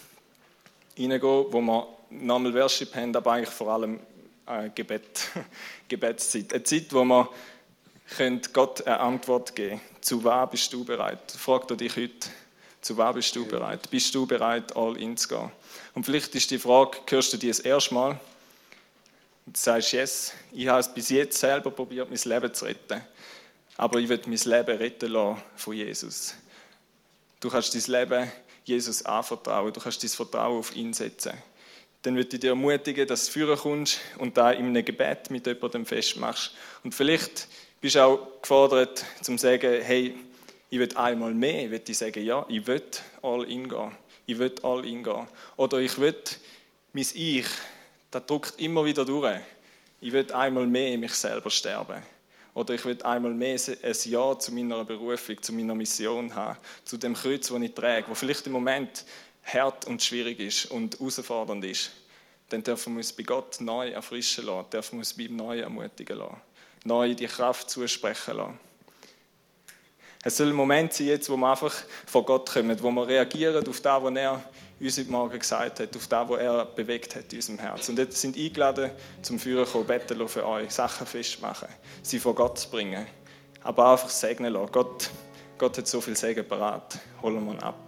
hineingehen, 0.94 1.46
wo 1.50 1.58
wir 1.58 1.88
normal 2.10 2.52
Worship 2.52 2.94
haben, 2.94 3.16
aber 3.16 3.32
eigentlich 3.32 3.48
vor 3.48 3.72
allem 3.72 4.00
äh, 4.48 4.70
Gebet, 4.74 5.28
Gebetszeit. 5.88 6.52
Eine 6.52 6.62
Zeit, 6.62 6.92
wo 6.92 7.04
man 7.04 7.28
Gott 8.52 8.86
eine 8.86 9.00
Antwort 9.00 9.54
geben 9.54 9.80
Zu 10.00 10.24
was 10.24 10.50
bist 10.50 10.72
du 10.72 10.84
bereit? 10.84 11.30
Fragt 11.32 11.70
er 11.70 11.76
dich 11.76 11.94
heute, 11.96 12.28
zu 12.80 12.96
was 12.96 13.14
bist 13.14 13.36
du 13.36 13.44
bereit? 13.44 13.90
Bist 13.90 14.14
du 14.14 14.26
bereit, 14.26 14.74
all 14.76 14.96
in 14.96 15.16
zu 15.16 15.28
gehen? 15.28 15.50
Und 15.94 16.04
vielleicht 16.04 16.34
ist 16.34 16.50
die 16.50 16.58
Frage, 16.58 16.98
hörst 17.08 17.32
du 17.32 17.36
die 17.36 17.48
das 17.48 17.60
erste 17.60 17.94
Mal? 17.94 18.18
Und 19.44 19.56
du 19.56 19.60
sagst, 19.60 19.92
yes, 19.92 20.32
ich 20.52 20.68
habe 20.68 20.80
es 20.80 20.92
bis 20.92 21.10
jetzt 21.10 21.38
selber 21.38 21.70
probiert, 21.70 22.08
mein 22.08 22.20
Leben 22.24 22.54
zu 22.54 22.64
retten. 22.64 23.02
Aber 23.76 23.98
ich 24.00 24.08
will 24.08 24.20
mein 24.26 24.38
Leben 24.38 24.78
retten 24.78 25.12
lassen 25.12 25.42
von 25.56 25.74
Jesus. 25.74 26.34
Du 27.40 27.50
kannst 27.50 27.74
dein 27.74 28.00
Leben 28.00 28.32
Jesus 28.64 29.04
anvertrauen. 29.04 29.72
Du 29.72 29.80
kannst 29.80 30.02
dein 30.02 30.10
Vertrauen 30.10 30.58
auf 30.58 30.74
ihn 30.74 30.92
setzen 30.92 31.32
dann 32.02 32.16
würde 32.16 32.36
ich 32.36 32.40
dir 32.40 32.50
ermutigen, 32.50 33.06
dass 33.06 33.26
du 33.26 33.32
führen 33.32 33.58
kommst 33.58 34.00
und 34.18 34.36
da 34.36 34.52
in 34.52 34.66
einem 34.66 34.84
Gebet 34.84 35.30
mit 35.30 35.46
jemandem 35.46 35.84
festmachst. 35.84 36.52
Und 36.84 36.94
vielleicht 36.94 37.48
bist 37.80 37.96
du 37.96 38.02
auch 38.02 38.40
gefordert, 38.40 39.04
zum 39.22 39.36
zu 39.36 39.42
sagen, 39.42 39.82
hey, 39.82 40.14
ich 40.70 40.78
will 40.78 40.96
einmal 40.96 41.34
mehr, 41.34 41.64
ich 41.64 41.70
will 41.70 41.94
sagen, 41.94 42.24
ja, 42.24 42.44
ich 42.48 42.66
will 42.66 42.82
all 43.22 43.44
in 43.44 43.68
gehen. 43.68 43.92
Ich 44.26 44.38
will 44.38 44.54
all 44.62 44.84
in 44.84 45.02
gehen. 45.02 45.26
Oder 45.56 45.78
ich 45.78 45.98
will 45.98 46.14
mein 46.92 47.06
Ich, 47.14 47.46
das 48.10 48.26
drückt 48.26 48.60
immer 48.60 48.84
wieder 48.84 49.04
durch. 49.04 49.40
Ich 50.00 50.12
will 50.12 50.30
einmal 50.32 50.66
mehr 50.66 50.92
in 50.92 51.00
mich 51.00 51.14
selber 51.14 51.50
sterben. 51.50 52.02
Oder 52.54 52.74
ich 52.74 52.84
will 52.84 53.00
einmal 53.02 53.32
mehr 53.32 53.56
ein 53.82 53.96
Ja 54.04 54.38
zu 54.38 54.52
meiner 54.52 54.84
Berufung, 54.84 55.40
zu 55.40 55.52
meiner 55.52 55.74
Mission 55.74 56.34
haben, 56.34 56.58
zu 56.84 56.96
dem 56.96 57.14
Kreuz, 57.14 57.48
das 57.48 57.60
ich 57.60 57.72
trage, 57.72 58.08
wo 58.08 58.14
vielleicht 58.14 58.46
im 58.46 58.52
Moment 58.52 59.04
hart 59.52 59.86
und 59.86 60.02
schwierig 60.02 60.40
ist 60.40 60.66
und 60.66 60.98
herausfordernd 60.98 61.64
ist, 61.64 61.90
dann 62.48 62.62
dürfen 62.62 62.94
wir 62.94 62.98
uns 62.98 63.12
bei 63.12 63.22
Gott 63.22 63.60
neu 63.60 63.90
erfrischen 63.90 64.46
lassen, 64.46 64.70
dürfen 64.70 64.92
wir 64.92 64.98
uns 65.00 65.14
bei 65.14 65.24
ihm 65.24 65.36
neu 65.36 65.60
ermutigen 65.60 66.18
lassen, 66.18 66.40
neu 66.84 67.14
die 67.14 67.26
Kraft 67.26 67.70
zusprechen 67.70 68.36
lassen. 68.36 68.58
Es 70.24 70.36
soll 70.36 70.48
ein 70.48 70.54
Moment 70.54 70.92
sein, 70.92 71.06
jetzt, 71.06 71.30
wo 71.30 71.36
wir 71.36 71.50
einfach 71.50 71.74
vor 72.06 72.24
Gott 72.24 72.50
kommen, 72.50 72.82
wo 72.82 72.90
wir 72.90 73.06
reagieren 73.06 73.66
auf 73.66 73.80
das, 73.80 74.02
was 74.02 74.14
er 74.16 74.42
uns 74.80 74.98
heute 74.98 75.10
Morgen 75.10 75.38
gesagt 75.38 75.80
hat, 75.80 75.96
auf 75.96 76.06
das, 76.06 76.28
was 76.28 76.40
er 76.40 76.64
bewegt 76.66 77.14
hat 77.14 77.32
in 77.32 77.38
unserem 77.38 77.58
Herz. 77.58 77.88
Und 77.88 77.98
jetzt 77.98 78.20
sind 78.20 78.36
eingeladen, 78.36 78.90
zum 79.22 79.38
Führer 79.38 79.64
kommen, 79.64 79.86
beten 79.86 80.28
für 80.28 80.46
euch, 80.46 80.70
Sachen 80.70 81.06
festmachen, 81.06 81.68
sie 82.02 82.18
vor 82.18 82.34
Gott 82.34 82.58
zu 82.58 82.70
bringen. 82.70 83.06
Aber 83.62 83.92
einfach 83.92 84.08
segnen 84.08 84.52
lassen. 84.52 84.72
Gott, 84.72 85.10
Gott 85.56 85.78
hat 85.78 85.86
so 85.86 86.00
viel 86.00 86.16
Segen 86.16 86.46
parat. 86.46 86.98
Holen 87.22 87.44
wir 87.44 87.52
ihn 87.52 87.60
ab. 87.60 87.87